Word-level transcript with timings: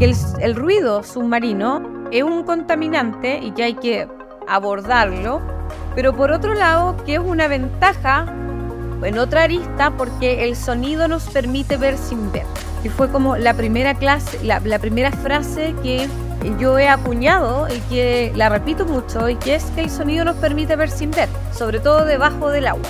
que 0.00 0.14
el, 0.40 0.56
ruido 0.56 1.02
submarino 1.02 2.08
es 2.10 2.22
un 2.22 2.42
contaminante 2.44 3.38
y 3.42 3.50
que 3.50 3.64
hay 3.64 3.74
que 3.74 4.08
abordarlo, 4.48 5.42
pero 5.94 6.16
por 6.16 6.32
otro 6.32 6.54
lado 6.54 6.96
que 7.04 7.16
es 7.16 7.20
una 7.20 7.48
ventaja 7.48 8.24
en 9.02 9.18
otra 9.18 9.42
arista 9.42 9.90
porque 9.90 10.44
el 10.44 10.56
sonido 10.56 11.06
nos 11.06 11.28
permite 11.28 11.76
ver 11.76 11.98
sin 11.98 12.32
ver. 12.32 12.46
Que 12.82 12.88
fue 12.88 13.10
como 13.10 13.36
la 13.36 13.52
primera 13.52 13.92
clase, 13.94 14.42
la, 14.42 14.58
la 14.60 14.78
primera 14.78 15.12
frase 15.12 15.74
que 15.82 16.08
yo 16.58 16.78
he 16.78 16.88
acuñado 16.88 17.68
y 17.68 17.78
que 17.90 18.32
la 18.34 18.48
repito 18.48 18.86
mucho 18.86 19.28
y 19.28 19.36
que 19.36 19.56
es 19.56 19.64
que 19.74 19.82
el 19.82 19.90
sonido 19.90 20.24
nos 20.24 20.36
permite 20.36 20.76
ver 20.76 20.90
sin 20.90 21.10
ver, 21.10 21.28
sobre 21.52 21.78
todo 21.78 22.06
debajo 22.06 22.48
del 22.48 22.68
agua. 22.68 22.88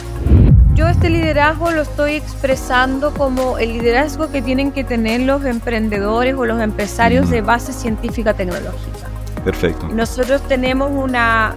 Yo 0.80 0.88
este 0.88 1.10
liderazgo 1.10 1.70
lo 1.72 1.82
estoy 1.82 2.14
expresando 2.14 3.12
como 3.12 3.58
el 3.58 3.74
liderazgo 3.74 4.30
que 4.30 4.40
tienen 4.40 4.72
que 4.72 4.82
tener 4.82 5.20
los 5.20 5.44
emprendedores 5.44 6.34
o 6.36 6.46
los 6.46 6.58
empresarios 6.58 7.28
de 7.28 7.42
base 7.42 7.74
científica 7.74 8.32
tecnológica. 8.32 9.10
Perfecto. 9.44 9.88
Nosotros 9.88 10.40
tenemos 10.48 10.90
una, 10.90 11.54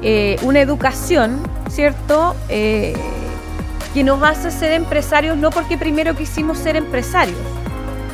eh, 0.00 0.38
una 0.40 0.62
educación, 0.62 1.42
¿cierto? 1.68 2.34
Eh, 2.48 2.94
que 3.92 4.02
nos 4.02 4.22
hace 4.22 4.50
ser 4.50 4.72
empresarios 4.72 5.36
no 5.36 5.50
porque 5.50 5.76
primero 5.76 6.16
quisimos 6.16 6.56
ser 6.56 6.76
empresarios, 6.76 7.36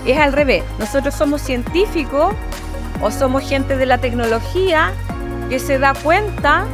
es 0.05 0.19
al 0.19 0.33
revés. 0.33 0.65
Nosotros 0.81 1.15
somos 1.15 1.43
científicos 1.43 2.35
o 3.01 3.13
somos 3.13 3.49
gente 3.49 3.77
de 3.77 3.87
la 3.87 3.99
tecnología 3.99 4.91
que 5.49 5.61
se 5.61 5.79
da 5.79 5.95
cuenta 5.95 6.67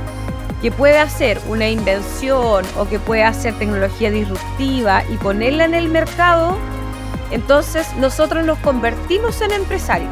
que 0.64 0.72
puede 0.72 0.96
hacer 0.96 1.38
una 1.46 1.68
invención 1.68 2.64
o 2.78 2.88
que 2.88 2.98
puede 2.98 3.22
hacer 3.22 3.52
tecnología 3.58 4.10
disruptiva 4.10 5.04
y 5.12 5.18
ponerla 5.18 5.66
en 5.66 5.74
el 5.74 5.90
mercado, 5.90 6.56
entonces 7.30 7.86
nosotros 7.98 8.46
nos 8.46 8.58
convertimos 8.60 9.42
en 9.42 9.52
empresarios. 9.52 10.08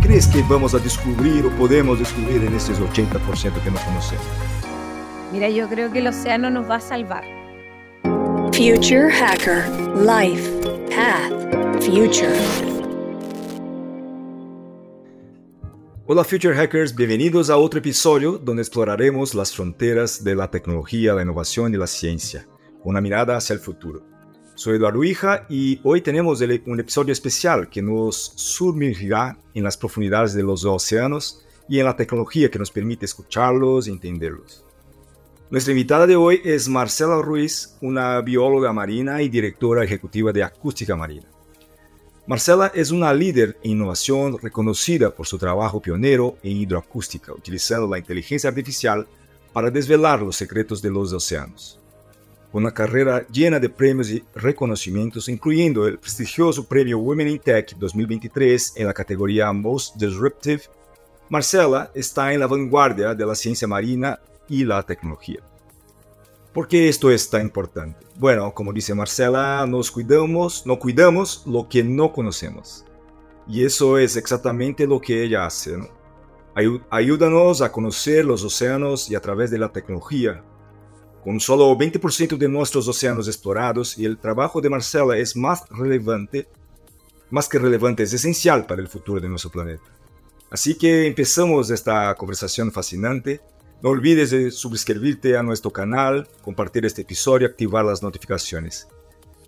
¿Qué 0.00 0.08
crees 0.08 0.28
que 0.28 0.40
vamos 0.48 0.72
a 0.72 0.78
descubrir 0.78 1.44
o 1.44 1.50
podemos 1.50 1.98
descubrir 1.98 2.42
en 2.44 2.54
estos 2.54 2.80
80% 2.80 3.52
que 3.62 3.70
no 3.70 3.78
conocemos? 3.80 4.24
Mira, 5.30 5.50
yo 5.50 5.68
creo 5.68 5.92
que 5.92 5.98
el 5.98 6.06
océano 6.06 6.48
nos 6.48 6.70
va 6.70 6.76
a 6.76 6.80
salvar. 6.80 7.24
Future 8.54 9.12
Hacker 9.12 9.68
Life 9.98 10.50
Path 10.88 11.84
Future. 11.84 12.75
Hola 16.08 16.22
Future 16.22 16.54
Hackers, 16.54 16.94
bienvenidos 16.94 17.50
a 17.50 17.56
otro 17.56 17.80
episodio 17.80 18.38
donde 18.38 18.62
exploraremos 18.62 19.34
las 19.34 19.52
fronteras 19.52 20.22
de 20.22 20.36
la 20.36 20.48
tecnología, 20.52 21.14
la 21.14 21.22
innovación 21.22 21.74
y 21.74 21.76
la 21.76 21.88
ciencia, 21.88 22.46
una 22.84 23.00
mirada 23.00 23.36
hacia 23.36 23.54
el 23.54 23.58
futuro. 23.58 24.06
Soy 24.54 24.76
Eduardo 24.76 25.02
Hija 25.02 25.46
y 25.48 25.80
hoy 25.82 26.02
tenemos 26.02 26.40
un 26.40 26.78
episodio 26.78 27.12
especial 27.12 27.68
que 27.68 27.82
nos 27.82 28.34
sumergirá 28.36 29.36
en 29.52 29.64
las 29.64 29.76
profundidades 29.76 30.32
de 30.32 30.44
los 30.44 30.64
océanos 30.64 31.44
y 31.68 31.80
en 31.80 31.86
la 31.86 31.96
tecnología 31.96 32.52
que 32.52 32.60
nos 32.60 32.70
permite 32.70 33.04
escucharlos 33.04 33.88
e 33.88 33.90
entenderlos. 33.90 34.64
Nuestra 35.50 35.72
invitada 35.72 36.06
de 36.06 36.14
hoy 36.14 36.40
es 36.44 36.68
Marcela 36.68 37.20
Ruiz, 37.20 37.76
una 37.80 38.20
bióloga 38.20 38.72
marina 38.72 39.22
y 39.22 39.28
directora 39.28 39.82
ejecutiva 39.82 40.32
de 40.32 40.44
Acústica 40.44 40.94
Marina. 40.94 41.26
Marcela 42.26 42.72
es 42.74 42.90
una 42.90 43.14
líder 43.14 43.56
en 43.62 43.72
innovación 43.72 44.36
reconocida 44.42 45.14
por 45.14 45.28
su 45.28 45.38
trabajo 45.38 45.80
pionero 45.80 46.36
en 46.42 46.56
hidroacústica, 46.56 47.32
utilizando 47.32 47.86
la 47.86 47.98
inteligencia 47.98 48.50
artificial 48.50 49.06
para 49.52 49.70
desvelar 49.70 50.22
los 50.22 50.34
secretos 50.34 50.82
de 50.82 50.90
los 50.90 51.12
océanos. 51.12 51.78
Con 52.50 52.64
una 52.64 52.74
carrera 52.74 53.24
llena 53.28 53.60
de 53.60 53.68
premios 53.68 54.10
y 54.10 54.24
reconocimientos, 54.34 55.28
incluyendo 55.28 55.86
el 55.86 56.00
prestigioso 56.00 56.66
premio 56.66 56.98
Women 56.98 57.28
in 57.28 57.38
Tech 57.38 57.76
2023 57.76 58.72
en 58.74 58.88
la 58.88 58.92
categoría 58.92 59.52
Most 59.52 59.94
Disruptive, 59.94 60.62
Marcela 61.28 61.92
está 61.94 62.32
en 62.32 62.40
la 62.40 62.48
vanguardia 62.48 63.14
de 63.14 63.24
la 63.24 63.36
ciencia 63.36 63.68
marina 63.68 64.18
y 64.48 64.64
la 64.64 64.82
tecnología. 64.82 65.40
¿Por 66.56 66.68
qué 66.68 66.88
esto 66.88 67.10
es 67.10 67.28
tan 67.28 67.42
importante? 67.42 68.06
Bueno, 68.14 68.54
como 68.54 68.72
dice 68.72 68.94
Marcela, 68.94 69.66
nos 69.66 69.90
cuidamos, 69.90 70.64
no 70.64 70.78
cuidamos 70.78 71.42
lo 71.44 71.68
que 71.68 71.84
no 71.84 72.14
conocemos. 72.14 72.82
Y 73.46 73.66
eso 73.66 73.98
es 73.98 74.16
exactamente 74.16 74.86
lo 74.86 74.98
que 74.98 75.22
ella 75.22 75.44
hace. 75.44 75.76
Ayúdanos 76.88 77.60
a 77.60 77.70
conocer 77.70 78.24
los 78.24 78.42
océanos 78.42 79.10
y 79.10 79.14
a 79.14 79.20
través 79.20 79.50
de 79.50 79.58
la 79.58 79.70
tecnología. 79.70 80.42
Con 81.22 81.40
solo 81.40 81.76
20% 81.76 82.38
de 82.38 82.48
nuestros 82.48 82.88
océanos 82.88 83.28
explorados 83.28 83.98
y 83.98 84.06
el 84.06 84.16
trabajo 84.16 84.62
de 84.62 84.70
Marcela 84.70 85.18
es 85.18 85.36
más 85.36 85.68
relevante, 85.68 86.48
más 87.28 87.50
que 87.50 87.58
relevante, 87.58 88.04
es 88.04 88.14
esencial 88.14 88.64
para 88.64 88.80
el 88.80 88.88
futuro 88.88 89.20
de 89.20 89.28
nuestro 89.28 89.50
planeta. 89.50 89.84
Así 90.50 90.74
que 90.74 91.06
empezamos 91.06 91.68
esta 91.68 92.14
conversación 92.14 92.72
fascinante 92.72 93.42
no 93.82 93.90
olvides 93.90 94.30
de 94.30 94.50
suscribirte 94.50 95.36
a 95.36 95.42
nuestro 95.42 95.70
canal, 95.70 96.28
compartir 96.42 96.86
este 96.86 97.02
episodio 97.02 97.46
y 97.46 97.50
activar 97.50 97.84
las 97.84 98.02
notificaciones. 98.02 98.88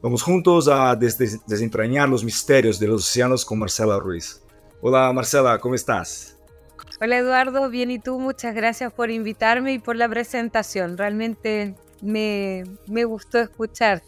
Vamos 0.02 0.22
juntos 0.22 0.68
a 0.68 0.94
desentrañar 0.94 2.08
los 2.08 2.22
misterios 2.22 2.78
de 2.78 2.86
los 2.86 3.02
océanos 3.08 3.44
con 3.44 3.58
Marcela 3.58 3.98
Ruiz. 3.98 4.42
Hola 4.80 5.12
Marcela, 5.12 5.58
¿cómo 5.58 5.74
estás? 5.74 6.38
Hola 7.00 7.18
Eduardo, 7.18 7.68
bien 7.68 7.90
y 7.90 7.98
tú, 7.98 8.18
muchas 8.18 8.54
gracias 8.54 8.92
por 8.92 9.10
invitarme 9.10 9.72
y 9.72 9.78
por 9.78 9.96
la 9.96 10.08
presentación. 10.08 10.96
Realmente 10.96 11.74
me, 12.00 12.64
me 12.86 13.04
gustó 13.04 13.38
escuchar. 13.38 14.02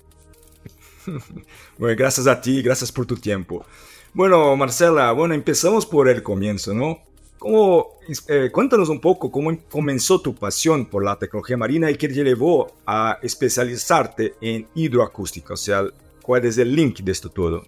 bueno, 1.79 1.97
gracias 1.97 2.27
a 2.27 2.41
ti, 2.41 2.63
gracias 2.63 2.93
por 2.93 3.07
tu 3.07 3.17
tiempo. 3.17 3.65
Bueno, 4.13 4.55
Marcela, 4.57 5.11
bueno, 5.13 5.35
empezamos 5.35 5.87
por 5.87 6.09
el 6.09 6.23
comienzo, 6.23 6.75
¿no? 6.75 6.99
¿Cómo, 7.41 7.97
eh, 8.29 8.51
cuéntanos 8.53 8.91
un 8.91 9.01
poco 9.01 9.31
cómo 9.31 9.51
comenzó 9.71 10.21
tu 10.21 10.35
pasión 10.35 10.85
por 10.85 11.03
la 11.03 11.19
tecnología 11.19 11.57
marina 11.57 11.91
y 11.91 11.97
qué 11.97 12.07
te 12.07 12.23
llevó 12.23 12.71
a 12.85 13.17
especializarte 13.23 14.35
en 14.43 14.69
hidroacústica, 14.75 15.55
o 15.55 15.57
sea, 15.57 15.87
cuál 16.23 16.45
es 16.45 16.59
el 16.59 16.77
link 16.77 17.01
de 17.01 17.13
esto 17.13 17.31
todo. 17.31 17.65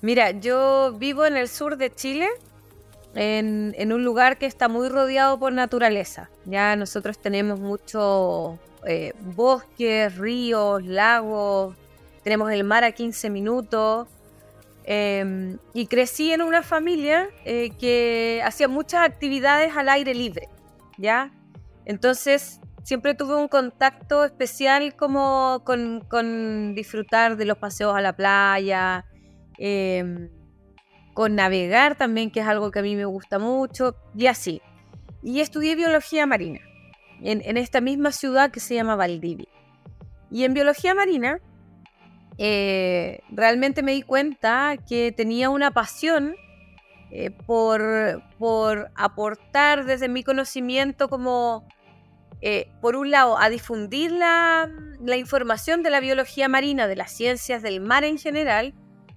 Mira, 0.00 0.30
yo 0.30 0.94
vivo 0.98 1.26
en 1.26 1.36
el 1.36 1.46
sur 1.46 1.76
de 1.76 1.94
Chile, 1.94 2.26
en, 3.14 3.74
en 3.76 3.92
un 3.92 4.02
lugar 4.02 4.38
que 4.38 4.46
está 4.46 4.66
muy 4.68 4.88
rodeado 4.88 5.38
por 5.38 5.52
naturaleza. 5.52 6.30
Ya 6.46 6.74
nosotros 6.74 7.18
tenemos 7.18 7.60
muchos 7.60 8.58
eh, 8.86 9.12
bosques, 9.20 10.16
ríos, 10.16 10.82
lagos, 10.86 11.76
tenemos 12.22 12.50
el 12.50 12.64
mar 12.64 12.82
a 12.82 12.92
15 12.92 13.28
minutos. 13.28 14.08
Em, 14.88 15.58
y 15.74 15.88
crecí 15.88 16.30
en 16.30 16.42
una 16.42 16.62
familia 16.62 17.28
eh, 17.44 17.70
que 17.76 18.40
hacía 18.44 18.68
muchas 18.68 19.04
actividades 19.04 19.76
al 19.76 19.88
aire 19.88 20.14
libre, 20.14 20.48
¿ya? 20.96 21.32
Entonces 21.84 22.60
siempre 22.84 23.14
tuve 23.14 23.34
un 23.34 23.48
contacto 23.48 24.24
especial 24.24 24.94
como 24.94 25.64
con, 25.64 26.74
disfrutar 26.76 27.36
de 27.36 27.46
los 27.46 27.58
paseos 27.58 27.96
a 27.96 28.00
la 28.00 28.14
playa, 28.14 29.04
em, 29.58 30.30
con 31.14 31.34
navegar 31.34 31.96
también, 31.96 32.30
que 32.30 32.38
es 32.38 32.46
algo 32.46 32.70
que 32.70 32.78
a 32.78 32.82
mí 32.82 32.94
me 32.94 33.06
gusta 33.06 33.40
mucho, 33.40 33.96
y 34.14 34.28
así. 34.28 34.62
Y 35.20 35.40
estudié 35.40 35.74
biología 35.74 36.26
marina 36.26 36.60
en, 37.22 37.42
en 37.44 37.56
esta 37.56 37.80
misma 37.80 38.12
ciudad 38.12 38.52
que 38.52 38.60
se 38.60 38.76
llama 38.76 38.94
Valdivia. 38.94 39.48
Y 40.30 40.44
en 40.44 40.54
biología 40.54 40.94
marina 40.94 41.40
eh, 42.38 43.20
realmente 43.30 43.82
me 43.82 43.92
di 43.92 44.02
cuenta 44.02 44.76
que 44.88 45.12
tenía 45.12 45.48
una 45.48 45.70
pasión 45.70 46.36
eh, 47.10 47.30
por, 47.30 48.22
por, 48.38 48.90
aportar 48.94 49.84
desde 49.86 50.08
mi 50.08 50.22
conocimiento 50.22 51.08
como, 51.08 51.66
eh, 52.42 52.70
por 52.80 52.96
un 52.96 53.10
lado, 53.10 53.38
a 53.38 53.48
difundir 53.48 54.12
la, 54.12 54.68
la, 55.00 55.16
información 55.16 55.82
de 55.82 55.90
la 55.90 56.00
biología 56.00 56.48
marina, 56.48 56.86
de 56.86 56.96
las 56.96 57.12
ciencias 57.12 57.62
del 57.62 57.80
mar 57.80 58.04
en 58.04 58.18
general, 58.18 58.74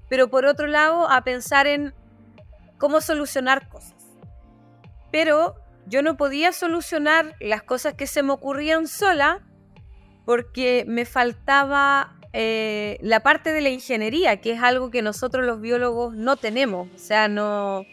pero 0.07 0.29
por 0.29 0.45
otro 0.45 0.67
lado, 0.67 1.09
a 1.09 1.23
pensar 1.23 1.67
en 1.67 1.93
cómo 2.77 3.01
solucionar 3.01 3.67
cosas. 3.67 3.95
Pero 5.11 5.55
yo 5.87 6.01
no 6.03 6.15
podía 6.15 6.53
solucionar 6.53 7.35
las 7.39 7.63
cosas 7.63 7.95
que 7.95 8.07
se 8.07 8.23
me 8.23 8.31
ocurrían 8.31 8.87
sola 8.87 9.41
porque 10.25 10.85
me 10.87 11.05
faltaba 11.05 12.18
eh, 12.33 12.97
la 13.01 13.21
parte 13.21 13.51
de 13.53 13.61
la 13.61 13.69
ingeniería, 13.69 14.37
que 14.37 14.51
es 14.51 14.61
algo 14.61 14.91
que 14.91 15.01
nosotros 15.01 15.45
los 15.45 15.61
biólogos 15.61 16.15
no 16.15 16.37
tenemos. 16.37 16.87
O 16.93 16.97
sea, 16.97 17.27
no 17.27 17.85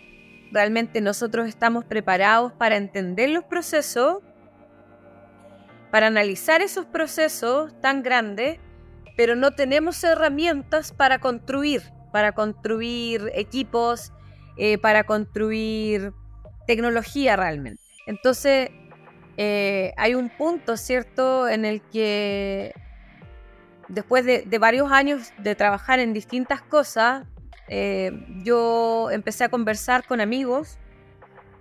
realmente 0.53 1.01
nosotros 1.01 1.49
estamos 1.49 1.85
preparados 1.85 2.53
para 2.53 2.77
entender 2.77 3.31
los 3.31 3.45
procesos, 3.45 4.19
para 5.91 6.09
analizar 6.09 6.63
esos 6.63 6.87
procesos 6.87 7.79
tan 7.81 8.03
grandes, 8.03 8.59
pero 9.17 9.35
no 9.35 9.53
tenemos 9.53 10.03
herramientas 10.05 10.93
para 10.93 11.19
construir, 11.19 11.83
para 12.13 12.33
construir 12.33 13.31
equipos, 13.35 14.13
eh, 14.57 14.79
para 14.79 15.05
construir 15.05 16.13
tecnología 16.67 17.37
realmente. 17.37 17.83
Entonces, 18.07 18.71
eh, 19.39 19.93
hay 19.97 20.15
un 20.15 20.29
punto, 20.31 20.77
¿cierto?, 20.77 21.49
en 21.49 21.65
el 21.65 21.83
que 21.83 22.75
después 23.89 24.25
de, 24.25 24.59
varios 24.59 24.91
años 24.91 25.33
de 25.39 25.55
trabajar 25.55 25.99
en 25.99 26.13
distintas 26.13 26.63
cosas, 26.63 27.27
eh, 27.69 28.13
yo 28.45 29.11
empecé 29.11 29.45
a 29.45 29.49
conversar 29.49 30.07
con 30.07 30.21
amigos 30.21 30.79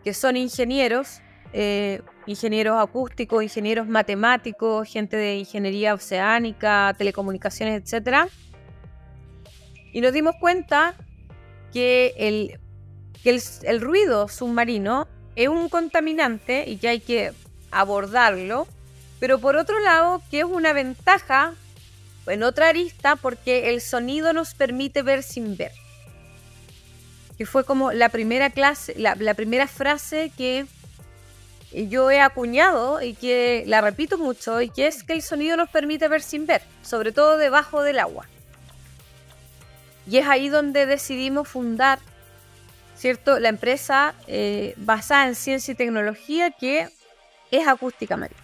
que 0.04 0.14
son 0.14 0.38
ingenieros, 0.38 1.22
eh, 1.54 2.02
ingenieros 2.28 2.82
acústicos, 2.82 3.44
ingenieros 3.44 3.88
matemáticos, 3.88 4.88
gente 4.88 5.18
de 5.18 5.38
ingeniería 5.38 5.94
oceánica, 5.94 6.94
telecomunicaciones, 6.98 7.92
etc. 7.92 8.30
Y 9.92 10.02
nos 10.02 10.14
dimos 10.14 10.36
cuenta 10.40 10.96
que 11.74 12.14
el, 12.18 12.60
que 13.24 13.42
el 13.64 13.82
ruido 13.82 14.28
submarino 14.28 15.08
es 15.36 15.50
un 15.50 15.70
contaminante 15.70 16.66
y 16.68 16.78
que 16.78 16.88
hay 16.88 17.00
que 17.00 17.34
abordarlo, 17.72 18.68
pero 19.20 19.40
por 19.40 19.56
otro 19.56 19.80
lado 19.80 20.22
que 20.30 20.40
es 20.40 20.46
una 20.46 20.72
ventaja 20.72 21.56
en 22.28 22.44
otra 22.44 22.70
arista 22.70 23.16
porque 23.16 23.70
el 23.70 23.82
sonido 23.82 24.34
nos 24.34 24.54
permite 24.54 25.02
ver 25.02 25.24
sin 25.24 25.58
ver. 25.58 25.72
Que 27.38 27.46
fue 27.46 27.66
como 27.66 27.92
la 27.92 28.10
primera 28.10 28.50
clase, 28.50 28.96
la, 28.98 29.34
primera 29.34 29.68
frase 29.68 30.32
que 30.38 30.66
yo 31.72 32.10
he 32.10 32.22
acuñado 32.22 33.02
y 33.02 33.14
que 33.14 33.64
la 33.68 33.82
repito 33.82 34.18
mucho 34.18 34.62
y 34.62 34.70
que 34.70 34.88
es 34.88 35.04
que 35.04 35.14
el 35.14 35.22
sonido 35.22 35.58
nos 35.58 35.70
permite 35.70 36.08
ver 36.08 36.22
sin 36.22 36.46
ver, 36.46 36.62
sobre 36.82 37.12
todo 37.12 37.38
debajo 37.38 37.82
del 37.82 38.00
agua. 38.00 38.26
Y 40.08 40.18
es 40.18 40.28
ahí 40.28 40.50
donde 40.50 40.86
decidimos 40.86 41.48
fundar, 41.48 42.00
¿cierto? 42.96 43.40
La 43.40 43.50
empresa 43.50 44.14
eh, 44.28 44.74
basada 44.78 45.28
en 45.28 45.36
ciencia 45.36 45.74
y 45.74 45.76
tecnología 45.76 46.52
que 46.52 46.88
es 47.52 47.68
acústica 47.68 48.16
marina. 48.16 48.40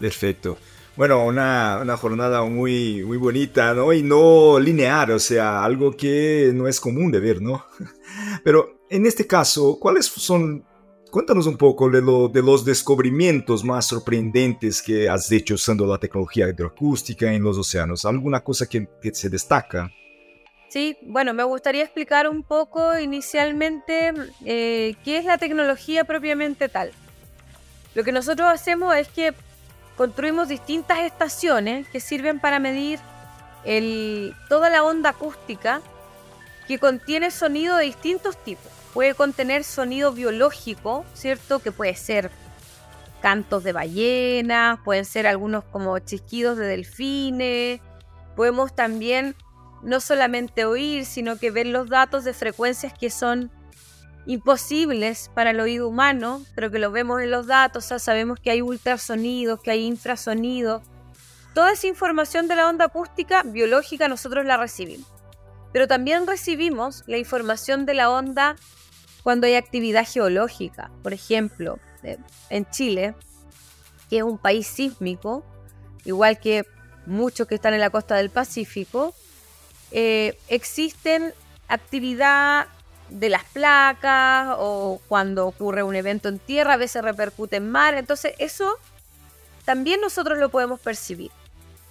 Perfecto. 0.00 0.58
Bueno, 0.94 1.24
una, 1.24 1.78
una, 1.80 1.96
jornada 1.96 2.42
muy, 2.44 3.02
muy 3.02 3.16
bonita, 3.16 3.72
¿no? 3.72 3.94
Y 3.94 4.02
no 4.02 4.60
lineal, 4.60 5.12
o 5.12 5.18
sea, 5.18 5.64
algo 5.64 5.96
que 5.96 6.50
no 6.54 6.68
es 6.68 6.78
común 6.80 7.10
de 7.10 7.18
ver, 7.18 7.40
¿no? 7.40 7.64
Pero 8.44 8.82
en 8.90 9.06
este 9.06 9.26
caso, 9.26 9.78
¿cuáles 9.80 10.04
son, 10.04 10.66
cuéntanos 11.10 11.46
un 11.46 11.56
poco 11.56 11.88
de, 11.88 12.02
lo, 12.02 12.28
de 12.28 12.42
los 12.42 12.62
descubrimientos 12.62 13.64
más 13.64 13.86
sorprendentes 13.86 14.82
que 14.82 15.08
has 15.08 15.32
hecho 15.32 15.54
usando 15.54 15.86
la 15.86 15.96
tecnología 15.96 16.46
hidroacústica 16.50 17.32
en 17.32 17.42
los 17.42 17.56
océanos? 17.56 18.04
¿Alguna 18.04 18.44
cosa 18.44 18.68
que, 18.68 18.86
que 19.00 19.14
se 19.14 19.30
destaca? 19.30 19.90
Sí, 20.68 20.98
bueno, 21.06 21.32
me 21.32 21.44
gustaría 21.44 21.84
explicar 21.84 22.28
un 22.28 22.42
poco 22.42 22.98
inicialmente 22.98 24.12
eh, 24.44 24.94
qué 25.04 25.16
es 25.16 25.24
la 25.24 25.38
tecnología 25.38 26.04
propiamente 26.04 26.68
tal. 26.68 26.92
Lo 27.94 28.04
que 28.04 28.12
nosotros 28.12 28.48
hacemos 28.50 28.94
es 28.94 29.08
que 29.08 29.32
construimos 29.96 30.48
distintas 30.48 31.00
estaciones 31.00 31.86
que 31.88 32.00
sirven 32.00 32.40
para 32.40 32.58
medir 32.58 32.98
toda 34.48 34.70
la 34.70 34.82
onda 34.82 35.10
acústica 35.10 35.80
que 36.66 36.78
contiene 36.78 37.30
sonido 37.30 37.76
de 37.76 37.84
distintos 37.84 38.36
tipos. 38.36 38.70
Puede 38.94 39.14
contener 39.14 39.64
sonido 39.64 40.12
biológico, 40.12 41.04
¿cierto? 41.14 41.60
Que 41.60 41.72
puede 41.72 41.94
ser 41.94 42.30
cantos 43.20 43.62
de 43.62 43.72
ballenas, 43.72 44.78
pueden 44.84 45.04
ser 45.04 45.26
algunos 45.26 45.64
como 45.64 45.98
chisquidos 46.00 46.58
de 46.58 46.66
delfines. 46.66 47.80
Podemos 48.36 48.74
también 48.74 49.36
no 49.82 50.00
solamente 50.00 50.64
oír, 50.64 51.06
sino 51.06 51.38
que 51.38 51.50
ver 51.50 51.66
los 51.66 51.88
datos 51.88 52.24
de 52.24 52.34
frecuencias 52.34 52.92
que 52.92 53.10
son 53.10 53.50
imposibles 54.26 55.30
para 55.34 55.50
el 55.50 55.60
oído 55.60 55.88
humano, 55.88 56.42
pero 56.54 56.70
que 56.70 56.78
lo 56.78 56.90
vemos 56.90 57.20
en 57.22 57.30
los 57.30 57.46
datos, 57.46 57.84
sabemos 57.84 58.38
que 58.40 58.50
hay 58.50 58.62
ultrasonidos, 58.62 59.60
que 59.60 59.70
hay 59.70 59.84
infrasonidos. 59.84 60.82
Toda 61.54 61.72
esa 61.72 61.86
información 61.86 62.48
de 62.48 62.56
la 62.56 62.68
onda 62.68 62.86
acústica 62.86 63.42
biológica 63.42 64.08
nosotros 64.08 64.44
la 64.46 64.56
recibimos. 64.56 65.08
Pero 65.72 65.88
también 65.88 66.26
recibimos 66.26 67.02
la 67.06 67.18
información 67.18 67.86
de 67.86 67.94
la 67.94 68.10
onda 68.10 68.56
cuando 69.22 69.46
hay 69.46 69.54
actividad 69.54 70.06
geológica. 70.06 70.90
Por 71.02 71.12
ejemplo, 71.12 71.78
eh, 72.02 72.18
en 72.50 72.68
Chile, 72.70 73.14
que 74.08 74.18
es 74.18 74.22
un 74.22 74.38
país 74.38 74.66
sísmico, 74.66 75.44
igual 76.04 76.38
que 76.38 76.64
muchos 77.06 77.46
que 77.46 77.54
están 77.54 77.74
en 77.74 77.80
la 77.80 77.90
costa 77.90 78.16
del 78.16 78.30
Pacífico, 78.30 79.14
eh, 79.90 80.38
existen 80.48 81.34
actividad 81.68 82.66
de 83.18 83.28
las 83.28 83.44
placas 83.44 84.56
o 84.58 85.00
cuando 85.08 85.46
ocurre 85.46 85.82
un 85.82 85.94
evento 85.94 86.28
en 86.28 86.38
tierra, 86.38 86.74
a 86.74 86.78
veces 86.78 87.02
repercute 87.02 87.56
en 87.56 87.70
mar. 87.70 87.94
Entonces 87.94 88.34
eso 88.38 88.78
también 89.64 90.00
nosotros 90.00 90.38
lo 90.38 90.48
podemos 90.48 90.80
percibir. 90.80 91.30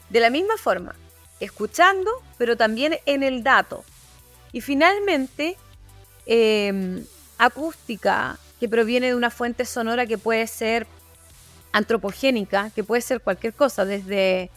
De 0.10 0.20
la 0.20 0.30
misma 0.30 0.58
forma, 0.58 0.96
escuchando, 1.40 2.12
pero 2.38 2.58
también 2.58 3.00
en 3.06 3.24
el 3.24 3.44
dato. 3.44 3.86
Y 4.52 4.62
finalmente, 4.62 5.58
em, 6.26 7.06
acústica, 7.38 8.38
que 8.60 8.68
proviene 8.68 9.08
de 9.08 9.16
una 9.16 9.32
fuente 9.32 9.66
sonora 9.66 10.06
que 10.06 10.18
puede 10.18 10.46
ser 10.48 10.86
antropogénica, 11.72 12.70
que 12.76 12.84
puede 12.84 13.02
ser 13.02 13.22
cualquier 13.22 13.54
cosa, 13.54 13.86
desde, 13.86 14.52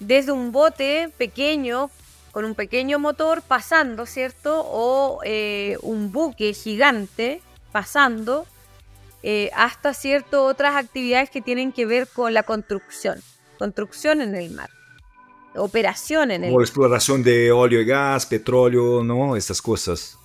desde 0.00 0.32
un 0.32 0.52
bote 0.52 1.10
pequeño 1.16 1.90
con 2.32 2.44
un 2.44 2.54
pequeño 2.54 2.98
motor 2.98 3.42
pasando, 3.42 4.06
¿cierto? 4.06 4.62
O 4.64 5.20
eh, 5.24 5.76
un 5.82 6.12
buque 6.12 6.52
gigante 6.52 7.42
pasando, 7.72 8.46
eh, 9.22 9.50
hasta 9.54 9.94
cierto 9.94 10.44
otras 10.44 10.76
actividades 10.76 11.30
que 11.30 11.40
tienen 11.40 11.72
que 11.72 11.86
ver 11.86 12.06
con 12.08 12.34
la 12.34 12.42
construcción, 12.42 13.20
construcción 13.58 14.20
en 14.20 14.34
el 14.34 14.50
mar, 14.50 14.70
operación 15.56 16.30
en 16.30 16.44
el 16.44 16.52
mar. 16.52 16.62
exploración 16.62 17.22
de 17.22 17.50
óleo 17.50 17.80
y 17.80 17.84
gas, 17.84 18.26
petróleo, 18.26 19.02
¿no? 19.02 19.36
Estas 19.36 19.60
cosas. 19.60 20.16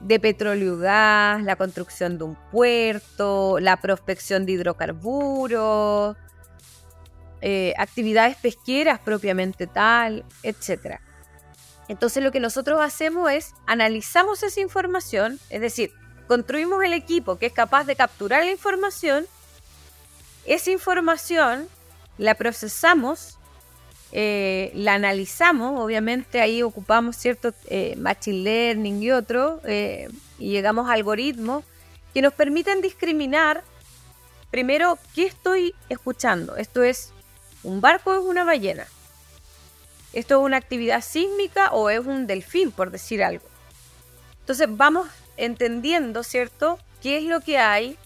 De 0.00 0.18
petróleo 0.18 0.76
y 0.76 0.80
gas, 0.80 1.42
la 1.42 1.56
construcción 1.56 2.18
de 2.18 2.24
un 2.24 2.36
puerto, 2.50 3.58
la 3.60 3.80
prospección 3.80 4.46
de 4.46 4.52
hidrocarburos, 4.52 6.16
eh, 7.42 7.74
actividades 7.78 8.36
pesqueras 8.36 9.00
propiamente 9.00 9.66
tal, 9.66 10.24
etc. 10.42 11.00
Entonces 11.88 12.22
lo 12.22 12.32
que 12.32 12.40
nosotros 12.40 12.80
hacemos 12.80 13.30
es 13.30 13.54
analizamos 13.66 14.42
esa 14.42 14.60
información, 14.60 15.40
es 15.48 15.60
decir, 15.60 15.92
construimos 16.28 16.84
el 16.84 16.92
equipo 16.92 17.38
que 17.38 17.46
es 17.46 17.52
capaz 17.52 17.84
de 17.84 17.96
capturar 17.96 18.44
la 18.44 18.50
información, 18.50 19.26
esa 20.46 20.70
información 20.70 21.68
la 22.18 22.34
procesamos, 22.34 23.38
eh, 24.12 24.70
la 24.74 24.94
analizamos, 24.94 25.80
obviamente 25.80 26.40
ahí 26.40 26.62
ocupamos 26.62 27.16
cierto 27.16 27.54
eh, 27.66 27.96
machine 27.96 28.42
learning 28.42 29.02
y 29.02 29.10
otro, 29.12 29.60
y 29.66 30.50
llegamos 30.50 30.90
a 30.90 30.92
algoritmos 30.92 31.64
que 32.12 32.22
nos 32.22 32.34
permiten 32.34 32.80
discriminar 32.80 33.62
primero 34.50 34.98
qué 35.14 35.26
estoy 35.26 35.74
escuchando. 35.88 36.56
Esto 36.56 36.82
es 36.82 37.12
un 37.62 37.80
barco 37.80 38.14
es 38.14 38.20
una 38.20 38.44
ballena. 38.44 38.86
Esto 40.12 40.40
es 40.40 40.44
una 40.44 40.56
actividad 40.56 41.02
sísmica 41.02 41.72
o 41.72 41.90
es 41.90 42.00
un 42.00 42.26
delfín, 42.26 42.72
por 42.72 42.90
decir 42.90 43.22
algo. 43.22 43.46
Entonces 44.40 44.66
vamos 44.68 45.08
entendiendo, 45.36 46.22
¿cierto? 46.22 46.78
¿Qué 47.00 47.18
es 47.18 47.24
lo 47.24 47.40
que 47.40 47.58
hay? 47.58 47.96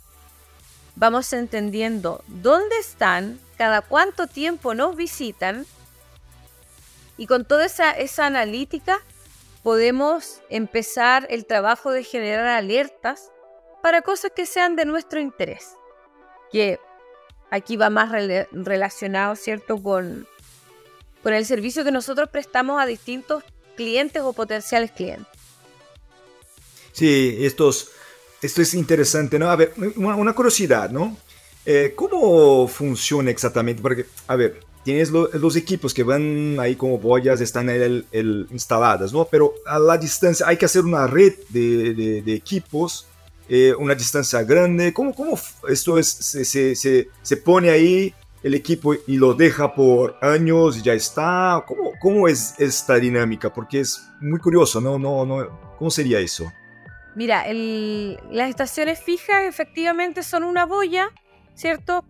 Vamos 0.97 1.33
entendiendo 1.33 2.23
dónde 2.29 2.79
están, 2.79 3.41
cada 3.57 3.81
cuánto 3.81 4.27
tiempo 4.27 4.75
nos 4.75 4.95
visitan. 4.97 5.67
Y 7.17 7.27
con 7.27 7.45
toda 7.45 7.65
esa, 7.65 8.27
analítica 8.27 8.99
podemos 9.63 10.43
empezar 10.51 11.27
el 11.31 11.47
trabajo 11.47 11.91
de 11.91 12.05
generar 12.05 12.47
alertas 12.47 13.31
para 13.83 14.03
cosas 14.03 14.33
que 14.35 14.47
sean 14.47 14.77
de 14.77 14.85
nuestro 14.85 15.21
interés. 15.21 15.75
Que 16.53 16.79
aquí 17.51 17.77
va 17.77 17.91
más 17.91 18.11
relacionado, 18.53 19.37
¿cierto?, 19.37 19.83
con, 19.83 20.27
con 21.23 21.33
el 21.33 21.47
servicio 21.47 21.85
que 21.85 21.93
nosotros 21.93 22.29
prestamos 22.31 22.83
a 22.83 22.87
distintos 22.87 23.45
clientes 23.77 24.23
o 24.23 24.33
potenciales 24.33 24.91
clientes. 24.91 25.27
Sí, 26.93 27.37
estos, 27.41 27.91
esto 28.41 28.63
es 28.63 28.75
interesante, 28.75 29.39
¿no? 29.39 29.51
A 29.51 29.57
ver, 29.57 29.73
una, 29.97 30.33
curiosidad, 30.33 30.91
¿no? 30.91 31.17
Eh, 31.67 31.93
¿Cómo 31.97 32.69
funciona 32.69 33.31
exactamente? 33.31 33.83
Porque, 33.83 34.07
a 34.29 34.37
ver, 34.37 34.61
tienes 34.85 35.11
los 35.11 35.57
equipos 35.57 35.93
que 35.93 36.03
van 36.03 36.59
ahí 36.61 36.77
como 36.77 36.99
boyas, 36.99 37.41
están 37.41 37.69
el, 37.69 38.07
instaladas, 38.51 39.13
¿no? 39.13 39.25
Pero 39.25 39.55
a 39.67 39.79
la 39.79 39.99
distancia 39.99 40.47
hay 40.47 40.57
que 40.57 40.67
hacer 40.67 40.85
una 40.85 41.07
red 41.07 41.35
de, 41.49 42.23
de 42.23 42.35
equipos 42.35 43.07
eh, 43.49 43.75
una 43.79 43.95
distancia 43.95 44.43
grande? 44.43 44.93
¿Cómo, 44.93 45.15
cómo 45.15 45.39
esto 45.69 45.99
es, 45.99 46.09
se, 46.09 46.45
se, 46.45 47.09
se, 47.23 47.37
pone 47.37 47.71
ahí 47.71 48.15
el 48.43 48.55
equipo 48.55 48.95
y 48.95 49.17
lo 49.17 49.35
deja 49.35 49.75
por 49.75 50.17
años 50.21 50.79
y 50.79 50.83
ya 50.83 50.95
está? 50.95 51.65
¿Cómo, 51.67 51.93
cómo 52.01 52.29
es 52.29 52.55
esta 52.59 52.97
dinámica? 52.97 53.53
Porque 53.53 53.81
es 53.81 54.07
muy 54.21 54.39
curioso, 54.39 54.81
¿no? 54.81 54.99
no, 54.99 55.25
no 55.27 55.77
¿Cómo 55.79 55.91
sería 55.91 56.21
eso? 56.21 56.51
Mira, 57.15 57.45
las 57.53 58.51
estaciones 58.51 59.01
fijas 59.01 59.45
efectivamente 59.45 60.23
son 60.23 60.43
una 60.43 60.67
boya, 60.67 61.11
¿cierto? 61.55 62.05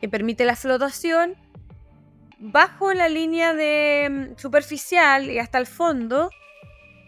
Que 0.00 0.08
permite 0.08 0.44
la 0.44 0.56
flotación 0.56 1.34
bajo 2.40 2.92
la 2.94 3.08
línea 3.08 3.54
de 3.54 4.08
mm, 4.10 4.38
superficial 4.38 5.30
y 5.30 5.38
hasta 5.38 5.58
el 5.58 5.66
fondo, 5.66 6.30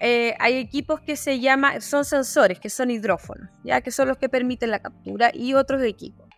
eh, 0.04 0.34
hay 0.40 0.56
equipos 0.56 1.00
que 1.00 1.14
se 1.14 1.38
llaman, 1.38 1.80
son 1.80 2.04
sensores, 2.04 2.58
que 2.58 2.68
son 2.68 2.90
hidrófonos, 2.90 3.48
ya 3.62 3.82
que 3.82 3.92
son 3.92 4.08
los 4.08 4.18
que 4.18 4.28
permiten 4.28 4.72
la 4.72 4.80
captura 4.80 5.30
y 5.32 5.54
otros 5.54 5.80
equipos. 5.84 6.28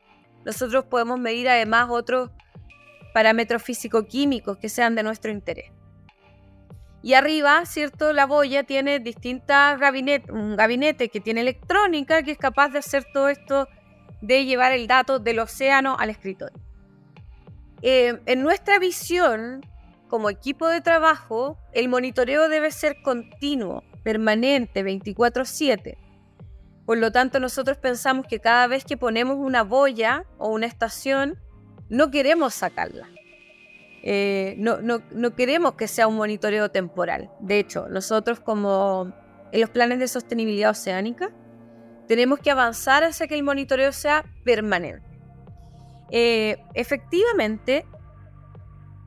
Nosotros 0.45 0.85
podemos 0.85 1.19
medir 1.19 1.49
además 1.49 1.89
otros 1.89 2.31
parámetros 3.15 3.63
físico-químicos 3.63 4.59
que 4.59 4.69
sean 4.69 4.95
de 4.95 5.03
nuestro 5.03 5.31
interés. 5.31 5.73
Y 7.03 7.15
arriba, 7.15 7.65
¿cierto? 7.65 8.13
La 8.13 8.27
boya 8.27 8.65
tiene 8.65 8.99
distintas 8.99 9.81
gabinetes, 9.81 10.31
un 10.31 10.57
gabinete 10.57 11.09
que 11.09 11.21
tiene 11.21 11.41
electrónica 11.41 12.23
que 12.23 12.33
es 12.33 12.39
capaz 12.39 12.69
de 12.69 12.81
hacer 12.81 13.07
todo 13.15 13.31
esto 13.31 13.67
de 14.21 14.45
llevar 14.45 14.73
el 14.73 14.87
dato 14.87 15.21
del 15.21 15.39
océano 15.39 15.97
al 15.99 16.11
escritorio. 16.11 16.61
Eh, 17.81 18.21
en 18.27 18.43
nuestra 18.43 18.79
visión, 18.79 19.65
como 20.15 20.31
equipo 20.31 20.69
de 20.69 20.81
trabajo, 20.81 21.59
el 21.73 21.89
monitoreo 21.89 22.49
debe 22.49 22.71
ser 22.71 23.03
continuo, 23.03 23.83
permanente, 24.05 24.85
24/7. 24.85 25.99
Por 26.87 26.99
lo 26.99 27.11
tanto, 27.11 27.41
nosotros 27.41 27.79
pensamos 27.79 28.25
que 28.29 28.39
cada 28.39 28.69
vez 28.69 28.85
que 28.85 28.97
ponemos 28.97 29.39
una 29.39 29.65
boya 29.65 30.25
o 30.39 30.51
una 30.51 30.67
estación, 30.67 31.37
no 31.89 32.13
queremos 32.13 32.55
sacarla. 32.55 33.09
Eh, 34.05 34.55
no, 34.57 34.79
no, 34.81 35.35
queremos 35.35 35.75
que 35.75 35.89
sea 35.89 36.07
un 36.07 36.15
monitoreo 36.15 36.71
temporal. 36.71 37.33
De 37.41 37.59
hecho, 37.59 37.89
nosotros 37.89 38.39
como 38.39 39.13
en 39.51 39.61
los 39.61 39.71
planes 39.71 39.99
de 39.99 40.07
sostenibilidad 40.07 40.71
oceánica, 40.71 41.33
tenemos 42.07 42.39
que 42.39 42.53
avanzar 42.53 43.03
hacia 43.03 43.27
que 43.27 43.35
el 43.35 43.43
monitoreo 43.43 43.91
sea 43.91 44.25
permanente. 44.45 45.03
Eh, 46.13 46.59
efectivamente, 46.75 47.85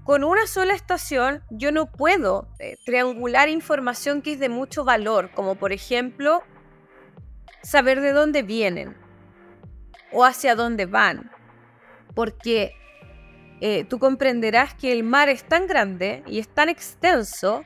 con 0.07 0.23
una 0.23 0.47
sola 0.47 0.73
estación 0.73 1.43
yo 1.49 1.73
no 1.73 1.91
puedo 1.91 2.47
eh, 2.59 2.77
triangular 2.85 3.49
información 3.49 4.21
que 4.21 4.31
es 4.31 4.39
de 4.39 4.47
mucho 4.47 4.85
valor, 4.85 5.31
como 5.35 5.55
por 5.55 5.73
ejemplo 5.73 6.43
saber 7.61 7.99
de 7.99 8.13
dónde 8.13 8.41
vienen 8.41 8.95
o 10.13 10.23
hacia 10.23 10.55
dónde 10.55 10.85
van, 10.85 11.29
porque 12.15 12.71
eh, 13.59 13.83
tú 13.83 13.99
comprenderás 13.99 14.73
que 14.75 14.93
el 14.93 15.03
mar 15.03 15.27
es 15.27 15.43
tan 15.43 15.67
grande 15.67 16.23
y 16.25 16.39
es 16.39 16.47
tan 16.47 16.69
extenso, 16.69 17.65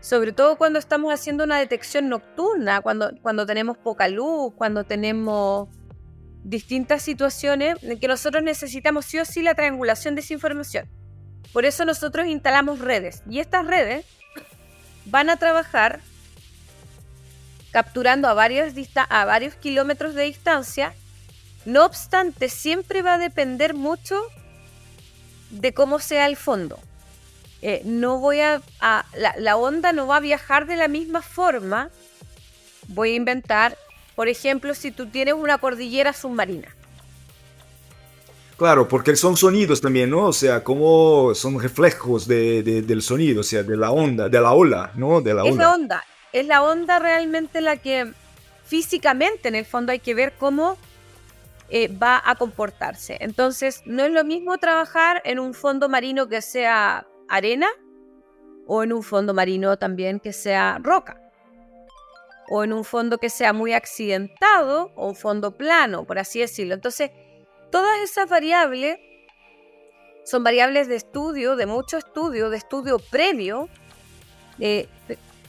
sobre 0.00 0.32
todo 0.32 0.58
cuando 0.58 0.78
estamos 0.78 1.10
haciendo 1.10 1.44
una 1.44 1.58
detección 1.58 2.10
nocturna, 2.10 2.82
cuando, 2.82 3.12
cuando 3.22 3.46
tenemos 3.46 3.78
poca 3.78 4.08
luz, 4.08 4.52
cuando 4.58 4.84
tenemos 4.84 5.70
distintas 6.44 7.00
situaciones 7.00 7.78
que 7.98 8.08
nosotros 8.08 8.42
necesitamos 8.42 9.06
sí 9.06 9.18
o 9.18 9.24
sí 9.24 9.40
la 9.40 9.54
triangulación 9.54 10.14
de 10.16 10.20
esa 10.20 10.34
información. 10.34 10.97
Por 11.52 11.64
eso 11.64 11.84
nosotros 11.84 12.26
instalamos 12.26 12.78
redes 12.78 13.22
y 13.28 13.40
estas 13.40 13.66
redes 13.66 14.04
van 15.06 15.30
a 15.30 15.36
trabajar 15.36 16.00
capturando 17.70 18.28
a 18.28 18.34
varios, 18.34 18.74
a 18.96 19.24
varios 19.24 19.54
kilómetros 19.54 20.14
de 20.14 20.24
distancia. 20.24 20.94
No 21.64 21.84
obstante, 21.84 22.48
siempre 22.48 23.02
va 23.02 23.14
a 23.14 23.18
depender 23.18 23.74
mucho 23.74 24.20
de 25.50 25.72
cómo 25.74 25.98
sea 25.98 26.26
el 26.26 26.36
fondo. 26.36 26.78
Eh, 27.60 27.82
no 27.84 28.18
voy 28.18 28.40
a, 28.40 28.62
la, 29.14 29.34
la 29.38 29.56
onda 29.56 29.92
no 29.92 30.06
va 30.06 30.16
a 30.16 30.20
viajar 30.20 30.66
de 30.66 30.76
la 30.76 30.88
misma 30.88 31.22
forma. 31.22 31.90
Voy 32.88 33.12
a 33.12 33.16
inventar 33.16 33.76
por 34.18 34.26
ejemplo, 34.26 34.74
si 34.74 34.90
tú 34.90 35.06
tienes 35.06 35.34
una 35.34 35.58
cordillera 35.58 36.12
submarina. 36.12 36.74
Claro, 38.58 38.88
porque 38.88 39.14
son 39.14 39.36
sonidos 39.36 39.80
también, 39.80 40.10
¿no? 40.10 40.26
O 40.26 40.32
sea, 40.32 40.64
como 40.64 41.32
son 41.36 41.60
reflejos 41.60 42.26
del 42.26 43.02
sonido, 43.02 43.40
o 43.40 43.44
sea, 43.44 43.62
de 43.62 43.76
la 43.76 43.92
onda, 43.92 44.28
de 44.28 44.40
la 44.40 44.52
ola, 44.52 44.90
¿no? 44.96 45.20
De 45.20 45.32
la 45.32 45.46
es 45.46 45.54
la 45.54 45.72
onda, 45.72 46.04
es 46.32 46.44
la 46.44 46.64
onda 46.64 46.98
realmente 46.98 47.60
la 47.60 47.76
que 47.76 48.12
físicamente 48.64 49.46
en 49.46 49.54
el 49.54 49.64
fondo 49.64 49.92
hay 49.92 50.00
que 50.00 50.12
ver 50.12 50.32
cómo 50.36 50.76
eh, 51.70 51.86
va 51.86 52.20
a 52.24 52.34
comportarse. 52.34 53.16
Entonces, 53.20 53.82
no 53.86 54.04
es 54.04 54.10
lo 54.10 54.24
mismo 54.24 54.58
trabajar 54.58 55.22
en 55.24 55.38
un 55.38 55.54
fondo 55.54 55.88
marino 55.88 56.28
que 56.28 56.42
sea 56.42 57.06
arena 57.28 57.68
o 58.66 58.82
en 58.82 58.92
un 58.92 59.04
fondo 59.04 59.34
marino 59.34 59.78
también 59.78 60.18
que 60.18 60.32
sea 60.32 60.80
roca 60.82 61.20
o 62.50 62.64
en 62.64 62.72
un 62.72 62.84
fondo 62.84 63.18
que 63.18 63.30
sea 63.30 63.52
muy 63.52 63.72
accidentado 63.72 64.90
o 64.96 65.06
un 65.08 65.14
fondo 65.14 65.56
plano, 65.56 66.04
por 66.04 66.18
así 66.18 66.40
decirlo. 66.40 66.74
Entonces, 66.74 67.12
todas 67.70 67.98
esas 68.00 68.28
variables 68.28 68.98
son 70.24 70.44
variables 70.44 70.88
de 70.88 70.96
estudio, 70.96 71.56
de 71.56 71.66
mucho 71.66 71.96
estudio, 71.96 72.50
de 72.50 72.58
estudio 72.58 72.98
previo. 72.98 73.68
Eh, 74.60 74.86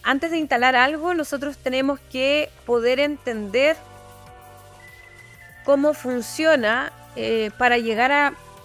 antes 0.04 0.32
de 0.32 0.38
instalar 0.38 0.76
algo, 0.76 1.14
nosotros 1.14 1.58
tenemos 1.58 2.00
que 2.12 2.50
poder 2.66 3.00
entender 3.00 3.76
cómo 5.66 5.94
funciona 5.94 6.94
eh, 7.16 7.52
para 7.58 7.78
llegar 7.78 8.12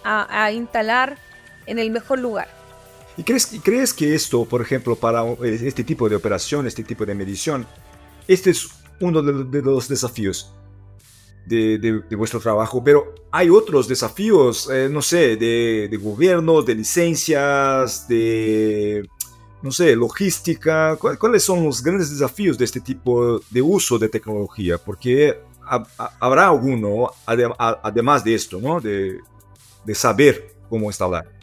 a, 0.03 0.51
instalar 0.51 1.17
en 1.65 1.79
el 1.79 1.89
mejor 1.91 2.19
lugar. 2.19 2.47
¿Y 3.17 3.23
crees, 3.23 3.59
crees 3.63 3.93
que 3.93 4.13
esto, 4.13 4.45
por 4.45 4.61
ejemplo, 4.61 4.95
para 4.95 5.23
este 5.43 5.83
tipo 5.83 6.07
de 6.07 6.15
operación, 6.15 6.67
este 6.67 6.83
tipo 6.83 7.05
de 7.05 7.15
medición, 7.15 7.65
este 8.27 8.51
es 8.51 8.69
uno 8.99 9.21
de, 9.21 9.61
los 9.61 9.87
desafíos 9.87 10.51
de, 11.45 12.03
vuestro 12.15 12.39
trabajo, 12.39 12.83
pero 12.83 13.13
hay 13.31 13.49
otros 13.49 13.87
desafíos, 13.87 14.69
eh, 14.71 14.89
no 14.89 15.01
sé, 15.01 15.35
de, 15.35 15.99
gobierno, 16.01 16.61
de 16.61 16.75
licencias, 16.75 18.07
de, 18.07 19.07
no 19.61 19.71
sé, 19.71 19.95
logística. 19.95 20.97
¿Cuáles 20.97 21.43
son 21.43 21.63
los 21.65 21.83
grandes 21.83 22.09
desafíos 22.11 22.57
de 22.57 22.65
este 22.65 22.81
tipo 22.81 23.39
de 23.49 23.61
uso 23.61 23.97
de 23.97 24.09
tecnología? 24.09 24.77
Porque 24.77 25.39
habrá 26.19 26.49
alguno, 26.49 27.11
además 27.25 28.23
de 28.23 28.35
esto, 28.35 28.59
¿no? 28.61 28.79
De, 28.79 29.19
de 29.83 29.95
saber 29.95 30.55
cómo 30.69 30.85
instalar. 30.85 31.35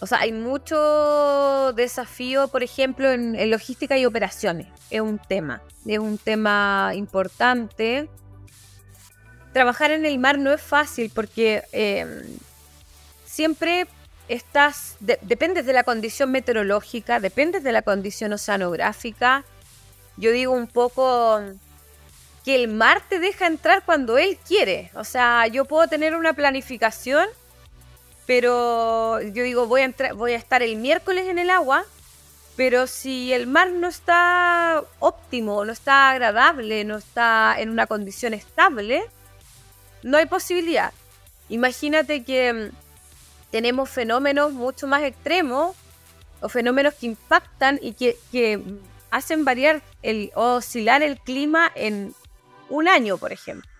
O 0.00 0.06
sea, 0.06 0.18
hay 0.18 0.32
mucho 0.32 1.72
desafío, 1.74 2.48
por 2.48 2.62
ejemplo, 2.62 3.10
en, 3.10 3.50
logística 3.50 3.96
y 3.96 4.04
operaciones. 4.04 4.66
Es 4.90 5.00
un 5.00 5.18
tema, 5.18 5.62
es 5.86 5.98
un 5.98 6.18
tema 6.18 6.92
importante. 6.94 8.10
Trabajar 9.54 9.90
en 9.90 10.04
el 10.04 10.18
mar 10.18 10.38
no 10.38 10.52
es 10.52 10.60
fácil 10.60 11.10
porque 11.14 11.62
em, 11.72 12.22
siempre 13.24 13.86
estás, 14.28 14.96
dependes 15.00 15.64
de 15.64 15.72
la 15.72 15.84
condición 15.84 16.30
meteorológica, 16.30 17.20
dependes 17.20 17.62
de 17.62 17.72
la 17.72 17.80
condición 17.80 18.34
oceanográfica. 18.34 19.44
Yo 20.18 20.30
digo 20.30 20.52
un 20.52 20.66
poco 20.66 21.40
que 22.44 22.54
el 22.56 22.68
mar 22.68 23.00
te 23.08 23.18
deja 23.18 23.46
entrar 23.46 23.82
cuando 23.86 24.18
él 24.18 24.36
quiere. 24.46 24.90
O 24.94 25.04
sea, 25.04 25.46
yo 25.46 25.64
puedo 25.64 25.88
tener 25.88 26.14
una 26.14 26.34
planificación 26.34 27.26
pero 28.26 29.20
yo 29.20 29.42
digo, 29.42 29.66
voy 29.66 29.82
a, 29.82 29.84
entrar, 29.84 30.14
voy 30.14 30.32
a 30.32 30.36
estar 30.36 30.62
el 30.62 30.76
miércoles 30.76 31.26
en 31.28 31.38
el 31.38 31.50
agua, 31.50 31.84
pero 32.56 32.86
si 32.86 33.32
el 33.32 33.46
mar 33.46 33.70
no 33.70 33.88
está 33.88 34.82
óptimo, 34.98 35.64
no 35.64 35.72
está 35.72 36.10
agradable, 36.10 36.84
no 36.84 36.96
está 36.96 37.56
en 37.58 37.70
una 37.70 37.86
condición 37.86 38.32
estable, 38.32 39.04
no 40.04 40.18
hay 40.18 40.26
posibilidad. 40.26 40.92
Imagínate 41.48 42.24
que 42.24 42.52
mm, 42.52 42.70
tenemos 43.50 43.88
fenómenos 43.88 44.52
mucho 44.52 44.86
más 44.86 45.02
extremos 45.02 45.74
o 46.40 46.48
fenómenos 46.48 46.94
que 46.94 47.06
impactan 47.06 47.80
y 47.82 47.94
que, 47.94 48.62
hacen 49.10 49.44
variar 49.44 49.80
el, 50.02 50.32
o 50.34 50.56
oscilar 50.56 51.02
el 51.02 51.18
clima 51.20 51.70
en 51.76 52.14
un 52.68 52.88
año, 52.88 53.16
por 53.16 53.32
ejemplo. 53.32 53.70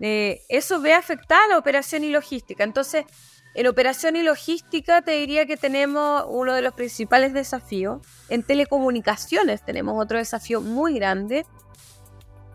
Eh, 0.00 0.42
eso 0.48 0.80
ve 0.80 0.92
afectada 0.92 1.46
la 1.46 1.58
operación 1.58 2.02
y 2.02 2.10
logística. 2.10 2.64
Entonces, 2.64 3.06
en 3.54 3.68
operación 3.68 4.16
y 4.16 4.22
logística 4.22 5.00
te 5.00 5.12
diría 5.12 5.46
que 5.46 5.56
tenemos 5.56 6.24
uno 6.28 6.54
de 6.54 6.60
los 6.60 6.74
principales 6.74 7.32
desafíos. 7.32 8.02
En 8.28 8.42
telecomunicaciones 8.42 9.64
tenemos 9.64 10.02
otro 10.02 10.18
desafío 10.18 10.60
muy 10.60 10.94
grande, 10.96 11.46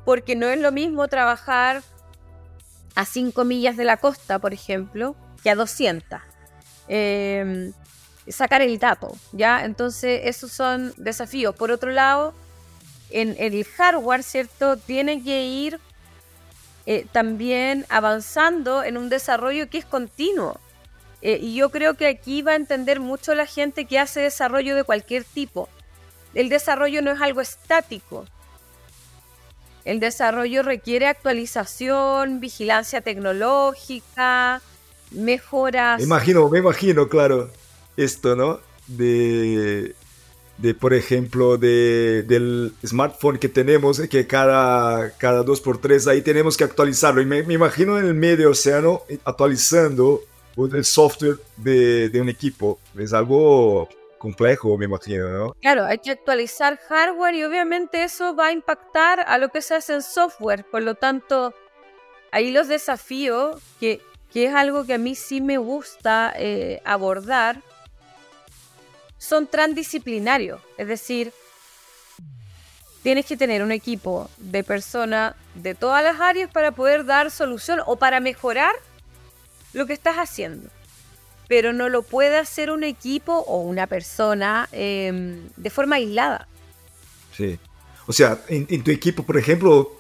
porque 0.03 0.36
no 0.36 0.48
es 0.48 0.60
lo 0.60 0.74
mismo 0.74 1.08
trabajar 1.08 1.82
a 2.95 3.05
5 3.05 3.43
millas 3.45 3.77
de 3.77 3.86
la 3.86 3.98
costa, 3.98 4.39
por 4.39 4.53
ejemplo, 4.53 5.15
que 5.43 5.50
a 5.50 5.55
200. 5.55 6.19
Em, 6.88 7.74
sacar 8.27 8.62
el 8.62 8.77
dato, 8.79 9.15
¿ya? 9.31 9.63
Entonces, 9.65 10.21
esos 10.25 10.51
son 10.51 10.93
desafíos. 10.98 11.55
Por 11.55 11.71
otro 11.71 11.91
lado, 11.91 12.33
en 13.10 13.36
el 13.39 13.63
hardware, 13.65 14.24
¿cierto? 14.24 14.77
Tiene 14.77 15.24
que 15.24 15.45
ir 15.45 15.79
eh, 16.86 17.05
también 17.12 17.86
avanzando 17.89 18.83
en 18.83 18.98
un 18.98 19.10
desarrollo 19.10 19.69
que 19.69 19.77
es 19.77 19.86
continuo. 19.86 20.60
Eh, 21.21 21.38
y 21.39 21.55
yo 21.55 21.69
creo 21.69 21.93
que 21.95 22.07
aquí 22.07 22.41
va 22.41 22.53
a 22.53 22.55
entender 22.55 23.00
mucho 23.00 23.36
la 23.36 23.45
gente 23.45 23.86
que 23.86 24.00
hace 24.00 24.21
desarrollo 24.21 24.75
de 24.75 24.83
cualquier 24.83 25.24
tipo. 25.24 25.69
El 26.33 26.50
desarrollo 26.50 27.01
no 27.01 27.12
es 27.12 27.21
algo 27.21 27.41
estático. 27.41 28.25
El 29.84 30.00
desarrollo 30.00 30.64
requiere 30.64 31.08
actualización, 31.08 32.40
vigilancia 32.40 33.02
tecnológica, 33.02 34.62
mejoras. 35.12 36.00
Me 36.00 36.06
imagino, 36.06 36.50
me 36.50 36.60
imagino, 36.60 37.08
claro. 37.08 37.50
esto, 37.98 38.36
¿no? 38.36 38.60
De, 38.88 39.96
de 40.58 40.74
por 40.76 40.94
ejemplo, 40.94 41.58
de, 41.58 42.24
del 42.28 42.74
smartphone 42.86 43.40
que 43.40 43.50
tenemos, 43.50 44.00
que 44.02 44.28
cada, 44.28 45.12
cada 45.18 45.44
dos 45.44 45.62
por 45.62 45.80
tres 45.80 46.08
ahí 46.08 46.22
tenemos 46.22 46.58
que 46.58 46.64
actualizarlo. 46.64 47.22
Y 47.22 47.26
me, 47.26 47.40
imagino 47.40 47.98
en 47.98 48.06
el 48.06 48.14
medio 48.14 48.52
océano 48.52 49.02
actualizando 49.24 50.22
el 50.58 50.86
software 50.86 51.40
de, 51.58 52.10
de 52.10 52.22
un 52.22 52.30
equipo. 52.30 52.80
Es 52.98 53.14
algo 53.14 53.90
complejo, 54.22 54.78
me 54.78 54.86
imagino, 54.86 55.30
¿no? 55.30 55.54
Claro, 55.62 55.84
hay 55.84 55.98
que 55.98 56.12
actualizar 56.12 56.78
hardware 56.78 57.34
y 57.34 57.44
obviamente 57.44 58.04
eso 58.04 58.36
va 58.36 58.48
a 58.48 58.51
impactar 58.51 59.22
a 59.22 59.40
lo 59.40 59.50
que 59.50 59.63
se 59.63 59.74
hace 59.74 59.96
en 59.96 60.04
software. 60.04 60.63
Por 60.63 60.84
lo 60.84 60.94
tanto, 60.94 61.56
ahí 62.32 62.51
los 62.51 62.68
desafíos, 62.68 63.60
que, 63.80 64.00
que 64.32 64.46
es 64.46 64.54
algo 64.54 64.86
que 64.86 64.94
a 64.94 65.00
mí 65.00 65.16
sí 65.16 65.42
me 65.42 65.58
gusta 65.58 66.32
eh, 66.36 66.84
abordar, 66.86 67.63
son 69.18 69.48
transdisciplinarios. 69.48 70.62
Es 70.78 70.88
decir, 70.88 71.34
tienes 73.01 73.25
que 73.25 73.38
tener 73.38 73.63
un 73.63 73.72
equipo 73.72 74.30
de 74.38 74.63
personas 74.63 75.34
de 75.56 75.74
todas 75.74 76.04
las 76.04 76.20
áreas 76.20 76.51
para 76.51 76.72
poder 76.74 77.06
dar 77.06 77.32
solución 77.32 77.80
o 77.88 77.96
para 77.96 78.20
mejorar 78.20 78.75
lo 79.74 79.88
que 79.88 79.94
estás 79.94 80.18
haciendo 80.18 80.70
pero 81.51 81.74
no 81.74 81.89
lo 81.89 82.01
puede 82.01 82.38
hacer 82.38 82.72
un 82.72 82.86
equipo 82.86 83.34
o 83.34 83.58
una 83.58 83.86
persona 83.86 84.70
em, 84.72 85.50
de 85.58 85.70
forma 85.70 85.98
aislada. 85.98 86.48
Sí. 87.36 87.60
O 88.08 88.13
sea, 88.13 88.39
en, 88.48 88.81
tu 88.81 88.89
equipo, 88.89 89.24
por 89.24 89.36
ejemplo, 89.36 90.00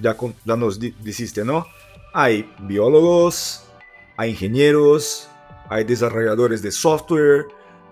ya, 0.00 0.16
ya 0.44 0.56
nos 0.56 0.78
dijiste, 0.78 1.44
¿no? 1.44 1.66
Hay 2.14 2.48
biólogos, 2.60 3.64
hay 4.16 4.30
ingenieros, 4.30 5.28
hay 5.68 5.82
desarrolladores 5.82 6.62
de 6.62 6.70
software, 6.70 7.46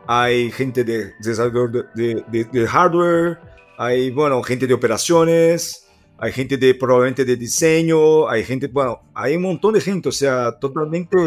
hay 0.06 0.52
gente 0.52 0.84
de 0.84 1.14
de, 1.18 2.66
hardware, 2.68 3.40
hay, 3.76 4.12
bueno, 4.12 4.40
gente 4.44 4.68
de 4.68 4.74
operaciones, 4.74 5.88
hay 6.16 6.30
gente 6.30 6.56
de 6.56 6.76
probablemente 6.76 7.24
de 7.24 7.34
diseño, 7.34 8.28
hay 8.28 8.44
gente, 8.44 8.68
bueno, 8.68 9.02
hay 9.14 9.34
un 9.34 9.42
montón 9.42 9.74
de 9.74 9.80
gente, 9.80 10.08
o 10.10 10.12
sea, 10.12 10.52
totalmente 10.60 11.18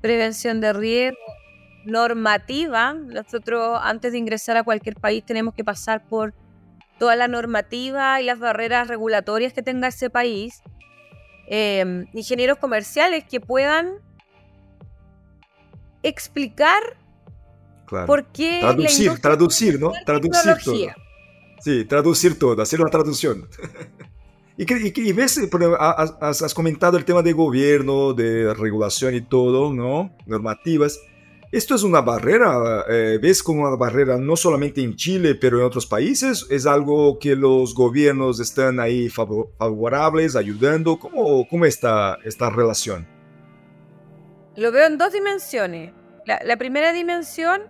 prevención 0.00 0.60
de 0.60 0.72
riesgo, 0.72 1.18
normativa. 1.84 2.94
Nosotros 2.94 3.78
antes 3.82 4.12
de 4.12 4.18
ingresar 4.18 4.56
a 4.56 4.62
cualquier 4.62 4.96
país 4.96 5.24
tenemos 5.24 5.54
que 5.54 5.64
pasar 5.64 6.06
por 6.06 6.34
toda 6.98 7.16
la 7.16 7.28
normativa 7.28 8.20
y 8.20 8.24
las 8.24 8.38
barreras 8.38 8.88
regulatorias 8.88 9.52
que 9.52 9.62
tenga 9.62 9.88
ese 9.88 10.10
país. 10.10 10.62
Em, 11.46 12.06
ingenieros 12.12 12.58
comerciales 12.58 13.24
que 13.24 13.40
puedan 13.40 13.94
explicar 16.02 16.82
por 18.06 18.26
qué... 18.26 18.58
Traducir, 18.60 19.18
traducir, 19.20 19.80
¿no? 19.80 19.92
Traducir 20.04 20.56
todo. 20.64 20.74
Sí, 21.60 21.84
traducir 21.86 22.38
todo, 22.38 22.62
hacer 22.62 22.80
una 22.80 22.90
traducción. 22.90 23.48
Y, 24.60 25.12
ves, 25.12 25.40
has, 25.78 26.42
has, 26.42 26.52
comentado 26.52 26.98
el 26.98 27.04
tema 27.04 27.22
de 27.22 27.32
gobierno, 27.32 28.12
de 28.12 28.52
regulación 28.54 29.14
y 29.14 29.20
todo, 29.20 29.72
¿no? 29.72 30.12
Normativas. 30.26 30.98
¿Esto 31.52 31.76
es 31.76 31.84
una 31.84 32.00
barrera? 32.00 32.84
Eh, 32.88 33.20
¿Ves 33.22 33.40
como 33.40 33.68
una 33.68 33.76
barrera 33.76 34.18
no 34.18 34.34
solamente 34.34 34.82
en 34.82 34.96
Chile, 34.96 35.36
pero 35.36 35.60
en 35.60 35.64
otros 35.64 35.86
países? 35.86 36.44
¿Es 36.50 36.66
algo 36.66 37.20
que 37.20 37.36
los 37.36 37.72
gobiernos 37.72 38.40
están 38.40 38.80
ahí 38.80 39.08
favorables, 39.08 40.34
ayudando? 40.34 40.98
¿Cómo, 40.98 41.46
cómo 41.48 41.64
está 41.64 42.18
esta 42.24 42.50
relación? 42.50 43.06
Lo 44.56 44.72
veo 44.72 44.88
en 44.88 44.98
dos 44.98 45.12
dimensiones. 45.12 45.92
la 46.26 46.56
primera 46.56 46.92
dimensión 46.92 47.62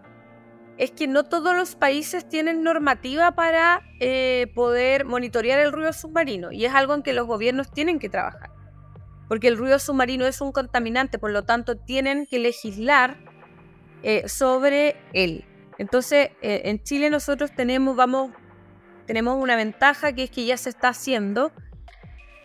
es 0.78 0.92
que 0.92 1.08
no 1.08 1.24
todos 1.24 1.56
los 1.56 1.74
países 1.74 2.28
tienen 2.28 2.62
normativa 2.62 3.32
para 3.32 3.82
eh, 3.98 4.46
poder 4.54 5.04
monitorear 5.04 5.58
el 5.58 5.72
ruido 5.72 5.92
submarino 5.92 6.52
y 6.52 6.64
es 6.64 6.72
algo 6.72 6.94
en 6.94 7.02
que 7.02 7.12
los 7.12 7.26
gobiernos 7.26 7.70
tienen 7.70 7.98
que 7.98 8.08
trabajar. 8.08 8.50
Porque 9.28 9.48
el 9.48 9.58
ruido 9.58 9.78
submarino 9.80 10.24
es 10.26 10.40
un 10.40 10.52
contaminante, 10.52 11.18
por 11.18 11.32
lo 11.32 11.42
tanto 11.42 11.76
tienen 11.76 12.26
que 12.26 12.38
legislar 12.38 13.18
eh, 14.04 14.28
sobre 14.28 14.96
él. 15.12 15.44
Entonces, 15.78 16.30
eh, 16.42 16.62
en 16.64 16.82
Chile 16.82 17.10
nosotros 17.10 17.50
tenemos, 17.54 17.96
vamos, 17.96 18.30
tenemos 19.06 19.36
una 19.42 19.56
ventaja 19.56 20.12
que 20.12 20.24
es 20.24 20.30
que 20.30 20.46
ya 20.46 20.56
se 20.56 20.70
está 20.70 20.90
haciendo, 20.90 21.52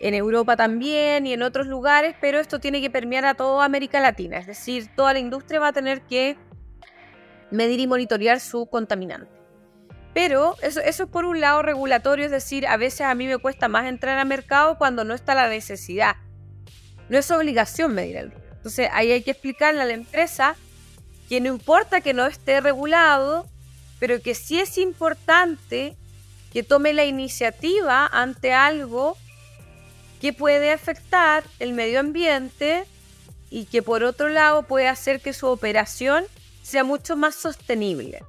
en 0.00 0.12
Europa 0.12 0.56
también 0.56 1.26
y 1.26 1.32
en 1.32 1.42
otros 1.42 1.66
lugares, 1.66 2.14
pero 2.20 2.38
esto 2.38 2.58
tiene 2.58 2.82
que 2.82 2.90
permear 2.90 3.24
a 3.24 3.34
toda 3.34 3.64
América 3.64 4.00
Latina, 4.00 4.36
es 4.38 4.46
decir, 4.46 4.88
toda 4.94 5.14
la 5.14 5.18
industria 5.20 5.60
va 5.60 5.68
a 5.68 5.72
tener 5.72 6.02
que 6.02 6.36
medir 7.54 7.80
y 7.80 7.86
monitorear 7.86 8.40
su 8.40 8.66
contaminante. 8.66 9.30
Pero 10.12 10.56
eso, 10.62 10.80
es 10.80 11.02
por 11.10 11.24
un 11.24 11.40
lado 11.40 11.62
regulatorio, 11.62 12.24
es 12.24 12.30
decir, 12.30 12.66
a 12.66 12.76
veces 12.76 13.02
a 13.02 13.14
mí 13.14 13.26
me 13.26 13.38
cuesta 13.38 13.68
más 13.68 13.86
entrar 13.86 14.18
al 14.18 14.28
mercado 14.28 14.78
cuando 14.78 15.04
no 15.04 15.12
está 15.12 15.34
la 15.34 15.48
necesidad. 15.48 16.16
No 17.08 17.18
es 17.18 17.30
obligación 17.30 17.94
medir 17.94 18.16
el 18.16 18.30
ruido. 18.30 18.44
Entonces 18.56 18.88
ahí 18.92 19.10
hay 19.10 19.22
que 19.22 19.32
explicarle 19.32 19.82
a 19.82 19.84
la 19.84 19.92
empresa 19.92 20.56
que 21.28 21.40
no 21.40 21.48
importa 21.48 22.00
que 22.00 22.14
no 22.14 22.26
esté 22.26 22.60
regulado, 22.60 23.46
pero 23.98 24.22
que 24.22 24.34
sí 24.34 24.60
es 24.60 24.78
importante 24.78 25.96
que 26.52 26.62
tome 26.62 26.92
la 26.92 27.04
iniciativa 27.04 28.06
ante 28.06 28.52
algo 28.52 29.16
que 30.20 30.32
puede 30.32 30.70
afectar 30.70 31.44
el 31.58 31.72
medio 31.72 32.00
ambiente 32.00 32.84
y 33.50 33.66
que 33.66 33.82
por 33.82 34.04
otro 34.04 34.28
lado 34.28 34.62
puede 34.62 34.88
hacer 34.88 35.20
que 35.20 35.32
su 35.32 35.48
operación 35.48 36.24
sea 36.64 36.82
mucho 36.82 37.14
más 37.14 37.34
sostenible. 37.34 38.24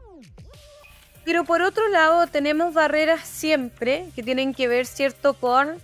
Pero 1.24 1.46
por 1.46 1.62
otro 1.62 1.88
lado 1.88 2.28
tenemos 2.28 2.74
barreras 2.74 3.26
siempre 3.28 4.10
que 4.14 4.22
tienen 4.22 4.54
que 4.54 4.68
ver, 4.68 4.86
¿cierto?, 4.86 5.34
con 5.34 5.82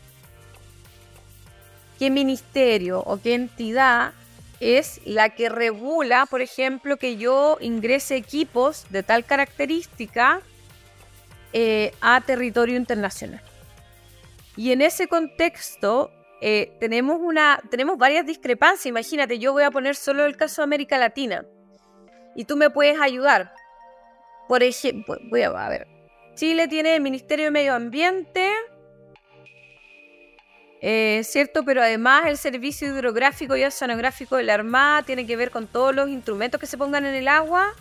qué 1.97 2.09
ministerio 2.09 2.99
o 2.99 3.19
qué 3.21 3.35
entidad 3.35 4.11
es 4.59 4.99
la 5.05 5.29
que 5.29 5.49
regula, 5.49 6.25
por 6.25 6.41
ejemplo, 6.41 6.97
que 6.97 7.15
yo 7.15 7.57
ingrese 7.61 8.17
equipos 8.17 8.85
de 8.89 9.01
tal 9.01 9.23
característica 9.23 10.41
eh, 11.53 11.93
a 12.01 12.19
territorio 12.21 12.75
internacional. 12.75 13.41
Y 14.57 14.73
en 14.73 14.81
ese 14.81 15.07
contexto 15.07 16.11
eh, 16.41 16.73
tenemos, 16.81 17.17
una, 17.21 17.61
tenemos 17.71 17.97
varias 17.97 18.25
discrepancias. 18.25 18.87
Imagínate, 18.87 19.39
yo 19.39 19.53
voy 19.53 19.63
a 19.63 19.71
poner 19.71 19.95
solo 19.95 20.25
el 20.25 20.35
caso 20.35 20.61
de 20.61 20.65
América 20.65 20.97
Latina 20.97 21.45
y 22.35 22.45
tú 22.45 22.55
me 22.55 22.69
puedes 22.69 22.99
ayudar. 22.99 23.53
Por 24.47 24.63
ejemplo, 24.63 25.17
voy 25.29 25.43
a, 25.43 25.69
ver. 25.69 25.87
Chile 26.35 26.67
tiene 26.67 26.95
el 26.95 27.01
Ministerio 27.01 27.45
de 27.45 27.51
Medio 27.51 27.73
Ambiente, 27.73 28.51
eh, 30.81 31.21
¿cierto? 31.23 31.63
Pero 31.63 31.81
además 31.81 32.25
el 32.27 32.37
Servicio 32.37 32.87
Hidrográfico 32.87 33.55
y 33.55 33.63
Oceanográfico 33.63 34.35
de 34.35 34.43
la 34.43 34.55
Armada 34.55 35.03
tiene 35.03 35.25
que 35.25 35.35
ver 35.35 35.51
con 35.51 35.67
todos 35.67 35.93
los 35.93 36.09
instrumentos 36.09 36.59
que 36.59 36.67
se 36.67 36.77
pongan 36.77 37.05
en 37.05 37.15
el 37.15 37.27
agua. 37.27 37.73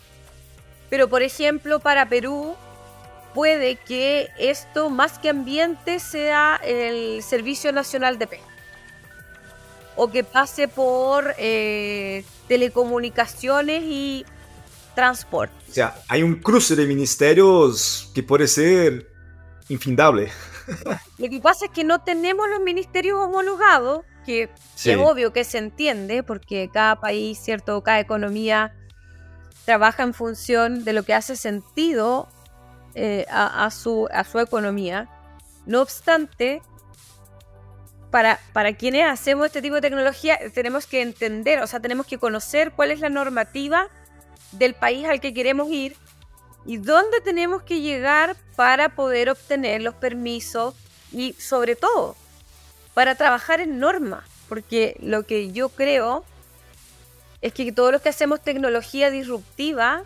Pero, 0.91 1.09
por 1.09 1.23
ejemplo, 1.23 1.81
para 1.81 2.09
Perú 2.09 2.55
puede 3.35 3.77
que 3.77 4.29
esto, 4.39 4.91
más 4.91 5.19
que 5.19 5.31
ambiente, 5.31 6.01
sea 6.01 6.61
el 6.63 7.23
Servicio 7.23 7.73
Nacional 7.73 8.19
de 8.19 8.27
Pesca. 8.27 8.47
O 9.97 10.11
que 10.11 10.25
pase 10.25 10.69
por 10.69 11.35
eh, 11.39 12.25
telecomunicaciones 12.49 13.83
y 13.85 14.25
transporte. 15.01 15.55
O 15.71 15.73
sea, 15.73 15.95
hay 16.09 16.23
un 16.23 16.37
cruce 16.37 16.77
de 16.77 16.87
ministerios 16.87 18.11
que 18.15 18.23
puede 18.23 18.47
ser 18.47 19.11
infindable. 19.69 20.31
Lo 21.17 21.29
que 21.29 21.41
pasa 21.41 21.67
es 21.67 21.71
que 21.71 21.85
no 21.85 22.03
tenemos 22.03 22.49
los 22.51 22.61
ministerios 22.61 23.19
homologados, 23.19 24.05
que 24.27 24.51
es 24.85 24.97
obvio 24.99 25.33
que 25.33 25.45
se 25.45 25.59
entiende, 25.59 26.23
porque 26.23 26.69
cada 26.73 27.01
país, 27.01 27.39
cierto, 27.39 27.83
cada 27.83 28.01
economía 28.01 28.75
trabaja 29.65 30.03
en 30.03 30.13
función 30.13 30.85
de 30.85 30.93
lo 30.93 31.03
que 31.03 31.15
hace 31.15 31.35
sentido 31.35 32.29
eh, 32.95 33.25
a, 33.31 33.71
su, 33.71 34.07
a 34.13 34.25
su 34.25 34.39
economía. 34.39 35.09
No 35.65 35.81
obstante, 35.81 36.61
para, 38.11 38.39
para 38.53 38.75
quienes 38.75 39.07
hacemos 39.07 39.47
este 39.47 39.63
tipo 39.63 39.77
de 39.77 39.81
tecnología, 39.81 40.39
tenemos 40.53 40.87
que 40.87 41.01
entender, 41.01 41.63
o 41.63 41.67
sea, 41.67 41.81
tenemos 41.81 42.07
que 42.07 42.19
conocer 42.19 42.73
cuál 42.73 42.91
es 42.91 43.01
la 43.01 43.09
normativa 43.09 43.89
del 44.53 44.75
país 44.75 45.07
al 45.07 45.21
que 45.21 45.35
queremos 45.35 45.71
ir 45.71 45.97
y 46.67 46.77
dónde 46.77 47.21
tenemos 47.21 47.63
que 47.63 47.81
llegar 47.81 48.37
para 48.57 48.91
poder 48.91 49.31
obtener 49.31 49.83
los 49.83 49.95
permisos 49.95 50.75
y 51.13 51.33
sobre 51.35 51.77
todo 51.77 52.17
para 52.95 53.15
trabajar 53.15 53.61
en 53.61 53.79
norma, 53.79 54.25
porque 54.49 54.97
lo 55.01 55.25
que 55.25 55.53
yo 55.53 55.69
creo 55.69 56.25
es 57.41 57.53
que 57.53 57.73
todos 57.73 57.93
los 57.93 58.03
que 58.03 58.11
hacemos 58.11 58.43
tecnología 58.43 59.11
disruptiva 59.11 60.03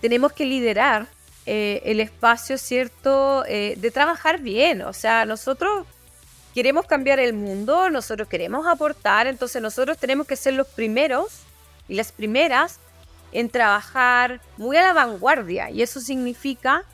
tenemos 0.00 0.32
que 0.32 0.46
liderar 0.46 1.06
eh, 1.44 1.82
el 1.84 2.00
espacio, 2.00 2.58
¿cierto?, 2.58 3.44
eh, 3.46 3.74
de 3.76 3.90
trabajar 3.90 4.40
bien. 4.40 4.82
O 4.82 4.92
sea, 4.92 5.24
nosotros 5.26 5.86
queremos 6.54 6.86
cambiar 6.86 7.18
el 7.20 7.34
mundo, 7.34 7.90
nosotros 7.90 8.28
queremos 8.28 8.66
aportar, 8.66 9.26
entonces 9.26 9.60
nosotros 9.60 9.98
tenemos 9.98 10.26
que 10.26 10.36
ser 10.36 10.54
los 10.54 10.66
primeros 10.66 11.45
y 11.88 11.94
las 11.94 12.12
primeras 12.12 12.78
en 13.32 13.50
trabajar 13.50 14.40
muy 14.56 14.76
a 14.76 14.82
la 14.82 14.92
vanguardia 14.92 15.70
y 15.70 15.82
eso 15.82 16.00
significa 16.00 16.84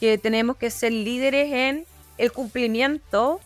que 0.00 0.18
tenemos 0.18 0.56
que 0.56 0.70
ser 0.70 0.92
líderes 0.92 1.52
en 1.52 1.86
el 2.18 2.32
cumplimiento, 2.32 3.40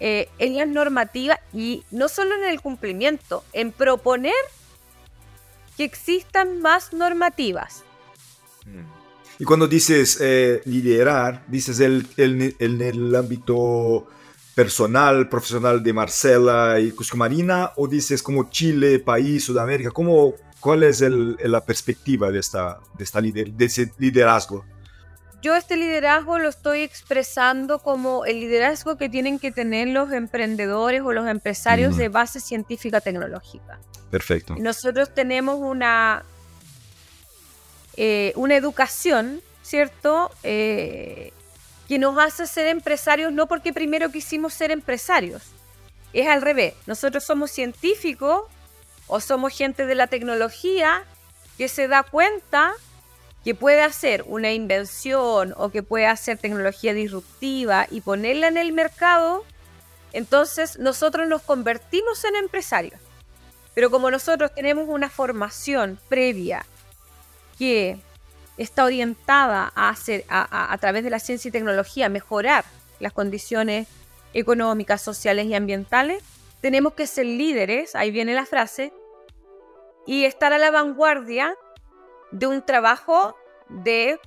eh, 0.00 0.28
en 0.38 0.56
las 0.56 0.68
normativas 0.68 1.38
y 1.52 1.84
no 1.90 2.08
solo 2.08 2.34
en 2.34 2.44
el 2.44 2.60
cumplimiento, 2.60 3.44
en 3.52 3.72
proponer 3.72 4.34
que 5.76 5.84
existan 5.84 6.60
más 6.60 6.92
normativas. 6.92 7.84
Y 9.38 9.44
cuando 9.44 9.68
dices 9.68 10.18
eh, 10.20 10.60
liderar, 10.64 11.44
dices 11.46 11.78
el, 11.80 12.06
el, 12.16 12.56
en 12.58 12.80
el 12.82 13.14
ámbito 13.14 14.08
personal, 14.58 15.28
profesional 15.28 15.84
de 15.84 15.92
Marcela 15.92 16.80
y 16.80 16.90
Cusco 16.90 17.16
Marina, 17.16 17.70
o 17.76 17.86
dices 17.86 18.24
como 18.24 18.50
Chile, 18.50 18.98
país, 18.98 19.44
Sudamérica, 19.44 19.92
¿cómo, 19.92 20.34
¿cuál 20.58 20.82
es 20.82 21.00
el, 21.00 21.36
la 21.44 21.64
perspectiva 21.64 22.32
de, 22.32 22.40
esta, 22.40 22.80
de, 22.98 23.04
esta 23.04 23.20
lider, 23.20 23.52
de 23.52 23.66
ese 23.66 23.92
liderazgo? 23.98 24.64
Yo 25.42 25.54
este 25.54 25.76
liderazgo 25.76 26.40
lo 26.40 26.48
estoy 26.48 26.80
expresando 26.80 27.78
como 27.78 28.24
el 28.24 28.40
liderazgo 28.40 28.96
que 28.96 29.08
tienen 29.08 29.38
que 29.38 29.52
tener 29.52 29.86
los 29.86 30.10
emprendedores 30.10 31.02
o 31.02 31.12
los 31.12 31.28
empresarios 31.28 31.96
de 31.96 32.08
base 32.08 32.40
científica 32.40 33.00
tecnológica. 33.00 33.78
Perfecto. 34.10 34.56
Nosotros 34.58 35.14
tenemos 35.14 35.60
una, 35.60 36.24
eh, 37.96 38.32
una 38.34 38.56
educación, 38.56 39.40
¿cierto? 39.62 40.32
Eh, 40.42 41.32
que 41.88 41.98
nos 41.98 42.18
hace 42.18 42.46
ser 42.46 42.66
empresarios 42.68 43.32
no 43.32 43.46
porque 43.46 43.72
primero 43.72 44.12
quisimos 44.12 44.52
ser 44.52 44.70
empresarios. 44.70 45.42
Es 46.12 46.28
al 46.28 46.42
revés. 46.42 46.74
Nosotros 46.86 47.24
somos 47.24 47.50
científicos 47.50 48.42
o 49.06 49.20
somos 49.20 49.56
gente 49.56 49.86
de 49.86 49.94
la 49.94 50.06
tecnología 50.06 51.02
que 51.56 51.68
se 51.68 51.88
da 51.88 52.02
cuenta 52.02 52.74
que 53.42 53.54
puede 53.54 53.82
hacer 53.82 54.24
una 54.26 54.52
invención 54.52 55.54
o 55.56 55.70
que 55.70 55.82
puede 55.82 56.06
hacer 56.06 56.36
tecnología 56.36 56.92
disruptiva 56.92 57.86
y 57.90 58.02
ponerla 58.02 58.48
en 58.48 58.58
el 58.58 58.72
mercado, 58.72 59.44
entonces 60.12 60.78
nosotros 60.78 61.26
nos 61.28 61.42
convertimos 61.42 62.24
en 62.24 62.36
empresarios. 62.36 63.00
Pero 63.74 63.90
como 63.90 64.10
nosotros 64.10 64.54
tenemos 64.54 64.88
una 64.88 65.08
formación 65.08 65.98
previa 66.08 66.66
que 67.58 67.98
está 68.58 68.84
orientada 68.84 69.72
a 69.74 69.88
hacer 69.88 70.24
a, 70.28 70.76
través 70.80 71.04
de 71.04 71.10
la 71.10 71.20
ciencia 71.20 71.48
y 71.48 71.52
tecnología 71.52 72.08
mejorar 72.08 72.64
las 73.00 73.12
condiciones 73.12 73.86
económicas, 74.34 75.00
sociales 75.00 75.46
y 75.46 75.54
ambientales, 75.54 76.22
tenemos 76.60 76.94
que 76.94 77.06
ser 77.06 77.24
líderes, 77.24 77.94
ahí 77.94 78.10
viene 78.10 78.34
la 78.34 78.44
frase, 78.44 78.92
y 80.06 80.24
estar 80.24 80.52
a 80.52 80.58
la 80.58 80.70
vanguardia 80.70 81.54
de 82.32 82.46
un 82.46 82.62
trabajo 82.62 83.36
de 83.68 84.18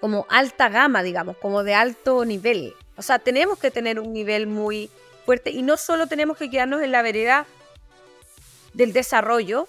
como 0.00 0.26
alta 0.28 0.68
gama, 0.68 1.02
digamos, 1.02 1.36
como 1.36 1.62
de 1.62 1.74
alto 1.74 2.24
nivel. 2.24 2.74
O 2.96 3.02
sea, 3.02 3.18
tenemos 3.18 3.58
que 3.58 3.70
tener 3.70 4.00
un 4.00 4.12
nivel 4.12 4.46
muy 4.46 4.90
fuerte 5.24 5.50
y 5.50 5.62
no 5.62 5.76
solo 5.76 6.06
tenemos 6.06 6.36
que 6.36 6.50
quedarnos 6.50 6.82
en 6.82 6.92
la 6.92 7.02
vereda 7.02 7.46
del 8.72 8.92
desarrollo, 8.92 9.68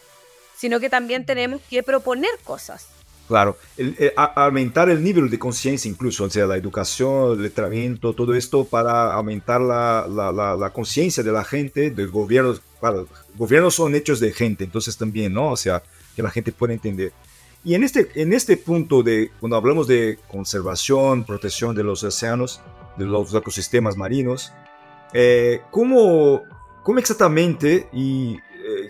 sino 0.56 0.80
que 0.80 0.90
también 0.90 1.26
tenemos 1.26 1.62
que 1.70 1.84
proponer 1.84 2.32
cosas. 2.44 2.95
Claro, 3.28 3.58
eh, 3.78 4.14
aumentar 4.16 4.88
el 4.90 5.04
nivel 5.04 5.32
de 5.32 5.40
conciencia 5.40 5.90
incluso, 5.90 6.26
o 6.26 6.30
sea, 6.30 6.46
la 6.46 6.58
educación, 6.58 7.32
el 7.32 7.42
letramiento, 7.42 8.14
todo 8.14 8.36
esto 8.36 8.66
para 8.66 9.14
aumentar 9.14 9.62
la, 9.62 10.72
conciencia 10.72 11.24
de 11.24 11.32
la 11.32 11.44
gente, 11.44 11.90
del 11.90 12.12
gobierno. 12.12 12.56
Claro, 12.80 13.08
gobiernos 13.36 13.74
son 13.74 13.96
hechos 13.96 14.20
de 14.20 14.32
gente, 14.32 14.64
entonces 14.64 14.96
también, 14.96 15.34
¿no? 15.34 15.52
O 15.52 15.58
sea, 15.58 15.82
que 16.16 16.22
la 16.22 16.30
gente 16.30 16.52
pueda 16.52 16.74
entender. 16.74 17.14
Y 17.64 17.74
en 17.74 17.84
este, 17.84 18.12
en 18.14 18.32
este 18.32 18.58
punto 18.58 19.02
de, 19.02 19.32
cuando 19.40 19.58
hablamos 19.58 19.88
de 19.88 20.20
conservación, 20.28 21.24
protección 21.24 21.76
de 21.76 21.84
los 21.84 22.04
océanos, 22.04 22.62
de 22.96 23.06
los 23.06 23.34
ecosistemas 23.34 23.98
marinos, 23.98 24.54
eh, 25.14 25.62
¿cómo, 25.72 26.44
¿cómo 26.84 27.00
exactamente 27.00 27.90
y 27.92 28.38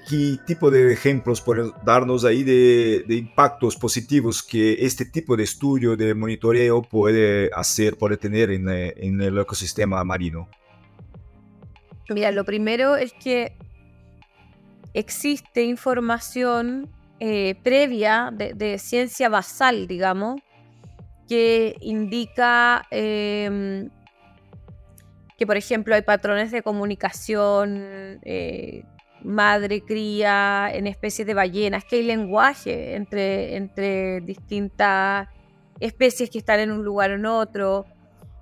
¿Qué 0.08 0.38
tipo 0.46 0.70
de 0.70 0.94
ejemplos 0.94 1.42
pueden 1.42 1.72
darnos 1.84 2.26
ahí 2.26 2.44
de, 2.44 3.04
impactos 3.10 3.76
positivos 3.76 4.44
que 4.44 4.86
este 4.86 5.06
tipo 5.06 5.36
de 5.36 5.44
estudio, 5.44 5.96
de 5.96 6.14
monitoreo 6.14 6.84
puede 6.84 7.50
hacer, 7.56 7.98
puede 7.98 8.18
tener 8.18 8.52
en, 8.52 8.70
eh, 8.70 8.94
el 8.98 9.38
ecosistema 9.40 10.04
marino? 10.04 10.48
Mira, 12.10 12.32
lo 12.32 12.46
primero 12.46 12.96
es 12.96 13.14
que 13.14 13.58
existe 14.94 15.64
información 15.64 16.88
eh, 17.20 17.56
previa 17.64 18.32
de, 18.32 18.78
ciencia 18.78 19.28
basal, 19.28 19.88
digamos, 19.88 20.40
que 21.28 21.78
indica 21.82 22.84
em, 22.92 23.90
que, 25.36 25.48
por 25.48 25.58
ejemplo, 25.58 25.96
hay 25.96 26.04
patrones 26.04 26.52
de 26.52 26.62
comunicación 26.62 28.20
eh, 28.22 28.84
madre 29.26 29.82
cría 29.82 30.70
en 30.72 30.88
especies 30.88 31.28
de 31.28 31.34
ballenas, 31.34 31.84
que 31.84 31.98
hay 31.98 32.04
lenguaje 32.04 32.96
entre, 32.96 33.56
entre 33.56 34.22
distintas 34.22 35.28
especies 35.80 36.30
que 36.30 36.38
están 36.38 36.60
en 36.60 36.72
un 36.72 36.84
lugar 36.84 37.12
o 37.12 37.16
en 37.16 37.26
otro, 37.26 37.86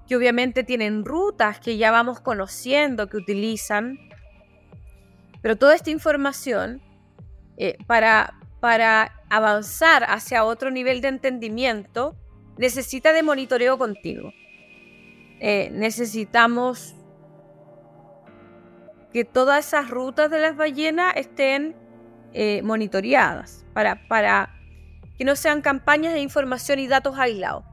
que 0.07 0.15
obviamente 0.15 0.63
tienen 0.63 1.05
rutas 1.05 1.59
que 1.59 1.77
ya 1.77 1.91
vamos 1.91 2.19
conociendo, 2.19 3.07
que 3.07 3.17
utilizan. 3.17 3.97
Pero 5.41 5.55
toda 5.55 5.75
esta 5.75 5.89
información, 5.89 6.81
eh, 7.57 7.77
para, 7.87 8.33
para 8.59 9.19
avanzar 9.29 10.05
hacia 10.07 10.43
otro 10.43 10.71
nivel 10.71 11.01
de 11.01 11.07
entendimiento, 11.07 12.15
necesita 12.57 13.13
de 13.13 13.23
monitoreo 13.23 13.77
continuo. 13.77 14.31
Eh, 15.39 15.69
necesitamos 15.73 16.95
que 19.13 19.23
todas 19.23 19.67
esas 19.67 19.89
rutas 19.89 20.29
de 20.31 20.39
las 20.39 20.57
ballenas 20.57 21.13
estén 21.15 21.75
eh, 22.33 22.61
monitoreadas 22.63 23.63
para, 23.73 24.07
para 24.07 24.49
que 25.17 25.23
no 25.23 25.35
sean 25.35 25.61
campañas 25.61 26.13
de 26.13 26.19
información 26.19 26.79
y 26.79 26.87
datos 26.87 27.17
aislados. 27.17 27.63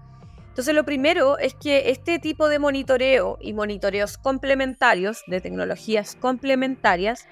Entonces 0.49 0.75
lo 0.75 0.85
primero 0.85 1.39
es 1.39 1.55
que 1.55 1.91
este 1.91 2.19
tipo 2.19 2.49
de 2.49 2.59
monitoreo 2.59 3.39
y 3.41 3.55
monitoreos 3.55 4.19
complementarios 4.19 5.23
de 5.27 5.41
tecnologías 5.41 6.17
complementarias 6.17 7.27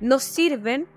nos 0.00 0.24
sirven 0.24 0.88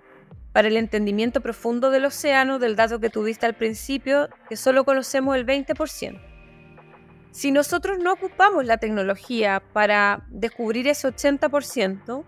para 0.53 0.67
el 0.67 0.77
entendimiento 0.77 1.41
profundo 1.41 1.91
del 1.91 2.05
océano, 2.05 2.57
del 2.57 2.75
dato 2.75 2.99
que 2.99 3.09
tuviste 3.09 3.45
al 3.45 3.53
principio, 3.53 4.29
que 4.49 4.57
solo 4.57 4.83
conocemos 4.83 5.35
el 5.35 5.45
20%. 5.45 6.19
Si 7.31 7.51
nosotros 7.51 7.99
no 7.99 8.13
ocupamos 8.13 8.65
la 8.65 8.77
tecnología 8.77 9.61
para 9.71 10.25
descubrir 10.29 10.87
ese 10.87 11.07
80%, 11.07 12.25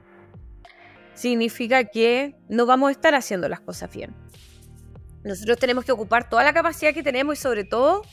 significa 1.16 1.86
que 1.86 2.36
no 2.50 2.66
vamos 2.66 2.90
a 2.90 2.92
estar 2.92 3.16
haciendo 3.16 3.48
las 3.50 3.60
cosas 3.60 3.94
bien. 3.94 4.16
Nosotros 5.24 5.58
tenemos 5.58 5.86
que 5.86 5.92
ocupar 5.92 6.30
toda 6.30 6.44
la 6.44 6.54
capacidad 6.54 6.94
que 6.94 7.04
tenemos 7.04 7.40
y 7.40 7.42
sobre 7.42 7.64
todo 7.64 8.04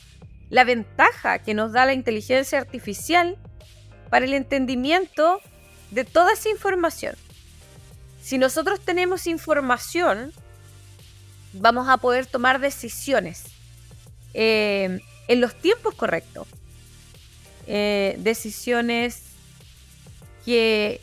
la 0.49 0.63
ventaja 0.63 1.39
que 1.39 1.53
nos 1.53 1.71
da 1.71 1.85
la 1.85 1.93
inteligencia 1.93 2.59
artificial 2.59 3.37
para 4.09 4.25
el 4.25 4.33
entendimiento 4.33 5.39
de 5.91 6.05
toda 6.05 6.33
esa 6.33 6.49
información. 6.49 7.15
Si 8.21 8.37
nosotros 8.37 8.79
tenemos 8.79 9.27
información, 9.27 10.31
vamos 11.53 11.89
a 11.89 11.97
poder 11.97 12.25
tomar 12.25 12.59
decisiones 12.59 13.45
eh, 14.33 14.99
en 15.27 15.41
los 15.41 15.55
tiempos 15.55 15.95
correctos. 15.95 16.47
Eh, 17.67 18.15
decisiones 18.19 19.23
que 20.45 21.01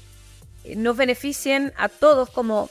nos 0.76 0.96
beneficien 0.96 1.72
a 1.76 1.88
todos 1.88 2.30
como 2.30 2.68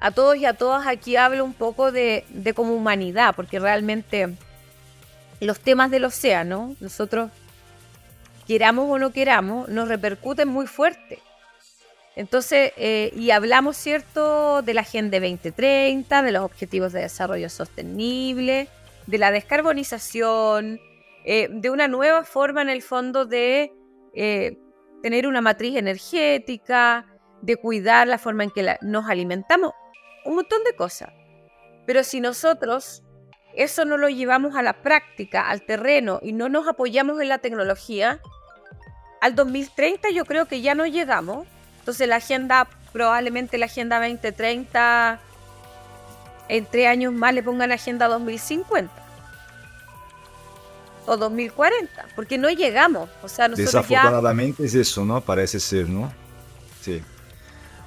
a 0.00 0.10
todos 0.12 0.36
y 0.36 0.46
a 0.46 0.54
todas 0.54 0.86
aquí 0.86 1.16
hablo 1.16 1.44
un 1.44 1.54
poco 1.54 1.90
de, 1.90 2.24
de 2.28 2.54
como 2.54 2.74
humanidad, 2.74 3.34
porque 3.34 3.58
realmente 3.58 4.28
los 5.40 5.60
temas 5.60 5.90
del 5.90 6.04
océano, 6.04 6.76
nosotros 6.80 7.30
queramos 8.46 8.90
o 8.90 8.98
no 8.98 9.10
queramos, 9.10 9.68
nos 9.68 9.88
repercuten 9.88 10.48
muy 10.48 10.66
fuerte. 10.66 11.18
Entonces, 12.16 12.72
eh, 12.76 13.12
y 13.14 13.30
hablamos, 13.30 13.76
¿cierto?, 13.76 14.62
de 14.62 14.74
la 14.74 14.80
Agenda 14.80 15.20
2030, 15.20 16.22
de 16.22 16.32
los 16.32 16.42
Objetivos 16.42 16.92
de 16.92 17.02
Desarrollo 17.02 17.48
Sostenible, 17.48 18.68
de 19.06 19.18
la 19.18 19.30
descarbonización, 19.30 20.80
eh, 21.24 21.48
de 21.48 21.70
una 21.70 21.86
nueva 21.86 22.24
forma 22.24 22.62
en 22.62 22.70
el 22.70 22.82
fondo 22.82 23.24
de 23.24 23.72
eh, 24.14 24.58
tener 25.02 25.26
una 25.26 25.40
matriz 25.40 25.76
energética, 25.76 27.06
de 27.42 27.56
cuidar 27.56 28.08
la 28.08 28.18
forma 28.18 28.44
en 28.44 28.50
que 28.50 28.76
nos 28.82 29.08
alimentamos, 29.08 29.72
un 30.24 30.36
montón 30.36 30.64
de 30.64 30.74
cosas. 30.74 31.10
Pero 31.86 32.04
si 32.04 32.20
nosotros 32.20 33.02
eso 33.54 33.84
no 33.84 33.96
lo 33.96 34.08
llevamos 34.08 34.56
a 34.56 34.62
la 34.62 34.82
práctica, 34.82 35.48
al 35.48 35.62
terreno 35.62 36.20
y 36.22 36.32
no 36.32 36.48
nos 36.48 36.68
apoyamos 36.68 37.20
en 37.20 37.28
la 37.28 37.38
tecnología, 37.38 38.20
al 39.20 39.34
2030 39.34 40.10
yo 40.10 40.24
creo 40.24 40.46
que 40.46 40.60
ya 40.60 40.74
no 40.74 40.86
llegamos. 40.86 41.46
Entonces 41.80 42.06
la 42.06 42.16
agenda, 42.16 42.68
probablemente 42.92 43.58
la 43.58 43.66
agenda 43.66 43.98
2030 43.98 45.20
en 46.48 46.66
tres 46.66 46.86
años 46.86 47.12
más 47.12 47.34
le 47.34 47.42
pongan 47.42 47.72
Agenda 47.72 48.08
2050 48.08 49.07
o 51.08 51.16
2040, 51.16 52.08
porque 52.14 52.38
no 52.38 52.50
llegamos. 52.50 53.08
O 53.22 53.28
sea, 53.28 53.48
nosotros 53.48 53.72
Desafortunadamente 53.72 54.64
es 54.64 54.74
eso, 54.74 55.04
¿no? 55.04 55.20
Parece 55.20 55.58
ser, 55.58 55.88
¿no? 55.88 56.12
Sí. 56.82 57.02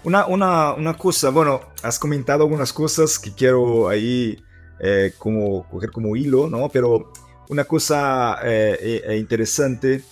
Una, 0.03 0.25
una, 0.25 0.73
una 0.73 0.97
cosa, 0.97 1.29
bueno, 1.29 1.61
has 1.83 1.99
comentado 1.99 2.43
algunas 2.43 2.73
cosas 2.73 3.19
que 3.19 3.33
quiero 3.33 3.87
ahí 3.87 4.43
eh, 4.79 5.13
como 5.19 5.67
coger 5.69 5.91
como 5.91 6.15
hilo, 6.15 6.47
¿no? 6.47 6.67
Pero 6.69 7.13
una 7.49 7.65
cosa 7.65 8.39
eh, 8.43 9.03
eh, 9.07 9.17
interesante 9.17 10.03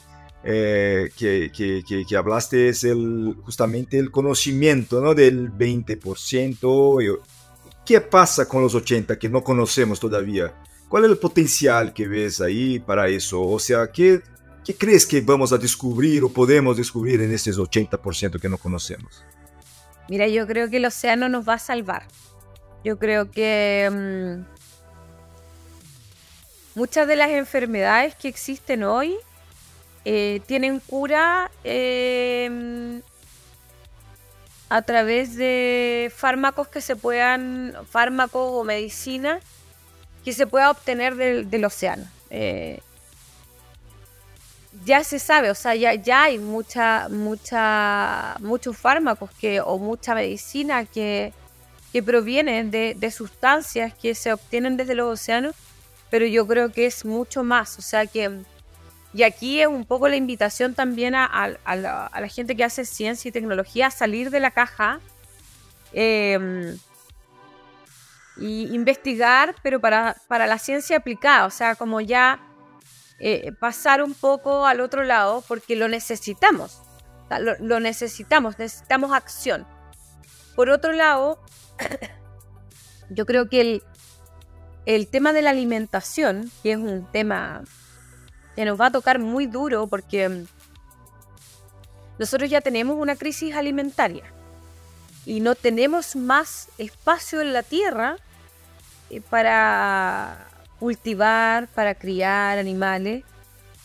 que, 0.43 1.11
que, 1.53 1.83
que, 1.85 2.05
que, 2.07 2.17
hablaste 2.17 2.69
es 2.69 2.83
el, 2.83 3.35
justamente 3.43 3.97
el 3.97 4.11
conocimiento, 4.11 5.01
¿no? 5.01 5.15
Del 5.15 5.51
20%. 5.51 7.19
¿Qué 7.85 8.01
pasa 8.01 8.47
con 8.47 8.61
los 8.61 8.75
80 8.75 9.17
que 9.17 9.27
no 9.27 9.43
conocemos 9.43 9.99
todavía? 9.99 10.53
¿Cuál 10.89 11.05
es 11.05 11.11
el 11.11 11.17
potencial 11.19 11.93
que 11.93 12.07
ves 12.07 12.41
ahí 12.41 12.79
para 12.79 13.07
eso? 13.07 13.39
O 13.41 13.59
sea, 13.59 13.91
¿qué, 13.91 14.21
qué 14.65 14.75
crees 14.75 15.05
que 15.05 15.21
vamos 15.21 15.53
a 15.53 15.57
descubrir 15.59 16.23
o 16.23 16.29
podemos 16.29 16.75
descubrir 16.75 17.21
en 17.21 17.31
estos 17.31 17.59
80% 17.59 18.39
que 18.41 18.49
no 18.49 18.57
conocemos? 18.57 19.23
Mira, 20.09 20.27
yo 20.27 20.47
creo 20.47 20.67
que 20.67 20.77
el 20.77 20.85
océano 20.85 21.29
nos 21.29 21.47
va 21.47 21.53
a 21.53 21.59
salvar. 21.59 22.07
Yo 22.83 22.97
creo 22.97 23.29
que 23.29 23.87
mm, 23.91 24.41
muchas 26.73 27.07
de 27.07 27.15
las 27.15 27.29
enfermedades 27.29 28.15
que 28.15 28.27
existen 28.27 28.83
hoy 28.83 29.15
eh, 30.05 30.41
tienen 30.47 30.79
cura 30.79 31.51
em, 31.63 33.03
a 34.69 34.81
través 34.81 35.35
de 35.35 36.11
fármacos 36.15 36.67
que 36.67 36.81
se 36.81 36.95
puedan, 36.95 37.75
fármacos 37.91 38.49
o 38.53 38.63
medicina 38.63 39.39
que 40.29 40.33
se 40.35 40.45
pueda 40.45 40.69
obtener 40.69 41.15
del, 41.15 41.65
océano. 41.65 42.05
Eh, 42.29 42.81
ya 44.85 45.03
se 45.03 45.17
sabe, 45.17 45.49
o 45.49 45.55
sea, 45.55 45.73
ya, 45.73 45.95
ya 45.95 46.23
hay 46.25 46.37
mucha, 46.37 47.09
mucha, 47.09 48.37
muchos 48.39 48.77
fármacos 48.77 49.31
que, 49.41 49.59
o 49.59 49.79
mucha 49.79 50.13
medicina 50.13 50.85
que, 50.85 51.33
que 51.91 52.03
provienen 52.03 52.69
de, 52.69 52.95
de, 52.95 53.09
sustancias 53.09 53.91
que 53.95 54.13
se 54.13 54.31
obtienen 54.31 54.77
desde 54.77 54.93
los 54.93 55.19
océanos, 55.19 55.55
pero 56.11 56.27
yo 56.27 56.45
creo 56.45 56.71
que 56.71 56.85
es 56.85 57.05
mucho 57.05 57.43
más, 57.43 57.79
o 57.79 57.81
sea 57.81 58.05
que, 58.05 58.43
y 59.11 59.23
aquí 59.23 59.61
es 59.61 59.67
un 59.67 59.83
poco 59.83 60.07
la 60.07 60.15
invitación 60.15 60.75
también 60.75 61.15
a, 61.15 61.25
a, 61.25 61.75
la, 61.75 62.05
a 62.05 62.21
la, 62.21 62.27
gente 62.27 62.55
que 62.55 62.63
hace 62.63 62.85
ciencia 62.85 63.29
y 63.29 63.31
tecnología 63.31 63.87
a 63.87 63.91
salir 63.91 64.29
de 64.29 64.39
la 64.39 64.51
caja. 64.51 64.99
Eh, 65.91 66.77
y 68.39 68.73
investigar, 68.73 69.55
pero 69.61 69.79
para, 69.79 70.15
para 70.27 70.47
la 70.47 70.57
ciencia 70.57 70.97
aplicada, 70.97 71.45
o 71.45 71.49
sea, 71.49 71.75
como 71.75 72.01
ya 72.01 72.39
eh, 73.19 73.51
pasar 73.59 74.01
un 74.01 74.13
poco 74.13 74.65
al 74.65 74.79
otro 74.79 75.03
lado 75.03 75.43
porque 75.47 75.75
lo 75.75 75.89
necesitamos, 75.89 76.81
lo, 77.59 77.79
necesitamos, 77.79 78.57
necesitamos 78.57 79.11
acción. 79.11 79.67
Por 80.55 80.69
otro 80.69 80.93
lado, 80.93 81.43
yo 83.09 83.25
creo 83.25 83.49
que 83.49 83.61
el, 83.61 83.83
el 84.85 85.07
tema 85.07 85.33
de 85.33 85.41
la 85.41 85.49
alimentación, 85.49 86.49
que 86.63 86.71
es 86.71 86.77
un 86.77 87.05
tema 87.11 87.63
que 88.55 88.63
nos 88.63 88.79
va 88.79 88.87
a 88.87 88.91
tocar 88.91 89.19
muy 89.19 89.47
duro 89.47 89.87
porque 89.87 90.29
mm, 90.29 90.45
nosotros 92.19 92.49
ya 92.49 92.61
tenemos 92.61 92.97
una 92.97 93.15
crisis 93.17 93.53
alimentaria 93.53 94.23
y 95.25 95.41
no 95.41 95.55
tenemos 95.55 96.15
más 96.15 96.69
espacio 96.77 97.41
en 97.41 97.51
la 97.51 97.63
tierra 97.63 98.15
para 99.29 100.47
cultivar, 100.79 101.67
para 101.67 101.95
criar 101.95 102.57
animales, 102.57 103.23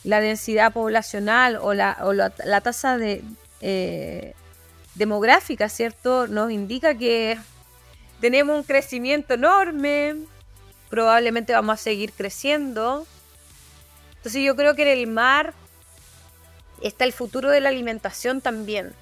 la 0.04 0.20
densidad 0.20 0.72
poblacional 0.72 1.56
o 1.56 1.74
la, 1.74 1.98
o 2.02 2.12
la, 2.12 2.60
tasa 2.60 2.98
de, 2.98 3.22
eh, 3.60 4.34
demográfica, 4.94 5.68
¿cierto? 5.68 6.26
Nos 6.28 6.50
indica 6.50 6.96
que 6.96 7.38
tenemos 8.20 8.56
un 8.56 8.62
crecimiento 8.62 9.34
enorme, 9.34 10.16
probablemente 10.90 11.52
vamos 11.52 11.80
a 11.80 11.82
seguir 11.82 12.12
creciendo. 12.12 13.06
Entonces 14.16 14.42
yo 14.42 14.54
creo 14.56 14.74
que 14.74 14.82
en 14.82 14.98
el 14.98 15.06
mar 15.06 15.54
está 16.82 17.04
el 17.04 17.12
futuro 17.12 17.50
de 17.50 17.60
la 17.60 17.70
alimentación 17.70 18.40
también. 18.40 18.92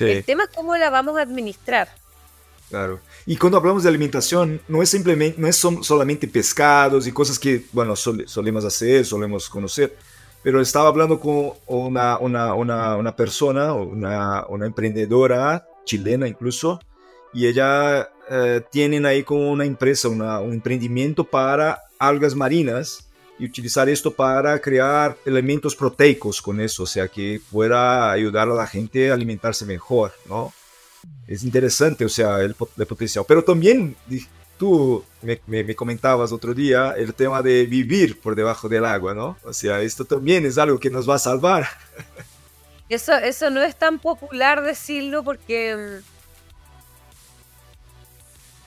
El 0.00 0.24
tema 0.24 0.44
es 0.44 0.50
cómo 0.50 0.76
la 0.76 0.90
vamos 0.90 1.18
a 1.18 1.22
administrar. 1.22 1.88
Claro. 2.68 3.00
Y 3.26 3.36
cuando 3.36 3.58
hablamos 3.58 3.82
de 3.84 3.88
alimentación, 3.88 4.60
no 4.66 4.82
es 4.82 4.88
simplemente, 4.88 5.40
no 5.40 5.46
es 5.46 5.56
solamente 5.56 6.26
pescados 6.26 7.06
y 7.06 7.12
cosas 7.12 7.38
que, 7.38 7.64
bueno, 7.72 7.94
solemos 7.94 8.64
hacer, 8.64 9.04
solemos 9.04 9.48
conocer, 9.48 9.96
pero 10.42 10.60
estaba 10.60 10.88
hablando 10.88 11.20
con 11.20 11.52
una, 11.66 12.18
una, 12.18 12.54
una, 12.54 12.96
una 12.96 13.14
persona, 13.14 13.72
una, 13.72 14.46
una, 14.48 14.66
emprendedora 14.66 15.66
chilena 15.84 16.26
incluso, 16.26 16.80
y 17.32 17.46
ella 17.46 18.10
eh, 18.30 18.62
tiene 18.70 19.06
ahí 19.06 19.22
como 19.22 19.50
una 19.50 19.64
empresa, 19.64 20.08
un 20.08 20.52
emprendimiento 20.52 21.24
para 21.24 21.82
algas 21.98 22.34
marinas 22.34 23.08
y 23.38 23.44
utilizar 23.44 23.88
esto 23.88 24.10
para 24.10 24.58
crear 24.60 25.16
elementos 25.24 25.76
proteicos 25.76 26.40
con 26.40 26.60
eso, 26.60 26.84
o 26.84 26.86
sea, 26.86 27.08
que 27.08 27.40
pueda 27.50 28.10
ayudar 28.10 28.48
a 28.48 28.54
la 28.54 28.66
gente 28.66 29.10
a 29.10 29.14
alimentarse 29.14 29.66
mejor, 29.66 30.12
¿no? 30.28 30.52
Es 31.26 31.42
interesante, 31.42 32.04
o 32.04 32.08
sea, 32.08 32.40
el, 32.40 32.54
potencial. 32.54 33.24
Pero 33.26 33.42
también 33.42 33.96
tú 34.58 35.04
me, 35.22 35.74
comentabas 35.74 36.32
otro 36.32 36.54
día 36.54 36.94
el 36.96 37.14
tema 37.14 37.42
de 37.42 37.66
vivir 37.66 38.20
por 38.20 38.34
debajo 38.34 38.68
del 38.68 38.84
agua, 38.84 39.14
¿no? 39.14 39.36
O 39.44 39.52
sea, 39.52 39.80
esto 39.80 40.04
también 40.04 40.46
es 40.46 40.56
algo 40.58 40.78
que 40.78 40.90
nos 40.90 41.08
va 41.08 41.16
a 41.16 41.18
salvar. 41.18 41.66
Eso, 42.88 43.14
eso 43.14 43.50
no 43.50 43.64
es 43.64 43.74
tan 43.74 43.98
popular 43.98 44.62
decirlo 44.62 45.24
porque 45.24 45.74
mm, 45.74 46.04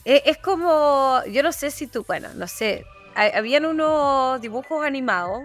e, 0.04 0.23
es, 0.25 0.38
como, 0.39 1.21
yo 1.32 1.41
no 1.41 1.54
sé 1.54 1.71
si 1.71 1.88
tú, 1.88 2.04
bueno, 2.06 2.28
no 2.36 2.45
sé, 2.45 2.86
habían 3.15 3.65
unos 3.65 4.41
dibujos 4.41 4.86
animados 4.86 5.43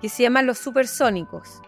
que 0.00 0.08
se 0.08 0.22
llaman 0.22 0.46
los 0.46 0.58
supersónicos, 0.58 1.60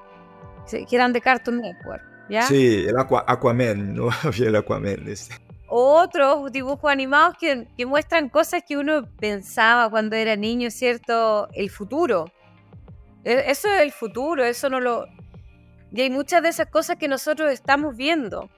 que 0.70 0.86
eran 0.94 1.12
de 1.12 1.20
Cartoon 1.20 1.60
Network. 1.60 2.11
Sí, 2.40 2.86
el 2.88 2.98
Aquaman, 2.98 3.94
no 3.94 4.08
había 4.22 4.48
el 4.48 4.56
Aquaman. 4.56 5.08
Este. 5.08 5.34
Otros 5.74 6.52
dibujos 6.52 6.90
animados 6.90 7.36
que, 7.38 7.66
muestran 7.86 8.28
cosas 8.28 8.62
que 8.66 8.76
uno 8.76 9.08
pensaba 9.18 9.88
cuando 9.90 10.16
era 10.16 10.36
niño, 10.36 10.70
¿cierto? 10.70 11.48
El 11.52 11.70
futuro. 11.70 12.26
E, 13.24 13.50
eso 13.50 13.68
es 13.68 13.80
el 13.80 13.92
futuro, 13.92 14.44
eso 14.44 14.68
no 14.68 14.80
lo... 14.80 15.06
Y 15.90 16.00
hay 16.00 16.10
muchas 16.10 16.42
de 16.42 16.48
esas 16.50 16.68
cosas 16.68 16.96
que 16.96 17.08
nosotros 17.08 17.50
estamos 17.50 17.96
viendo. 17.96 18.50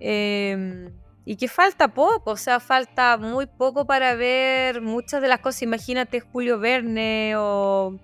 Em, 0.00 0.90
y 1.24 1.36
que 1.36 1.48
falta 1.48 1.88
poco, 1.88 2.32
o 2.32 2.36
sea, 2.36 2.60
falta 2.60 3.16
muy 3.16 3.46
poco 3.46 3.86
para 3.86 4.14
ver 4.14 4.80
muchas 4.80 5.22
de 5.22 5.28
las 5.28 5.40
cosas. 5.40 5.62
Imagínate 5.62 6.20
Julio 6.20 6.58
Verne 6.58 7.34
o 7.36 7.98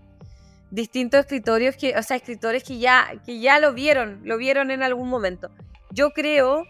distintos 0.70 1.20
escritorios 1.20 1.76
que, 1.76 1.96
o 1.96 2.02
sea, 2.02 2.16
escritores 2.16 2.64
que 2.64 2.78
ya, 2.78 3.12
que 3.24 3.40
ya 3.40 3.59
lo 3.61 3.72
vieron, 3.72 4.20
lo 4.24 4.37
vieron 4.37 4.70
en 4.70 4.83
algún 4.83 5.09
momento. 5.09 5.50
Yo 5.90 6.11
creo 6.11 6.64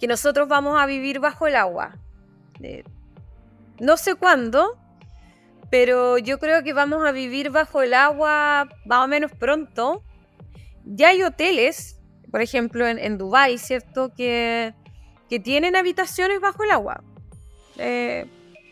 que 0.00 0.06
nosotros 0.06 0.48
vamos 0.48 0.80
a 0.80 0.86
vivir 0.86 1.20
bajo 1.20 1.46
el 1.46 1.56
agua. 1.56 1.96
Eh, 2.60 2.84
no 3.78 3.96
sé 3.96 4.14
cuándo, 4.14 4.78
pero 5.70 6.18
yo 6.18 6.38
creo 6.38 6.62
que 6.62 6.72
vamos 6.72 7.04
a 7.06 7.12
vivir 7.12 7.50
bajo 7.50 7.82
el 7.82 7.94
agua 7.94 8.68
más 8.86 9.04
o 9.04 9.08
menos 9.08 9.32
pronto. 9.32 10.02
Ya 10.84 11.08
hay 11.08 11.22
hoteles, 11.22 12.00
por 12.30 12.40
ejemplo, 12.40 12.86
en, 12.86 12.98
en 12.98 13.18
Dubái, 13.18 13.58
¿cierto? 13.58 14.12
Que, 14.14 14.74
que 15.28 15.40
tienen 15.40 15.76
habitaciones 15.76 16.40
bajo 16.40 16.64
el 16.64 16.70
agua. 16.70 17.02
Eh, 17.76 18.26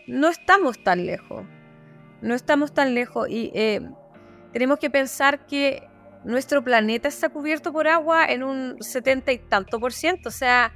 no 0.06 0.28
estamos 0.28 0.82
tan 0.82 1.04
lejos 1.04 1.44
no 2.24 2.34
estamos 2.34 2.72
tan 2.72 2.94
lejos 2.94 3.28
y 3.28 3.52
eh, 3.54 3.80
tenemos 4.52 4.78
que 4.78 4.88
pensar 4.88 5.46
que 5.46 5.86
nuestro 6.24 6.64
planeta 6.64 7.06
está 7.06 7.28
cubierto 7.28 7.70
por 7.70 7.86
agua 7.86 8.24
en 8.24 8.42
un 8.42 8.82
setenta 8.82 9.30
y 9.30 9.38
tanto 9.38 9.78
por 9.78 9.92
ciento. 9.92 10.30
O 10.30 10.32
sea, 10.32 10.72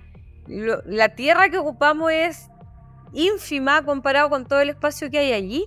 la 0.46 1.14
tierra 1.14 1.48
que 1.48 1.56
ocupamos 1.56 2.12
es 2.12 2.48
ínfima 3.14 3.82
comparado 3.82 4.28
con 4.28 4.46
todo 4.46 4.60
el 4.60 4.68
espacio 4.68 5.10
que 5.10 5.18
hay 5.18 5.32
allí. 5.32 5.64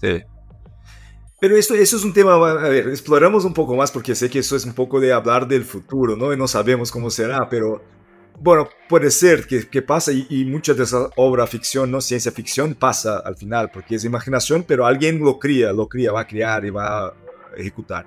Sí. 0.00 0.22
Pero 1.40 1.56
esto, 1.56 1.74
eso 1.74 1.96
es 1.96 2.04
un 2.04 2.12
tema, 2.12 2.34
a 2.34 2.68
ver, 2.68 2.88
exploramos 2.88 3.44
un 3.44 3.54
poco 3.54 3.76
más 3.76 3.92
porque 3.92 4.16
sé 4.16 4.28
que 4.28 4.40
eso 4.40 4.56
es 4.56 4.64
un 4.64 4.74
poco 4.74 4.98
de 4.98 5.12
hablar 5.12 5.46
del 5.46 5.64
futuro, 5.64 6.16
¿no? 6.16 6.32
Y 6.32 6.36
no 6.36 6.48
sabemos 6.48 6.90
cómo 6.90 7.10
será, 7.10 7.48
pero 7.48 7.82
bueno, 8.42 8.68
puede 8.88 9.12
ser 9.12 9.46
que, 9.46 9.68
que 9.68 9.82
pasa 9.82 10.10
y, 10.10 10.26
y, 10.28 10.44
mucha 10.44 10.74
de 10.74 10.82
esa 10.82 11.08
obra 11.14 11.46
ficción, 11.46 11.92
no 11.92 12.00
ciencia 12.00 12.32
ficción, 12.32 12.74
pasa 12.74 13.18
al 13.18 13.36
final, 13.36 13.70
porque 13.72 13.94
es 13.94 14.04
imaginación, 14.04 14.64
pero 14.66 14.84
alguien 14.84 15.20
lo 15.20 15.38
cría, 15.38 15.72
lo 15.72 15.88
cría, 15.88 16.10
va 16.10 16.22
a 16.22 16.26
criar 16.26 16.64
y 16.64 16.70
va 16.70 17.06
a 17.06 17.14
ejecutar. 17.56 18.04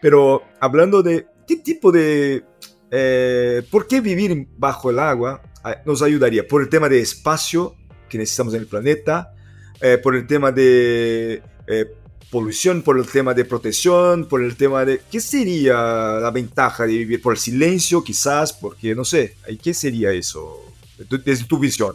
Pero 0.00 0.42
hablando 0.60 1.02
de 1.02 1.26
qué 1.48 1.56
tipo 1.56 1.90
de... 1.90 2.44
Eh, 2.92 3.62
¿Por 3.70 3.88
qué 3.88 4.00
vivir 4.00 4.46
bajo 4.56 4.90
el 4.90 5.00
agua 5.00 5.42
ah, 5.64 5.78
nos 5.84 6.02
ayudaría? 6.02 6.46
Por 6.46 6.62
el 6.62 6.68
tema 6.68 6.88
de 6.88 7.00
espacio 7.00 7.74
que 8.08 8.18
necesitamos 8.18 8.54
en 8.54 8.60
el 8.60 8.66
planeta, 8.68 9.34
eh, 9.80 9.98
por 9.98 10.14
el 10.14 10.28
tema 10.28 10.52
de 10.52 11.42
eh, 11.66 11.86
polución, 12.32 12.80
por 12.80 12.98
el 12.98 13.06
tema 13.06 13.34
de 13.34 13.44
protección, 13.44 14.24
por 14.24 14.42
el 14.42 14.56
tema 14.56 14.86
de... 14.86 15.02
¿Qué 15.10 15.20
sería 15.20 15.74
la 15.74 16.30
ventaja 16.30 16.84
de 16.84 16.94
vivir 16.94 17.20
por 17.20 17.34
el 17.34 17.38
silencio 17.38 18.02
quizás? 18.02 18.54
Porque 18.54 18.94
no 18.94 19.04
sé, 19.04 19.36
¿qué 19.62 19.74
sería 19.74 20.10
eso 20.12 20.64
desde 20.98 21.44
tu 21.44 21.58
visión? 21.58 21.94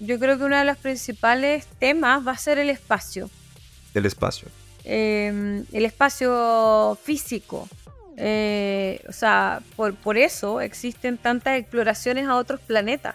Yo 0.00 0.18
creo 0.18 0.36
que 0.36 0.44
uno 0.44 0.58
de 0.58 0.64
los 0.64 0.76
principales 0.76 1.66
temas 1.78 2.26
va 2.26 2.32
a 2.32 2.36
ser 2.36 2.58
el 2.58 2.68
espacio. 2.68 3.30
El 3.94 4.06
espacio. 4.06 4.48
Em, 4.82 5.64
el 5.72 5.84
espacio 5.84 6.98
físico. 7.04 7.68
Eh, 8.16 9.00
o 9.08 9.12
sea, 9.12 9.62
por, 9.76 9.94
por 9.94 10.18
eso 10.18 10.60
existen 10.60 11.16
tantas 11.16 11.60
exploraciones 11.60 12.26
a 12.26 12.34
otros 12.34 12.60
planetas. 12.60 13.14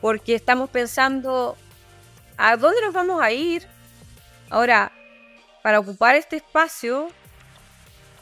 Porque 0.00 0.34
estamos 0.34 0.68
pensando, 0.68 1.56
¿a 2.36 2.56
dónde 2.56 2.80
nos 2.82 2.92
vamos 2.92 3.22
a 3.22 3.30
ir? 3.30 3.73
Ahora, 4.50 4.92
para 5.62 5.80
ocupar 5.80 6.16
este 6.16 6.36
espacio, 6.36 7.08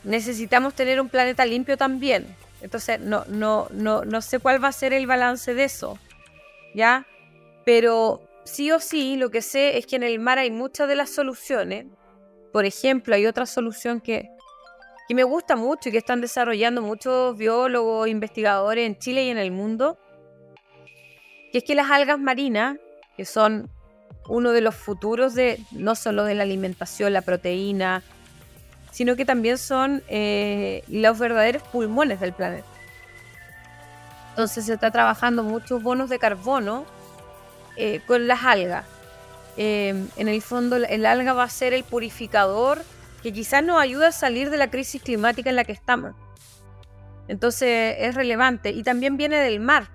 necesitamos 0.04 0.74
tener 0.74 1.00
un 1.00 1.08
planeta 1.08 1.44
limpio 1.44 1.76
también. 1.76 2.36
Entonces, 2.60 3.00
no, 3.00 3.24
no, 3.28 3.66
no, 3.70 4.04
no 4.04 4.22
sé 4.22 4.38
cuál 4.38 4.62
va 4.62 4.68
a 4.68 4.72
ser 4.72 4.92
el 4.92 5.06
balance 5.06 5.54
de 5.54 5.64
eso. 5.64 5.98
¿Ya? 6.74 7.06
Pero 7.64 8.22
sí 8.44 8.70
o 8.70 8.80
sí, 8.80 9.16
lo 9.16 9.30
que 9.30 9.42
sé 9.42 9.78
es 9.78 9.86
que 9.86 9.96
en 9.96 10.02
el 10.02 10.18
mar 10.18 10.38
hay 10.38 10.50
muchas 10.50 10.88
de 10.88 10.96
las 10.96 11.10
soluciones. 11.10 11.86
Por 12.52 12.64
ejemplo, 12.64 13.14
hay 13.14 13.26
otra 13.26 13.46
solución 13.46 14.00
que, 14.00 14.30
que 15.08 15.14
me 15.14 15.24
gusta 15.24 15.56
mucho 15.56 15.88
y 15.88 15.92
que 15.92 15.98
están 15.98 16.20
desarrollando 16.20 16.82
muchos 16.82 17.36
biólogos, 17.36 18.08
investigadores 18.08 18.86
en 18.86 18.98
Chile 18.98 19.24
y 19.24 19.30
en 19.30 19.38
el 19.38 19.50
mundo, 19.50 19.98
que 21.50 21.58
es 21.58 21.64
que 21.64 21.74
las 21.74 21.90
algas 21.90 22.18
marinas, 22.18 22.78
que 23.16 23.24
son 23.24 23.70
uno 24.28 24.52
de 24.52 24.60
los 24.60 24.74
futuros 24.74 25.34
de 25.34 25.60
no 25.72 25.94
solo 25.94 26.24
de 26.24 26.34
la 26.34 26.42
alimentación, 26.42 27.12
la 27.12 27.22
proteína, 27.22 28.02
sino 28.90 29.16
que 29.16 29.24
también 29.24 29.58
son 29.58 30.02
eh, 30.08 30.84
los 30.88 31.18
verdaderos 31.18 31.62
pulmones 31.62 32.20
del 32.20 32.32
planeta. 32.32 32.66
Entonces 34.30 34.66
se 34.66 34.74
está 34.74 34.90
trabajando 34.90 35.42
muchos 35.42 35.82
bonos 35.82 36.08
de 36.08 36.18
carbono 36.18 36.84
eh, 37.76 38.00
con 38.06 38.26
las 38.26 38.44
algas. 38.44 38.84
Em, 39.56 40.08
en 40.16 40.28
el 40.28 40.40
fondo, 40.40 40.76
el 40.76 41.04
alga 41.04 41.32
va 41.34 41.44
a 41.44 41.48
ser 41.48 41.74
el 41.74 41.84
purificador 41.84 42.82
que 43.22 43.32
quizás 43.32 43.62
nos 43.62 43.80
ayuda 43.80 44.08
a 44.08 44.12
salir 44.12 44.50
de 44.50 44.56
la 44.56 44.70
crisis 44.70 45.02
climática 45.02 45.50
en 45.50 45.56
la 45.56 45.64
que 45.64 45.72
estamos. 45.72 46.14
Entonces 47.28 47.96
es 47.98 48.14
relevante 48.14 48.70
y 48.70 48.82
también 48.82 49.16
viene 49.16 49.38
del 49.38 49.60
mar. 49.60 49.88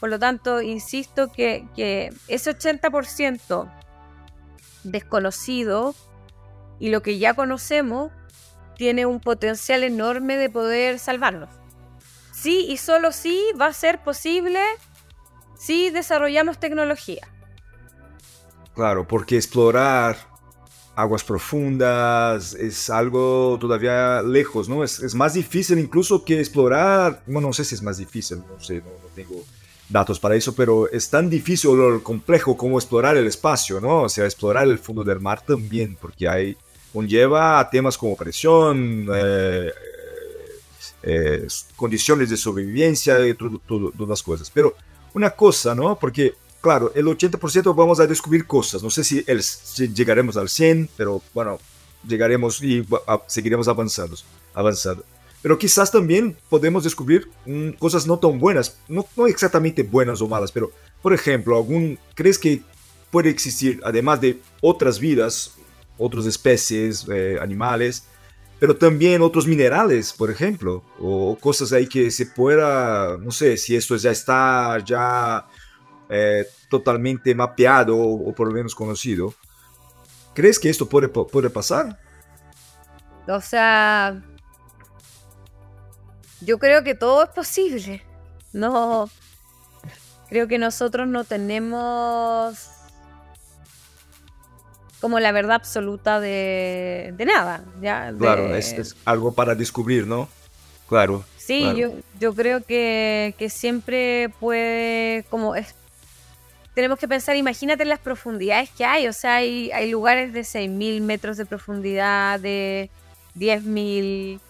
Por 0.00 0.10
lo 0.10 0.18
tanto, 0.18 0.62
insisto 0.62 1.32
que, 1.32 1.66
que 1.74 2.12
ese 2.28 2.56
80% 2.56 3.70
desconocido 4.84 5.94
y 6.78 6.90
lo 6.90 7.02
que 7.02 7.18
ya 7.18 7.34
conocemos 7.34 8.12
tiene 8.76 9.06
un 9.06 9.20
potencial 9.20 9.82
enorme 9.82 10.36
de 10.36 10.48
poder 10.48 10.98
salvarnos. 10.98 11.50
Sí 12.32 12.66
y 12.68 12.76
solo 12.76 13.10
sí 13.10 13.42
va 13.60 13.66
a 13.66 13.72
ser 13.72 14.02
posible 14.02 14.60
si 15.58 15.90
desarrollamos 15.90 16.58
tecnología. 16.58 17.26
Claro, 18.74 19.08
porque 19.08 19.36
explorar 19.36 20.16
aguas 20.94 21.24
profundas 21.24 22.54
es 22.54 22.90
algo 22.90 23.58
todavía 23.60 24.22
lejos, 24.22 24.68
¿no? 24.68 24.84
Es, 24.84 25.14
más 25.16 25.34
difícil 25.34 25.78
incluso 25.78 26.24
que 26.24 26.38
explorar, 26.38 27.22
bueno, 27.26 27.48
no 27.48 27.52
sé 27.52 27.64
si 27.64 27.74
es 27.74 27.82
más 27.82 27.98
difícil, 27.98 28.38
no 28.38 28.60
sé, 28.60 28.76
no, 28.76 28.90
tengo 29.16 29.44
datos 29.88 30.20
para 30.20 30.36
eso, 30.36 30.54
pero 30.54 30.88
es 30.90 31.08
tan 31.08 31.30
difícil 31.30 31.70
o 31.70 32.02
complejo 32.02 32.56
como 32.56 32.78
explorar 32.78 33.16
el 33.16 33.26
espacio, 33.26 33.80
¿no? 33.80 34.02
O 34.02 34.08
sea, 34.08 34.24
explorar 34.24 34.68
el 34.68 34.78
fondo 34.78 35.02
del 35.02 35.20
mar 35.20 35.40
también, 35.40 35.96
porque 36.00 36.28
hay, 36.28 36.56
conlleva 36.92 37.68
temas 37.70 37.96
como 37.96 38.16
presión, 38.16 39.08
eh, 39.14 39.70
eh, 41.02 41.46
condiciones 41.76 42.28
de 42.28 42.36
sobrevivencia 42.36 43.26
y 43.26 43.34
todas 43.34 44.08
las 44.08 44.22
cosas. 44.22 44.50
Pero 44.52 44.74
una 45.14 45.30
cosa, 45.30 45.74
¿no? 45.74 45.98
Porque, 45.98 46.34
claro, 46.60 46.92
el 46.94 47.06
80% 47.06 47.74
vamos 47.74 48.00
a 48.00 48.06
descubrir 48.06 48.46
cosas. 48.46 48.82
No 48.82 48.90
sé 48.90 49.04
si, 49.04 49.24
el, 49.26 49.42
llegaremos 49.94 50.36
al 50.36 50.48
100, 50.48 50.90
pero 50.96 51.22
bueno, 51.32 51.58
llegaremos 52.06 52.62
y 52.62 52.86
seguiremos 53.26 53.68
avanzando, 53.68 54.16
avanzando. 54.54 55.04
Pero 55.42 55.58
quizás 55.58 55.90
también 55.90 56.36
podemos 56.48 56.84
descubrir 56.84 57.30
mm, 57.46 57.70
cosas 57.78 58.06
no 58.06 58.18
tan 58.18 58.38
buenas, 58.38 58.78
no, 58.88 59.06
no 59.16 59.26
exactamente 59.26 59.82
buenas 59.82 60.20
o 60.20 60.28
malas, 60.28 60.50
pero, 60.50 60.72
por 61.00 61.12
ejemplo, 61.12 61.56
algún, 61.56 61.98
¿crees 62.14 62.38
que 62.38 62.62
puede 63.10 63.30
existir, 63.30 63.80
además 63.84 64.20
de 64.20 64.40
otras 64.60 64.98
vidas, 64.98 65.54
otras 65.96 66.26
especies, 66.26 67.06
eh, 67.08 67.38
animales, 67.40 68.04
pero 68.58 68.76
también 68.76 69.22
otros 69.22 69.46
minerales, 69.46 70.12
por 70.12 70.30
ejemplo, 70.30 70.82
o 70.98 71.36
cosas 71.40 71.72
ahí 71.72 71.86
que 71.86 72.10
se 72.10 72.26
pueda, 72.26 73.16
no 73.18 73.30
sé, 73.30 73.56
si 73.56 73.76
esto 73.76 73.96
ya 73.96 74.10
está 74.10 74.78
ya 74.84 75.46
eh, 76.08 76.44
totalmente 76.68 77.34
mapeado 77.34 77.96
o, 77.96 78.34
por 78.34 78.48
lo 78.48 78.54
menos 78.54 78.74
conocido. 78.74 79.32
¿Crees 80.34 80.58
que 80.58 80.70
esto 80.70 80.88
puede, 80.88 81.08
puede 81.08 81.50
pasar? 81.50 82.00
O 83.28 83.40
sea, 83.40 84.22
yo 86.40 86.58
creo 86.58 86.84
que 86.84 86.94
todo 86.94 87.24
es 87.24 87.30
posible. 87.30 88.02
No, 88.52 89.10
creo 90.28 90.48
que 90.48 90.58
nosotros 90.58 91.06
no 91.06 91.24
tenemos 91.24 92.70
como 95.00 95.20
la 95.20 95.32
verdad 95.32 95.56
absoluta 95.56 96.20
de, 96.20 97.14
nada. 97.26 97.62
¿ya? 97.80 98.12
Claro, 98.18 98.54
es, 98.54 98.96
algo 99.04 99.32
para 99.32 99.54
descubrir, 99.54 100.06
¿no? 100.06 100.28
Claro. 100.88 101.24
Sí, 101.36 101.64
Yo, 101.76 101.92
yo 102.20 102.34
creo 102.34 102.62
que, 102.62 103.34
siempre 103.50 104.30
puede, 104.40 105.24
como 105.30 105.54
es, 105.54 105.74
tenemos 106.74 106.98
que 106.98 107.08
pensar, 107.08 107.36
imagínate 107.36 107.84
las 107.84 108.00
profundidades 108.00 108.70
que 108.70 108.84
hay, 108.84 109.08
o 109.08 109.12
sea, 109.12 109.36
hay, 109.36 109.70
hay 109.72 109.90
lugares 109.90 110.32
de 110.32 110.42
6.000 110.42 111.00
metros 111.00 111.36
de 111.36 111.46
profundidad, 111.46 112.38
de 112.40 112.90
10.000... 113.36 114.40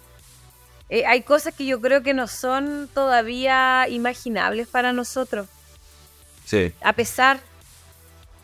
Eh, 0.89 1.05
hay 1.07 1.23
cosas 1.23 1.55
que 1.55 1.67
yo 1.67 1.81
creo 1.81 2.03
que 2.03 2.15
no 2.15 2.27
son 2.27 2.89
todavía 2.93 3.87
imaginables 3.89 4.69
para 4.69 4.93
nosotros. 4.93 5.49
Sí. 6.45 6.73
A 6.83 6.95
pesar 6.95 7.41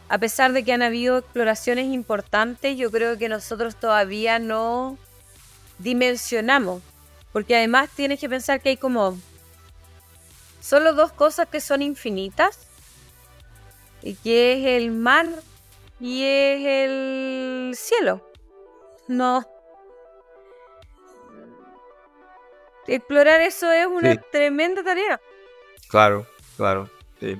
a 0.09 0.19
pesar 0.19 0.53
de 0.53 0.65
que 0.65 0.73
han 0.73 0.83
habido 0.83 1.19
exploraciones 1.19 1.87
importantes, 1.87 2.77
yo 2.77 2.91
creo 2.91 3.17
que 3.17 3.29
nosotros 3.29 3.77
todavía 3.77 4.39
no 4.39 4.99
dimensionamos. 5.79 6.83
Porque 7.33 7.57
además 7.57 7.91
tienes 7.95 8.21
que 8.21 8.29
pensar 8.29 8.61
que 8.61 8.69
hay 8.71 8.77
como 8.77 9.19
solo 10.61 10.93
dos 10.95 11.13
cosas 11.13 11.49
que 11.49 11.61
son 11.61 11.83
infinitas. 11.83 12.59
Y 14.03 14.15
que 14.15 14.53
es 14.53 14.83
el 14.83 14.91
mar 14.93 15.27
y 15.99 16.23
es 16.23 16.67
el 16.67 17.75
cielo. 17.75 18.31
No. 19.09 19.47
Explorar 22.87 23.41
eso 23.41 23.71
es 23.73 23.87
una 23.87 24.17
tremenda 24.17 24.83
tarea. 24.83 25.21
Claro, 25.89 26.27
claro. 26.57 26.91
Sí. 27.21 27.39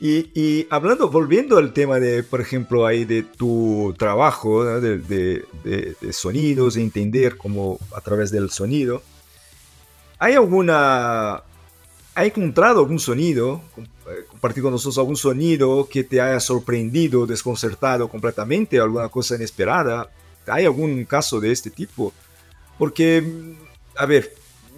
Y, 0.00 0.66
hablando, 0.68 1.08
volviendo 1.08 1.56
al 1.56 1.72
tema 1.72 1.98
de, 1.98 2.22
por 2.22 2.40
ejemplo, 2.40 2.84
ahí 2.84 3.04
de 3.04 3.22
tu 3.22 3.94
trabajo, 3.96 4.64
de, 4.80 4.98
de, 4.98 6.12
sonidos, 6.12 6.76
entender 6.76 7.38
cómo 7.38 7.78
a 7.94 8.00
través 8.00 8.30
del 8.30 8.50
sonido, 8.50 9.02
¿hay 10.18 10.34
alguna, 10.34 11.42
ha 12.14 12.24
encontrado 12.24 12.80
algún 12.80 12.98
sonido, 12.98 13.62
eh, 13.78 14.26
compartir 14.28 14.62
con 14.62 14.72
nosotros 14.72 14.98
algún 14.98 15.16
sonido 15.16 15.88
que 15.88 16.04
te 16.04 16.20
haya 16.20 16.40
sorprendido, 16.40 17.24
desconcertado 17.24 18.08
completamente, 18.08 18.78
alguna 18.78 19.08
cosa 19.08 19.36
inesperada? 19.36 20.10
¿Hay 20.46 20.66
algún 20.66 21.04
caso 21.06 21.40
de 21.40 21.50
este 21.50 21.70
tipo? 21.70 22.12
Porque, 22.78 23.24
a 23.96 24.04
ver, 24.04 24.34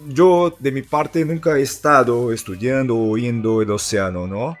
yo 0.07 0.55
de 0.59 0.71
mi 0.71 0.81
parte 0.81 1.23
nunca 1.25 1.57
he 1.57 1.61
estado 1.61 2.31
estudiando 2.31 2.95
o 2.95 3.09
oyendo 3.11 3.61
el 3.61 3.71
océano, 3.71 4.27
¿no? 4.27 4.57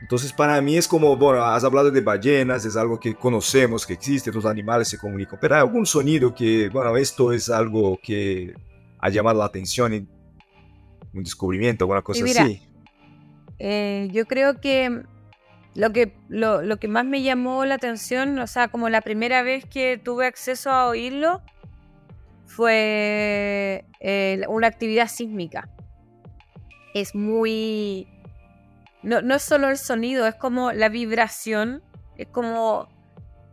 Entonces 0.00 0.32
para 0.32 0.60
mí 0.60 0.76
es 0.76 0.86
como, 0.86 1.16
bueno, 1.16 1.44
has 1.44 1.64
hablado 1.64 1.90
de 1.90 2.00
ballenas, 2.00 2.64
es 2.64 2.76
algo 2.76 2.98
que 2.98 3.14
conocemos, 3.14 3.84
que 3.86 3.94
existe, 3.94 4.32
los 4.32 4.46
animales 4.46 4.88
se 4.88 4.98
comunican, 4.98 5.38
pero 5.40 5.56
hay 5.56 5.60
algún 5.60 5.86
sonido 5.86 6.34
que, 6.34 6.68
bueno, 6.68 6.96
esto 6.96 7.32
es 7.32 7.50
algo 7.50 7.98
que 8.02 8.54
ha 9.00 9.08
llamado 9.10 9.38
la 9.38 9.46
atención, 9.46 9.92
en 9.92 10.08
un 11.12 11.24
descubrimiento, 11.24 11.84
alguna 11.84 12.02
cosa 12.02 12.24
así. 12.24 12.62
Eh, 13.58 14.08
yo 14.12 14.26
creo 14.26 14.60
que 14.60 15.02
lo 15.74 15.92
que, 15.92 16.16
lo, 16.28 16.62
lo, 16.62 16.78
que 16.78 16.88
más 16.88 17.04
me 17.04 17.22
llamó 17.22 17.64
la 17.64 17.74
atención, 17.74 18.38
o 18.38 18.46
sea, 18.46 18.68
como 18.68 18.88
la 18.88 19.00
primera 19.00 19.42
vez 19.42 19.64
que 19.64 19.98
tuve 19.98 20.26
acceso 20.26 20.70
a 20.70 20.86
oírlo, 20.86 21.42
fue 22.48 23.84
eh, 24.00 24.42
una 24.48 24.66
actividad 24.66 25.06
sísmica. 25.06 25.68
Es 26.94 27.14
muy 27.14 28.08
no, 29.02 29.22
no 29.22 29.34
es 29.34 29.42
solo 29.42 29.68
el 29.68 29.78
sonido, 29.78 30.26
es 30.26 30.34
como 30.34 30.72
la 30.72 30.88
vibración, 30.88 31.82
es 32.16 32.26
como, 32.28 32.88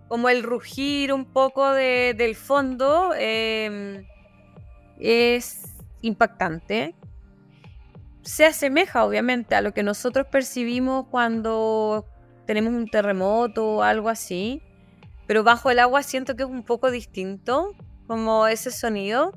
como 0.08 0.30
el 0.30 0.44
rugir 0.44 1.14
un 1.14 1.26
poco 1.26 1.72
del 1.72 2.36
fondo, 2.36 3.14
em, 3.16 4.06
es 5.00 5.76
impactante. 6.02 6.96
Se 8.24 8.46
asemeja 8.46 9.06
obviamente 9.06 9.54
a 9.54 9.62
lo 9.62 9.74
que 9.74 9.84
nosotros 9.84 10.26
percibimos 10.32 11.08
cuando 11.10 12.06
tenemos 12.48 12.74
un 12.74 12.90
terremoto 12.90 13.78
o 13.78 13.84
algo 13.84 14.10
así, 14.10 14.64
pero 15.28 15.44
bajo 15.44 15.70
el 15.70 15.80
agua 15.80 16.02
siento 16.02 16.36
que 16.36 16.44
es 16.44 16.50
un 16.50 16.64
poco 16.64 16.90
distinto, 16.90 17.72
como 18.08 18.48
ese 18.48 18.72
sonido. 18.72 19.34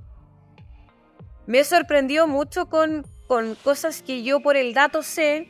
Me 1.46 1.60
he 1.60 1.64
sorprendido 1.64 2.26
mucho 2.26 2.68
con, 2.68 3.06
con 3.26 3.54
cosas 3.56 4.02
que 4.02 4.22
yo 4.22 4.40
por 4.40 4.56
el 4.56 4.74
dato 4.74 5.02
sé, 5.02 5.48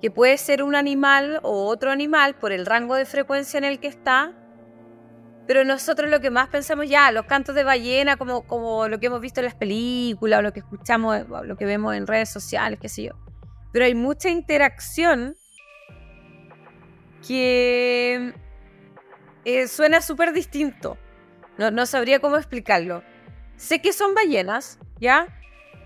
que 0.00 0.10
puede 0.10 0.36
ser 0.38 0.62
un 0.62 0.74
animal 0.74 1.38
o 1.42 1.66
otro 1.66 1.90
animal 1.90 2.34
por 2.34 2.50
el 2.50 2.66
rango 2.66 2.96
de 2.96 3.04
frecuencia 3.04 3.58
en 3.58 3.64
el 3.64 3.78
que 3.78 3.86
está, 3.86 4.32
pero 5.46 5.64
nosotros 5.64 6.10
lo 6.10 6.20
que 6.20 6.30
más 6.30 6.48
pensamos 6.48 6.88
ya, 6.88 7.12
los 7.12 7.26
cantos 7.26 7.54
de 7.54 7.62
ballena, 7.62 8.16
como, 8.16 8.42
como 8.46 8.88
lo 8.88 8.98
que 8.98 9.06
hemos 9.06 9.20
visto 9.20 9.40
en 9.40 9.46
las 9.46 9.54
películas, 9.54 10.40
o 10.40 10.42
lo 10.42 10.52
que 10.52 10.60
escuchamos, 10.60 11.24
lo 11.28 11.56
que 11.56 11.64
vemos 11.64 11.94
en 11.94 12.06
redes 12.06 12.30
sociales, 12.30 12.78
qué 12.80 12.88
sé 12.88 13.04
yo. 13.04 13.12
Pero 13.72 13.84
hay 13.84 13.94
mucha 13.94 14.28
interacción 14.28 15.36
que 17.26 18.34
eh, 19.44 19.68
suena 19.68 20.00
súper 20.00 20.32
distinto. 20.32 20.98
No, 21.58 21.70
no 21.70 21.86
sabría 21.86 22.20
cómo 22.20 22.36
explicarlo. 22.36 23.02
Sé 23.56 23.80
que 23.80 23.92
son 23.92 24.14
ballenas, 24.14 24.78
¿ya? 25.00 25.26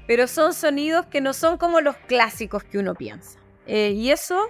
Pero 0.06 0.26
son 0.26 0.54
sonidos 0.54 1.06
que 1.06 1.20
no 1.20 1.32
son 1.32 1.58
como 1.58 1.80
los 1.80 1.96
clásicos 1.96 2.64
que 2.64 2.78
uno 2.78 2.94
piensa. 2.94 3.38
Eh, 3.66 3.90
y 3.90 4.10
eso 4.10 4.48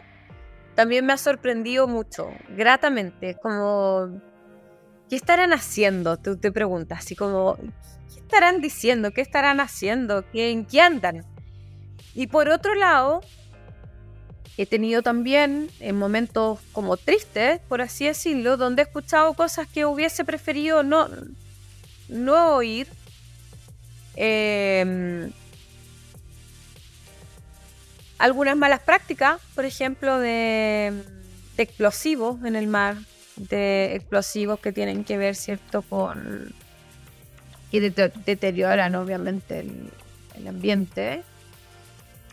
también 0.74 1.06
me 1.06 1.14
ha 1.14 1.16
sorprendido 1.16 1.88
mucho, 1.88 2.30
gratamente, 2.50 3.34
como, 3.42 4.20
¿qué 5.08 5.16
estarán 5.16 5.54
haciendo? 5.54 6.18
Tú 6.18 6.36
te 6.36 6.52
preguntas, 6.52 6.98
así 6.98 7.16
como, 7.16 7.56
¿qué 7.56 8.20
estarán 8.20 8.60
diciendo? 8.60 9.10
¿Qué 9.10 9.22
estarán 9.22 9.60
haciendo? 9.60 10.22
¿En 10.34 10.66
qué 10.66 10.82
andan? 10.82 11.24
Y 12.14 12.26
por 12.26 12.50
otro 12.50 12.74
lado, 12.74 13.22
he 14.56 14.66
tenido 14.66 15.02
también 15.02 15.70
en 15.80 15.96
momentos 15.96 16.60
como 16.72 16.96
tristes, 16.96 17.60
por 17.68 17.82
así 17.82 18.06
decirlo, 18.06 18.56
donde 18.56 18.82
he 18.82 18.84
escuchado 18.84 19.34
cosas 19.34 19.68
que 19.68 19.84
hubiese 19.84 20.24
preferido 20.24 20.82
no, 20.82 21.08
no 22.08 22.56
oír. 22.56 22.88
Eh, 24.16 25.30
algunas 28.18 28.56
malas 28.56 28.80
prácticas, 28.80 29.40
por 29.54 29.64
ejemplo, 29.64 30.18
de, 30.18 31.02
explosivos 31.58 32.42
en 32.44 32.56
el 32.56 32.66
mar, 32.66 32.96
de 33.36 33.94
explosivos 33.94 34.60
que 34.60 34.72
tienen 34.72 35.04
que 35.04 35.18
ver, 35.18 35.34
¿cierto?, 35.34 35.82
con... 35.82 36.54
que 37.70 37.80
deterioran 38.24 38.94
obviamente 38.94 39.60
el, 39.60 40.48
ambiente. 40.48 41.22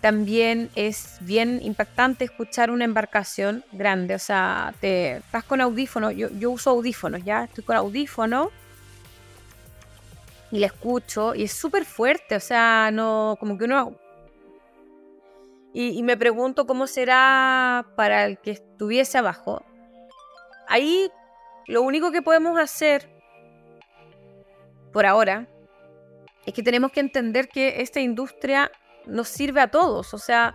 También 0.03 0.69
es 0.75 1.15
bien 1.21 1.61
impactante 1.63 2.25
escuchar 2.25 2.71
una 2.71 2.83
embarcación 2.83 3.63
grande, 3.71 4.15
o 4.15 4.19
sea, 4.19 4.73
te 4.81 5.15
estás 5.15 5.45
con 5.45 5.61
audífono, 5.61 6.11
yo, 6.11 6.27
yo 6.29 6.51
uso 6.51 6.71
audífonos, 6.71 7.23
ya 7.23 7.45
estoy 7.45 7.63
con 7.63 7.77
audífono 7.77 8.51
y 10.51 10.59
la 10.59 10.65
escucho 10.65 11.33
y 11.33 11.43
es 11.43 11.53
súper 11.53 11.85
fuerte, 11.85 12.35
o 12.35 12.41
sea, 12.41 12.89
no, 12.91 13.37
como 13.39 13.57
que 13.57 13.63
uno 13.63 13.97
y, 15.71 16.03
me 16.03 16.17
pregunto 16.17 16.67
cómo 16.67 16.85
será 16.85 17.85
para 17.95 18.25
el 18.25 18.39
que 18.39 18.51
estuviese 18.51 19.17
abajo. 19.17 19.63
Ahí 20.67 21.09
lo 21.65 21.81
único 21.81 22.11
que 22.11 22.21
podemos 22.21 22.59
hacer 22.59 23.09
por 24.91 25.05
ahora 25.05 25.47
es 26.45 26.53
que 26.53 26.61
tenemos 26.61 26.91
que 26.91 26.99
entender 26.99 27.47
que 27.47 27.81
esta 27.81 28.01
industria 28.01 28.69
nos 29.05 29.27
sirve 29.27 29.61
a 29.61 29.67
todos. 29.67 30.13
O 30.13 30.17
sea, 30.17 30.53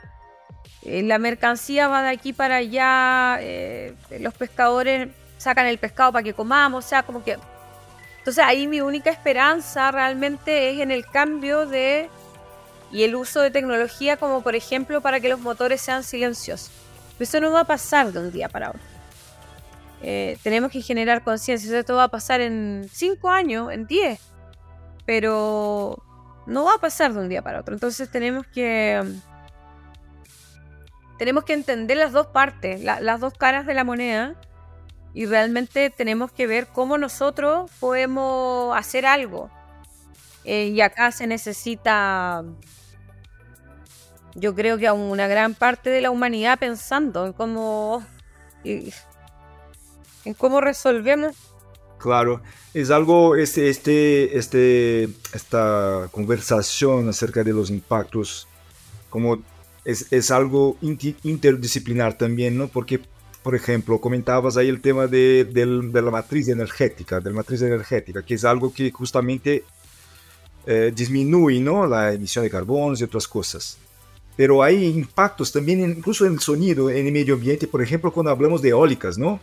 eh, 0.83 1.03
la 1.03 1.19
mercancía 1.19 1.89
va 1.89 2.03
de 2.03 2.11
aquí 2.11 2.33
para 2.33 2.57
allá, 2.57 3.39
eh, 3.41 3.95
los 4.21 4.35
pescadores 4.35 5.09
sacan 5.39 5.67
el 5.67 5.79
pescado 5.79 6.13
para 6.13 6.23
que 6.23 6.35
comamos, 6.35 6.85
o 6.85 6.89
sea, 6.89 7.03
como 7.03 7.23
que... 7.23 7.39
Entonces 8.19 8.45
ahí 8.45 8.67
mi 8.67 8.81
única 8.81 9.11
esperanza 9.11 9.91
realmente 9.91 10.71
es 10.71 10.81
en 10.81 10.91
el 10.91 11.07
cambio 11.07 11.67
de 11.67 12.11
y 12.91 13.03
el 13.05 13.15
uso 13.15 13.41
de 13.41 13.51
tecnología 13.51 14.17
como 14.17 14.43
por 14.43 14.55
ejemplo 14.55 15.01
para 15.01 15.21
que 15.21 15.29
los 15.29 15.41
motores 15.41 15.81
sean 15.81 16.05
silenciosos. 16.05 16.71
eso 17.19 17.41
no 17.41 17.53
va 17.53 17.61
a 17.61 17.65
pasar 17.65 18.13
de 18.13 18.19
un 18.19 18.33
día 18.33 18.49
para 18.49 18.71
otro. 18.71 18.81
Eh, 20.03 20.39
tenemos 20.43 20.71
que 20.71 20.81
generar 20.81 21.25
conciencia. 21.25 21.77
Esto 21.79 21.97
va 21.97 22.05
a 22.05 22.09
pasar 22.09 22.41
en 22.41 22.89
5 22.91 23.31
años, 23.31 23.73
en 23.73 23.87
10. 23.87 24.21
Pero 25.05 26.03
no 26.49 26.65
va 26.65 26.75
a 26.75 26.79
pasar 26.79 27.13
de 27.13 27.21
un 27.21 27.29
día 27.29 27.43
para 27.43 27.61
otro. 27.61 27.75
Entonces 27.75 28.11
tenemos 28.11 28.47
que... 28.47 29.03
Tenemos 31.19 31.45
que 31.45 31.53
entender 31.53 31.97
las 31.97 32.13
dos 32.13 32.29
partes, 32.29 32.81
las 32.83 33.21
dos 33.21 33.35
caras 33.35 33.67
de 33.67 33.75
la 33.75 33.85
moneda. 33.85 34.35
Y 35.15 35.27
realmente 35.27 35.91
tenemos 35.91 36.33
que 36.33 36.47
ver 36.47 36.69
cómo 36.69 36.97
nosotros 36.97 37.71
podemos 37.81 38.77
hacer 38.77 39.05
algo. 39.05 39.51
Eh, 40.45 40.67
y 40.67 40.81
acá 40.81 41.11
se 41.11 41.27
necesita 41.27 42.45
yo 44.35 44.55
creo 44.55 44.79
que 44.79 44.87
a 44.87 44.93
una 44.93 45.27
gran 45.27 45.55
parte 45.55 45.91
de 45.91 46.01
la 46.01 46.11
humanidad 46.11 46.59
pensando 46.59 47.27
en 47.27 47.33
cómo 47.33 48.05
en 48.65 50.35
cómo 50.37 50.61
resolvemos 50.61 51.35
Claro, 51.99 52.41
es 52.75 52.91
algo, 52.91 53.37
este, 53.37 53.69
este, 53.69 54.39
este, 54.39 55.09
esta 55.35 56.09
conversación 56.13 57.09
acerca 57.09 57.43
de 57.43 57.53
los 57.53 57.71
impactos, 57.71 58.47
como 59.11 59.39
es, 59.85 60.07
es 60.13 60.31
algo 60.31 60.77
interdisciplinar 60.81 62.17
también, 62.17 62.57
¿no? 62.57 62.69
Porque, 62.69 63.01
por 63.43 63.55
ejemplo, 63.55 64.01
comentabas 64.01 64.57
ahí 64.57 64.69
el 64.69 64.81
tema 64.81 65.07
de, 65.07 65.45
de, 65.45 66.03
la 66.03 66.11
matriz 66.11 66.49
energética, 66.49 67.21
de 67.21 67.31
la 67.31 67.37
matriz 67.37 67.63
energética, 67.63 68.23
que 68.23 68.35
es 68.35 68.45
algo 68.45 68.73
que 68.73 68.91
justamente 68.93 69.65
eh, 70.67 70.93
disminuye, 70.95 71.61
¿no? 71.61 71.87
La 71.87 72.13
emisión 72.13 72.45
de 72.45 72.51
carbonos 72.51 73.01
y 73.01 73.05
otras 73.05 73.27
cosas 73.27 73.79
pero 74.39 74.63
hay 74.63 74.85
impactos 74.85 75.51
también 75.51 75.81
incluso 75.81 76.25
en 76.25 76.35
el 76.35 76.39
sonido, 76.39 76.89
en 76.91 77.07
el 77.09 77.13
medio 77.13 77.35
ambiente, 77.35 77.67
por 77.67 77.83
ejemplo, 77.83 78.13
cuando 78.13 78.31
hablamos 78.31 78.63
de 78.63 78.69
eólicas, 78.69 79.19
¿no? 79.19 79.41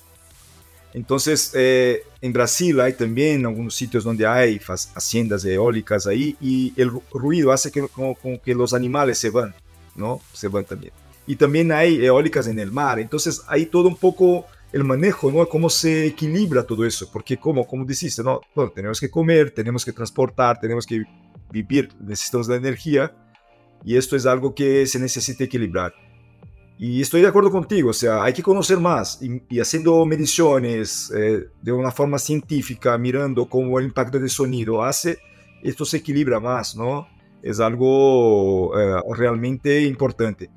Entonces, 0.95 1.51
eh, 1.53 2.03
en 2.21 2.31
Brasil 2.31 2.79
hay 2.79 2.93
también 2.93 3.45
algunos 3.45 3.75
sitios 3.75 4.05
donde 4.05 4.25
hay 4.25 4.61
haciendas 4.95 5.43
eólicas 5.43 6.07
ahí 6.07 6.37
y 6.39 6.71
el 6.77 6.89
ruido 7.11 7.51
hace 7.51 7.69
que, 7.69 7.85
como, 7.89 8.15
que 8.41 8.55
los 8.55 8.73
animales 8.73 9.17
se 9.17 9.29
van, 9.29 9.53
¿no? 9.93 10.21
Se 10.31 10.47
van 10.47 10.63
también. 10.63 10.93
Y 11.27 11.35
también 11.35 11.73
hay 11.73 12.05
eólicas 12.05 12.47
en 12.47 12.59
el 12.59 12.71
mar, 12.71 12.97
entonces 12.99 13.41
hay 13.47 13.65
todo 13.65 13.89
un 13.89 13.97
poco 13.97 14.45
el 14.71 14.85
manejo, 14.85 15.29
¿no? 15.33 15.45
Cómo 15.49 15.69
se 15.69 16.05
equilibra 16.05 16.63
todo 16.63 16.85
eso, 16.85 17.09
porque 17.11 17.35
como, 17.35 17.67
como 17.67 17.83
dijiste, 17.83 18.23
¿no? 18.23 18.39
Bueno, 18.55 18.71
tenemos 18.73 18.97
que 18.97 19.09
comer, 19.09 19.51
tenemos 19.51 19.83
que 19.83 19.91
transportar, 19.91 20.61
tenemos 20.61 20.85
que 20.85 21.03
vivir, 21.51 21.89
necesitamos 21.99 22.47
la 22.47 22.55
energía, 22.55 23.13
y 23.83 23.97
esto 23.97 24.15
es 24.15 24.25
algo 24.25 24.55
que 24.55 24.87
se 24.87 24.97
necesita 24.99 25.43
equilibrar. 25.43 25.93
Y 26.77 27.01
estoy 27.01 27.21
de 27.21 27.27
acuerdo 27.27 27.51
contigo, 27.51 27.91
o 27.91 27.93
sea, 27.93 28.23
hay 28.23 28.33
que 28.33 28.43
conocer 28.43 28.79
más 28.79 29.19
y, 29.21 29.59
haciendo 29.59 30.05
mediciones 30.05 31.09
eh, 31.15 31.47
de 31.61 31.71
una 31.71 31.89
forma 31.89 32.19
científica, 32.19 32.97
mirando 32.97 33.47
cómo 33.47 33.79
el 33.79 33.85
impacto 33.85 34.19
del 34.19 34.29
sonido 34.29 34.83
hace, 34.83 35.17
esto 35.63 35.85
se 35.85 35.97
equilibra 35.97 36.41
más, 36.41 36.75
¿no? 36.75 37.07
Es 37.41 37.61
algo 37.61 38.77
eh, 38.77 39.01
realmente 39.15 39.83
importante. 39.83 40.49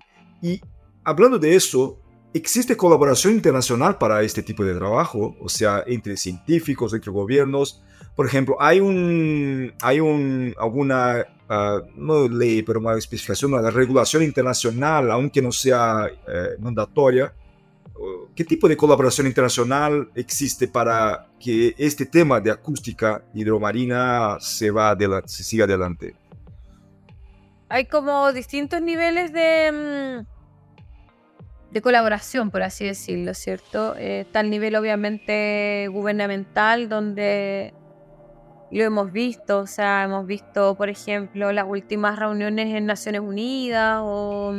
Y 0.42 0.60
hablando 1.04 1.38
de 1.38 1.54
eso, 1.54 2.00
¿existe 2.34 2.76
colaboración 2.76 3.34
internacional 3.34 3.96
para 3.96 4.22
este 4.22 4.42
tipo 4.42 4.64
de 4.64 4.74
trabajo? 4.74 5.36
O 5.40 5.48
sea, 5.48 5.84
entre 5.86 6.16
científicos, 6.16 6.94
entre 6.94 7.12
gobiernos. 7.12 7.82
Por 8.16 8.26
ejemplo, 8.26 8.56
hay 8.58 8.80
un, 8.80 9.72
hay 9.82 10.00
un, 10.00 10.52
alguna 10.58 11.26
uh, 11.48 11.86
no 11.96 12.28
ley, 12.28 12.62
pero 12.62 12.80
una 12.80 12.96
especificación, 12.96 13.54
una 13.54 13.70
regulación 13.70 14.22
internacional, 14.22 15.10
aunque 15.10 15.42
no 15.42 15.52
sea 15.52 16.06
eh, 16.06 16.56
mandatoria, 16.58 17.32
¿qué 18.34 18.44
tipo 18.44 18.68
de 18.68 18.76
colaboración 18.76 19.26
internacional 19.26 20.10
existe 20.14 20.68
para 20.68 21.26
que 21.40 21.74
este 21.76 22.06
tema 22.06 22.40
de 22.40 22.50
acústica 22.50 23.24
hidromarina 23.34 24.38
se, 24.40 24.70
va 24.70 24.90
adelante, 24.90 25.28
se 25.28 25.42
siga 25.42 25.64
adelante? 25.64 26.14
Hay 27.68 27.86
como 27.86 28.32
distintos 28.32 28.80
niveles 28.80 29.32
de, 29.32 30.24
mm, 30.24 31.72
de 31.72 31.82
colaboración, 31.82 32.50
por 32.50 32.62
así 32.62 32.86
decirlo, 32.86 33.34
¿cierto? 33.34 33.94
Eh, 33.96 34.26
el 34.32 34.50
nivel 34.50 34.76
obviamente 34.76 35.88
gubernamental, 35.90 36.88
donde 36.88 37.74
lo 38.70 38.84
hemos 38.84 39.12
visto, 39.12 39.60
o 39.60 39.66
sea, 39.66 40.04
hemos 40.04 40.26
visto, 40.26 40.74
por 40.74 40.88
ejemplo, 40.88 41.52
las 41.52 41.64
últimas 41.66 42.18
reuniones 42.18 42.74
en 42.74 42.86
Naciones 42.86 43.22
Unidas 43.22 44.00
o 44.02 44.52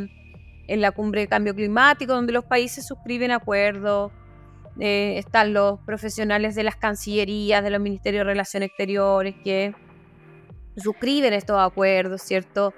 en 0.67 0.81
la 0.81 0.91
cumbre 0.91 1.21
de 1.21 1.27
cambio 1.27 1.53
climático, 1.53 2.13
donde 2.13 2.33
los 2.33 2.45
países 2.45 2.85
suscriben 2.87 3.31
acuerdos. 3.31 4.11
Eh, 4.79 5.17
están 5.17 5.53
los 5.53 5.79
profesionales 5.81 6.55
de 6.55 6.63
las 6.63 6.75
cancillerías, 6.75 7.63
de 7.63 7.69
los 7.69 7.81
ministerios 7.81 8.21
de 8.21 8.25
Relaciones 8.25 8.69
Exteriores, 8.69 9.35
que 9.43 9.75
suscriben 10.77 11.33
estos 11.33 11.59
acuerdos, 11.59 12.21
¿cierto? 12.21 12.73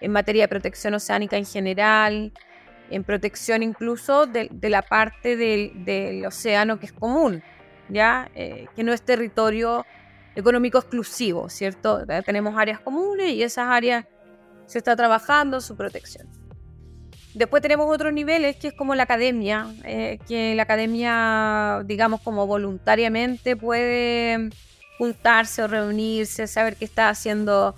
En 0.00 0.12
materia 0.12 0.44
de 0.44 0.48
protección 0.48 0.94
oceánica 0.94 1.36
en 1.36 1.46
general, 1.46 2.32
en 2.90 3.04
protección 3.04 3.62
incluso 3.62 4.26
de, 4.26 4.48
la 4.68 4.82
parte 4.82 5.36
del, 5.36 6.24
océano 6.26 6.78
que 6.78 6.86
es 6.86 6.92
común, 6.92 7.42
¿ya? 7.88 8.30
Eh, 8.34 8.66
que 8.76 8.84
no 8.84 8.92
es 8.92 9.02
territorio 9.02 9.84
económico 10.34 10.78
exclusivo, 10.78 11.48
¿cierto? 11.48 12.04
Tenemos 12.24 12.56
áreas 12.56 12.80
comunes 12.80 13.32
y 13.32 13.42
esas 13.42 13.68
áreas 13.68 14.06
se 14.66 14.78
está 14.78 14.96
trabajando 14.96 15.60
su 15.60 15.76
protección. 15.76 16.28
Después 17.34 17.62
tenemos 17.62 17.92
otros 17.92 18.12
niveles 18.12 18.56
que 18.56 18.68
es 18.68 18.74
como 18.74 18.94
la 18.94 19.04
academia, 19.04 19.66
eh, 19.84 20.18
que 20.28 20.54
la 20.54 20.64
academia, 20.64 21.82
digamos, 21.86 22.20
como 22.20 22.46
voluntariamente 22.46 23.56
puede 23.56 24.50
juntarse 24.98 25.62
o 25.62 25.66
reunirse, 25.68 26.46
saber 26.46 26.76
qué 26.76 26.84
está 26.84 27.08
haciendo 27.08 27.74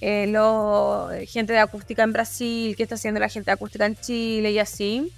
eh, 0.00 0.26
lo, 0.28 1.08
gente 1.26 1.54
de 1.54 1.58
acústica 1.58 2.02
en 2.02 2.12
Brasil, 2.12 2.76
qué 2.76 2.82
está 2.82 2.96
haciendo 2.96 3.18
la 3.18 3.30
gente 3.30 3.46
de 3.46 3.54
acústica 3.54 3.86
en 3.86 3.96
Chile 3.96 4.52
y 4.52 4.58
así. 4.58 5.10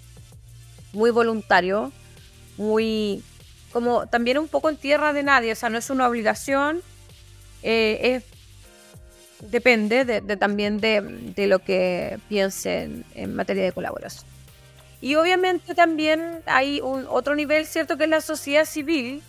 Muy 0.93 1.11
voluntario, 1.11 1.93
muy 2.57 3.23
como 3.73 4.07
también 4.07 4.39
un 4.39 4.49
poco 4.49 4.69
en 4.69 4.77
tierra 4.77 5.13
de 5.13 5.23
nadie, 5.23 5.53
o 5.53 5.57
sea, 5.57 5.69
no 5.69 5.79
es 5.79 5.91
una 5.91 6.09
obligación, 6.09 6.83
eh, 7.63 7.99
es 8.03 8.25
depende 9.41 10.05
de, 10.05 10.37
también 10.37 10.81
de, 10.81 11.47
lo 11.47 11.61
que 11.61 12.19
piensen 12.29 13.05
en 13.15 13.35
materia 13.35 13.65
de 13.65 13.73
colaboración. 13.73 14.25
Y 15.01 15.15
obviamente 15.15 15.75
también 15.75 16.43
hay 16.47 16.81
un 16.81 17.07
otro 17.09 17.35
nivel, 17.35 17.67
¿cierto? 17.67 17.97
Que 17.97 18.05
es 18.05 18.11
la 18.11 18.21
sociedad 18.21 18.67
civil, 18.67 19.23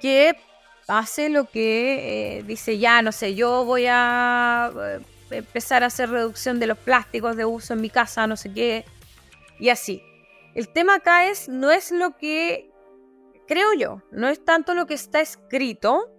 que 0.00 0.36
hace 0.88 1.28
lo 1.28 1.48
que 1.48 2.38
eh, 2.38 2.42
dice, 2.42 2.78
ya, 2.78 3.00
no 3.00 3.12
sé, 3.12 3.34
yo 3.34 3.64
voy 3.64 3.86
a 3.88 4.72
eh, 4.76 5.00
empezar 5.30 5.84
a 5.84 5.86
hacer 5.86 6.10
reducción 6.10 6.58
de 6.58 6.66
los 6.66 6.78
plásticos 6.78 7.36
de 7.36 7.44
uso 7.44 7.74
en 7.74 7.80
mi 7.80 7.90
casa, 7.90 8.26
no 8.26 8.36
sé 8.36 8.52
qué, 8.52 8.84
y 9.58 9.68
así. 9.68 10.02
El 10.54 10.68
tema 10.68 10.96
acá 10.96 11.26
es, 11.26 11.48
no 11.48 11.70
es 11.70 11.90
lo 11.90 12.16
que 12.16 12.70
creo 13.46 13.74
yo, 13.74 14.02
no 14.10 14.28
es 14.28 14.44
tanto 14.44 14.74
lo 14.74 14.86
que 14.86 14.94
está 14.94 15.20
escrito, 15.20 16.14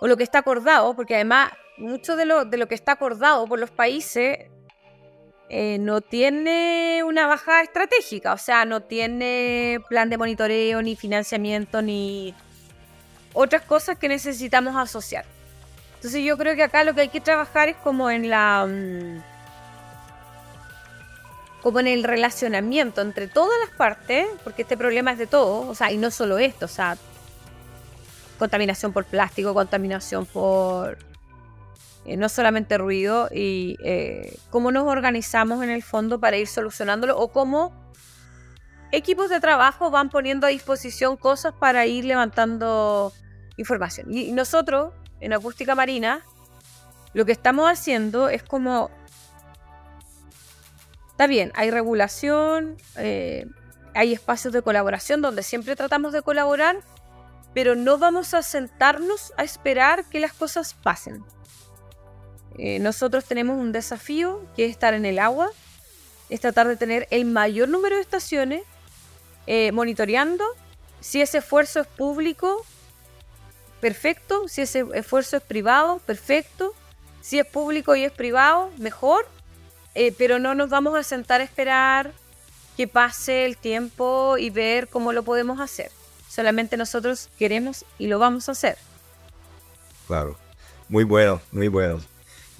o 0.00 0.06
lo 0.06 0.16
que 0.16 0.22
está 0.22 0.38
acordado, 0.38 0.94
porque 0.94 1.14
además 1.14 1.52
mucho 1.76 2.16
de 2.16 2.24
lo, 2.24 2.44
de 2.44 2.56
lo 2.56 2.68
que 2.68 2.74
está 2.74 2.92
acordado 2.92 3.46
por 3.46 3.58
los 3.58 3.70
países 3.70 4.38
eh, 5.48 5.78
no 5.78 6.00
tiene 6.00 7.02
una 7.04 7.26
bajada 7.26 7.62
estratégica, 7.62 8.32
o 8.32 8.38
sea, 8.38 8.64
no 8.64 8.82
tiene 8.82 9.80
plan 9.88 10.10
de 10.10 10.18
monitoreo, 10.18 10.82
ni 10.82 10.94
financiamiento, 10.94 11.80
ni 11.80 12.34
otras 13.32 13.62
cosas 13.62 13.98
que 13.98 14.08
necesitamos 14.08 14.76
asociar. 14.76 15.24
Entonces 15.96 16.22
yo 16.22 16.36
creo 16.36 16.54
que 16.54 16.62
acá 16.62 16.84
lo 16.84 16.94
que 16.94 17.02
hay 17.02 17.08
que 17.08 17.20
trabajar 17.20 17.68
es 17.68 17.76
como 17.76 18.10
en 18.10 18.28
la... 18.28 18.66
Mm, 18.66 19.22
como 21.68 21.80
en 21.80 21.86
el 21.86 22.02
relacionamiento 22.02 23.02
entre 23.02 23.28
todas 23.28 23.52
las 23.60 23.76
partes, 23.76 24.26
porque 24.42 24.62
este 24.62 24.78
problema 24.78 25.12
es 25.12 25.18
de 25.18 25.26
todo, 25.26 25.68
o 25.68 25.74
sea, 25.74 25.92
y 25.92 25.98
no 25.98 26.10
solo 26.10 26.38
esto, 26.38 26.64
o 26.64 26.68
sea, 26.68 26.96
contaminación 28.38 28.94
por 28.94 29.04
plástico, 29.04 29.52
contaminación 29.52 30.24
por 30.24 30.96
eh, 32.06 32.16
no 32.16 32.30
solamente 32.30 32.78
ruido 32.78 33.28
y 33.30 33.76
eh, 33.84 34.38
cómo 34.48 34.72
nos 34.72 34.84
organizamos 34.84 35.62
en 35.62 35.68
el 35.68 35.82
fondo 35.82 36.18
para 36.18 36.38
ir 36.38 36.46
solucionándolo 36.46 37.18
o 37.18 37.28
cómo 37.28 37.92
equipos 38.90 39.28
de 39.28 39.38
trabajo 39.38 39.90
van 39.90 40.08
poniendo 40.08 40.46
a 40.46 40.48
disposición 40.48 41.18
cosas 41.18 41.52
para 41.52 41.84
ir 41.84 42.06
levantando 42.06 43.12
información. 43.58 44.10
Y, 44.10 44.32
nosotros, 44.32 44.94
en 45.20 45.34
acústica 45.34 45.74
marina, 45.74 46.22
lo 47.12 47.26
que 47.26 47.32
estamos 47.32 47.70
haciendo 47.70 48.30
es 48.30 48.42
como... 48.42 48.90
Está 51.18 51.26
bien, 51.26 51.50
hay 51.56 51.72
regulación, 51.72 52.76
eh, 52.94 53.44
hay 53.92 54.12
espacios 54.12 54.52
de 54.52 54.62
colaboración 54.62 55.20
donde 55.20 55.42
siempre 55.42 55.74
tratamos 55.74 56.12
de 56.12 56.22
colaborar, 56.22 56.78
pero 57.52 57.74
no 57.74 57.98
vamos 57.98 58.34
a 58.34 58.44
sentarnos 58.44 59.32
a 59.36 59.42
esperar 59.42 60.04
que 60.04 60.20
las 60.20 60.32
cosas 60.32 60.74
pasen. 60.74 61.24
Eh, 62.56 62.78
nosotros 62.78 63.24
tenemos 63.24 63.58
un 63.58 63.72
desafío 63.72 64.46
que 64.54 64.66
es 64.66 64.70
estar 64.70 64.94
en 64.94 65.04
el 65.04 65.18
agua, 65.18 65.50
es 66.30 66.38
tratar 66.38 66.68
de 66.68 66.76
tener 66.76 67.08
el 67.10 67.24
mayor 67.24 67.68
número 67.68 67.96
de 67.96 68.02
estaciones 68.02 68.62
eh, 69.48 69.72
monitoreando. 69.72 70.44
Si 71.00 71.20
ese 71.20 71.38
esfuerzo 71.38 71.80
es 71.80 71.88
público, 71.88 72.64
perfecto. 73.80 74.46
Si 74.46 74.62
ese 74.62 74.86
esfuerzo 74.94 75.38
es 75.38 75.42
privado, 75.42 75.98
perfecto. 75.98 76.74
Si 77.22 77.40
es 77.40 77.46
público 77.46 77.96
y 77.96 78.04
es 78.04 78.12
privado, 78.12 78.70
mejor. 78.78 79.26
Eh, 80.00 80.14
pero 80.16 80.38
no 80.38 80.54
nos 80.54 80.70
vamos 80.70 80.96
a 80.96 81.02
sentar 81.02 81.40
a 81.40 81.44
esperar 81.44 82.12
que 82.76 82.86
pase 82.86 83.44
el 83.44 83.56
tiempo 83.56 84.38
y 84.38 84.48
ver 84.48 84.86
cómo 84.86 85.12
lo 85.12 85.24
podemos 85.24 85.58
hacer. 85.58 85.90
Solamente 86.28 86.76
nosotros 86.76 87.28
queremos 87.36 87.84
y 87.98 88.06
lo 88.06 88.20
vamos 88.20 88.48
a 88.48 88.52
hacer. 88.52 88.78
Claro, 90.06 90.38
muy 90.88 91.02
bueno, 91.02 91.40
muy 91.50 91.66
bueno. 91.66 92.00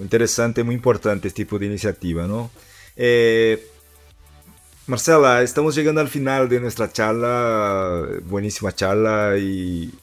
Interesante, 0.00 0.64
muy 0.64 0.74
importante 0.74 1.28
este 1.28 1.44
tipo 1.44 1.60
de 1.60 1.66
iniciativa, 1.66 2.26
¿no? 2.26 2.50
Eh, 2.96 3.70
Marcela, 4.88 5.40
estamos 5.40 5.76
llegando 5.76 6.00
al 6.00 6.08
final 6.08 6.48
de 6.48 6.58
nuestra 6.58 6.90
charla, 6.90 8.04
buenísima 8.24 8.74
charla 8.74 9.38
y, 9.38 9.94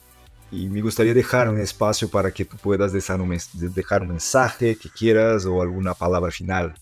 me 0.53 0.79
gustaría 0.79 1.13
dejar 1.13 1.49
un 1.49 1.59
espacio 1.59 2.09
para 2.09 2.31
que 2.31 2.45
tú 2.45 2.55
puedas 2.55 2.93
dejar 2.93 3.19
un, 3.19 3.37
dejar 3.51 4.03
un 4.03 4.07
mensaje 4.07 4.77
que 4.77 4.89
quieras 4.89 5.45
o 5.45 5.61
alguna 5.61 5.93
palabra 5.93 6.31
final. 6.31 6.73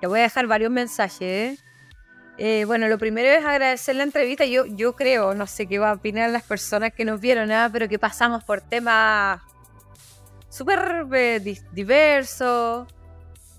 Te 0.00 0.06
voy 0.06 0.20
a 0.20 0.22
dejar 0.22 0.46
varios 0.46 0.70
mensajes. 0.70 1.62
¿eh? 2.38 2.64
Bueno, 2.64 2.88
lo 2.88 2.98
primero 2.98 3.28
es 3.28 3.44
agradecer 3.44 3.96
la 3.96 4.04
entrevista. 4.04 4.44
Yo, 4.46 4.64
yo 4.66 4.96
creo, 4.96 5.34
no 5.34 5.46
sé 5.46 5.66
qué 5.66 5.78
va 5.78 5.90
a 5.90 5.94
opinar 5.94 6.30
las 6.30 6.42
personas 6.42 6.92
que 6.92 7.04
nos 7.04 7.20
vieron, 7.20 7.48
nada, 7.48 7.68
pero 7.68 7.88
que 7.88 7.98
pasamos 7.98 8.44
por 8.44 8.60
temas 8.60 9.40
súper 10.50 11.06
eh, 11.12 11.58
diversos. 11.72 12.88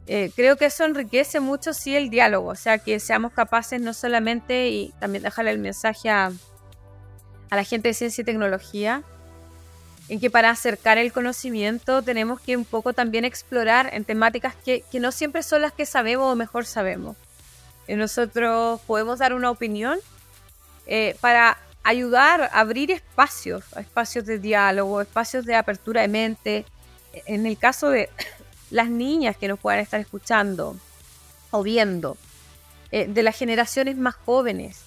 Eh, 0.07 0.31
creo 0.35 0.57
que 0.57 0.65
eso 0.65 0.83
enriquece 0.85 1.39
mucho, 1.39 1.73
sí, 1.73 1.95
el 1.95 2.09
diálogo. 2.09 2.49
O 2.49 2.55
sea, 2.55 2.77
que 2.77 2.99
seamos 2.99 3.33
capaces 3.33 3.81
no 3.81 3.93
solamente, 3.93 4.69
y 4.69 4.93
también 4.99 5.23
dejarle 5.23 5.51
el 5.51 5.59
mensaje 5.59 6.09
a, 6.09 6.31
la 7.49 7.63
gente 7.63 7.89
de 7.89 7.93
ciencia 7.93 8.21
y 8.21 8.25
tecnología, 8.25 9.03
en 10.09 10.19
que 10.19 10.29
para 10.29 10.49
acercar 10.49 10.97
el 10.97 11.11
conocimiento 11.13 12.01
tenemos 12.01 12.41
que 12.41 12.57
un 12.57 12.65
poco 12.65 12.93
también 12.93 13.25
explorar 13.25 13.89
en 13.93 14.03
temáticas 14.03 14.55
que, 14.65 14.83
que 14.91 14.99
no 14.99 15.11
siempre 15.11 15.43
son 15.43 15.61
las 15.61 15.71
que 15.71 15.85
sabemos 15.85 16.31
o 16.31 16.35
mejor 16.35 16.65
sabemos. 16.65 17.15
Eh, 17.87 17.95
nosotros 17.95 18.79
podemos 18.87 19.19
dar 19.19 19.33
una 19.33 19.51
opinión 19.51 19.99
eh, 20.87 21.15
para 21.21 21.57
ayudar 21.83 22.43
a 22.43 22.59
abrir 22.59 22.91
espacios, 22.91 23.63
espacios 23.77 24.25
de 24.25 24.39
diálogo, 24.39 25.01
espacios 25.01 25.45
de 25.45 25.55
apertura 25.55 26.01
de 26.01 26.07
mente. 26.07 26.65
En 27.25 27.45
el 27.45 27.57
caso 27.57 27.89
de 27.89 28.09
las 28.69 28.89
niñas 28.89 29.35
que 29.35 29.47
nos 29.47 29.59
puedan 29.59 29.79
estar 29.79 29.99
escuchando 29.99 30.77
o 31.51 31.63
viendo, 31.63 32.17
eh, 32.91 33.07
de 33.07 33.23
las 33.23 33.37
generaciones 33.37 33.97
más 33.97 34.15
jóvenes, 34.15 34.81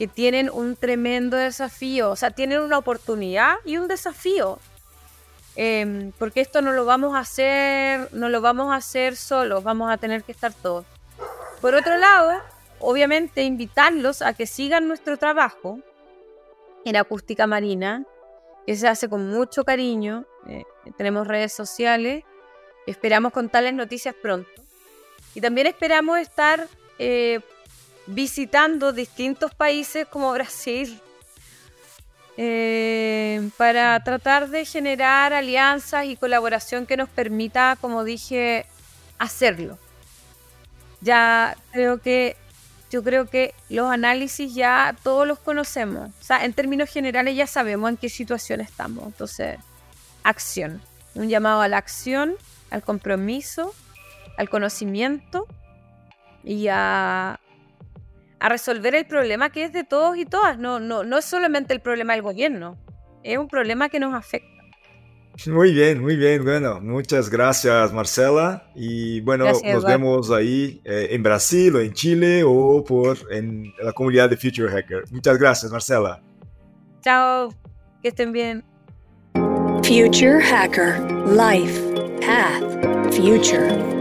que 0.00 0.08
tienen 0.08 0.48
un 0.48 0.76
tremendo 0.76 1.36
desafío, 1.36 2.12
o 2.12 2.16
sea, 2.16 2.30
tienen 2.30 2.60
una 2.60 2.78
oportunidad 2.78 3.56
y 3.66 3.76
un 3.76 3.86
desafío. 3.86 4.58
Em, 5.56 6.12
porque 6.12 6.40
esto 6.40 6.62
no 6.62 6.72
lo 6.72 6.86
vamos 6.86 7.14
a 7.14 7.18
hacer, 7.18 8.08
no 8.14 8.30
lo 8.30 8.40
vamos 8.40 8.72
a 8.72 8.76
hacer 8.76 9.14
solos, 9.14 9.62
vamos 9.62 9.92
a 9.92 9.98
tener 9.98 10.24
que 10.24 10.32
estar 10.32 10.54
todos. 10.54 10.86
Por 11.60 11.74
otro 11.74 11.98
lado, 11.98 12.40
obviamente 12.78 13.42
invitarlos 13.42 14.22
a 14.22 14.32
que 14.32 14.46
sigan 14.46 14.88
nuestro 14.88 15.18
trabajo 15.18 15.80
en 16.86 16.96
acústica 16.96 17.46
marina, 17.46 18.06
que 18.66 18.76
se 18.76 18.88
hace 18.88 19.06
con 19.06 19.28
mucho 19.28 19.64
cariño. 19.64 20.24
Eh, 20.48 20.64
tenemos 20.96 21.26
redes 21.26 21.52
sociales, 21.52 22.24
esperamos 22.86 23.34
contarles 23.34 23.74
noticias 23.74 24.14
pronto. 24.14 24.48
Y 25.34 25.42
también 25.42 25.66
esperamos 25.66 26.18
estar 26.20 26.68
eh, 26.98 27.40
visitando 28.10 28.92
distintos 28.92 29.54
países 29.54 30.06
como 30.06 30.32
Brasil 30.32 31.00
eh, 32.36 33.50
para 33.56 34.02
tratar 34.02 34.48
de 34.48 34.64
generar 34.64 35.32
alianzas 35.32 36.06
y 36.06 36.16
colaboración 36.16 36.86
que 36.86 36.96
nos 36.96 37.08
permita, 37.08 37.76
como 37.80 38.04
dije, 38.04 38.66
hacerlo 39.18 39.78
ya 41.00 41.56
creo 41.72 42.00
que 42.00 42.36
yo 42.90 43.02
creo 43.04 43.26
que 43.26 43.54
los 43.68 43.90
análisis 43.90 44.52
ya 44.52 44.96
todos 45.04 45.26
los 45.26 45.38
conocemos. 45.38 46.10
O 46.20 46.24
sea, 46.24 46.44
en 46.44 46.52
términos 46.52 46.90
generales 46.90 47.36
ya 47.36 47.46
sabemos 47.46 47.88
en 47.88 47.96
qué 47.96 48.08
situación 48.08 48.60
estamos. 48.60 49.06
Entonces, 49.06 49.58
acción. 50.24 50.82
Un 51.14 51.28
llamado 51.28 51.60
a 51.60 51.68
la 51.68 51.76
acción, 51.76 52.34
al 52.70 52.82
compromiso, 52.82 53.72
al 54.36 54.50
conocimiento 54.50 55.46
y 56.42 56.66
a, 56.66 57.38
a 58.40 58.48
resolver 58.48 58.94
el 58.94 59.06
problema 59.06 59.50
que 59.50 59.64
es 59.64 59.72
de 59.72 59.84
todos 59.84 60.16
y 60.16 60.24
todas. 60.24 60.58
No, 60.58 60.80
no, 60.80 61.04
no 61.04 61.18
es 61.18 61.24
solamente 61.24 61.72
el 61.72 61.80
problema 61.80 62.14
del 62.14 62.22
gobierno, 62.22 62.78
es 63.22 63.38
un 63.38 63.48
problema 63.48 63.88
que 63.88 64.00
nos 64.00 64.14
afecta. 64.14 64.48
Muy 65.46 65.72
bien, 65.72 66.02
muy 66.02 66.16
bien. 66.16 66.44
Bueno, 66.44 66.80
muchas 66.80 67.30
gracias 67.30 67.92
Marcela. 67.92 68.70
Y 68.74 69.20
bueno, 69.20 69.46
nos 69.46 69.84
vemos 69.84 70.30
ahí 70.30 70.80
eh, 70.84 71.08
en 71.10 71.22
Brasil 71.22 71.76
o 71.76 71.80
en 71.80 71.92
Chile 71.92 72.42
o 72.44 72.84
por 72.84 73.16
en 73.30 73.72
la 73.80 73.92
comunidad 73.92 74.28
de 74.28 74.36
Future 74.36 74.68
Hacker. 74.68 75.04
Muchas 75.10 75.38
gracias 75.38 75.72
Marcela. 75.72 76.20
Chao, 77.02 77.54
que 78.02 78.08
estén 78.08 78.32
bien. 78.32 78.64
Future 79.82 80.40
Hacker, 80.42 81.00
Life, 81.26 81.80
Path, 82.20 83.14
Future. 83.14 83.99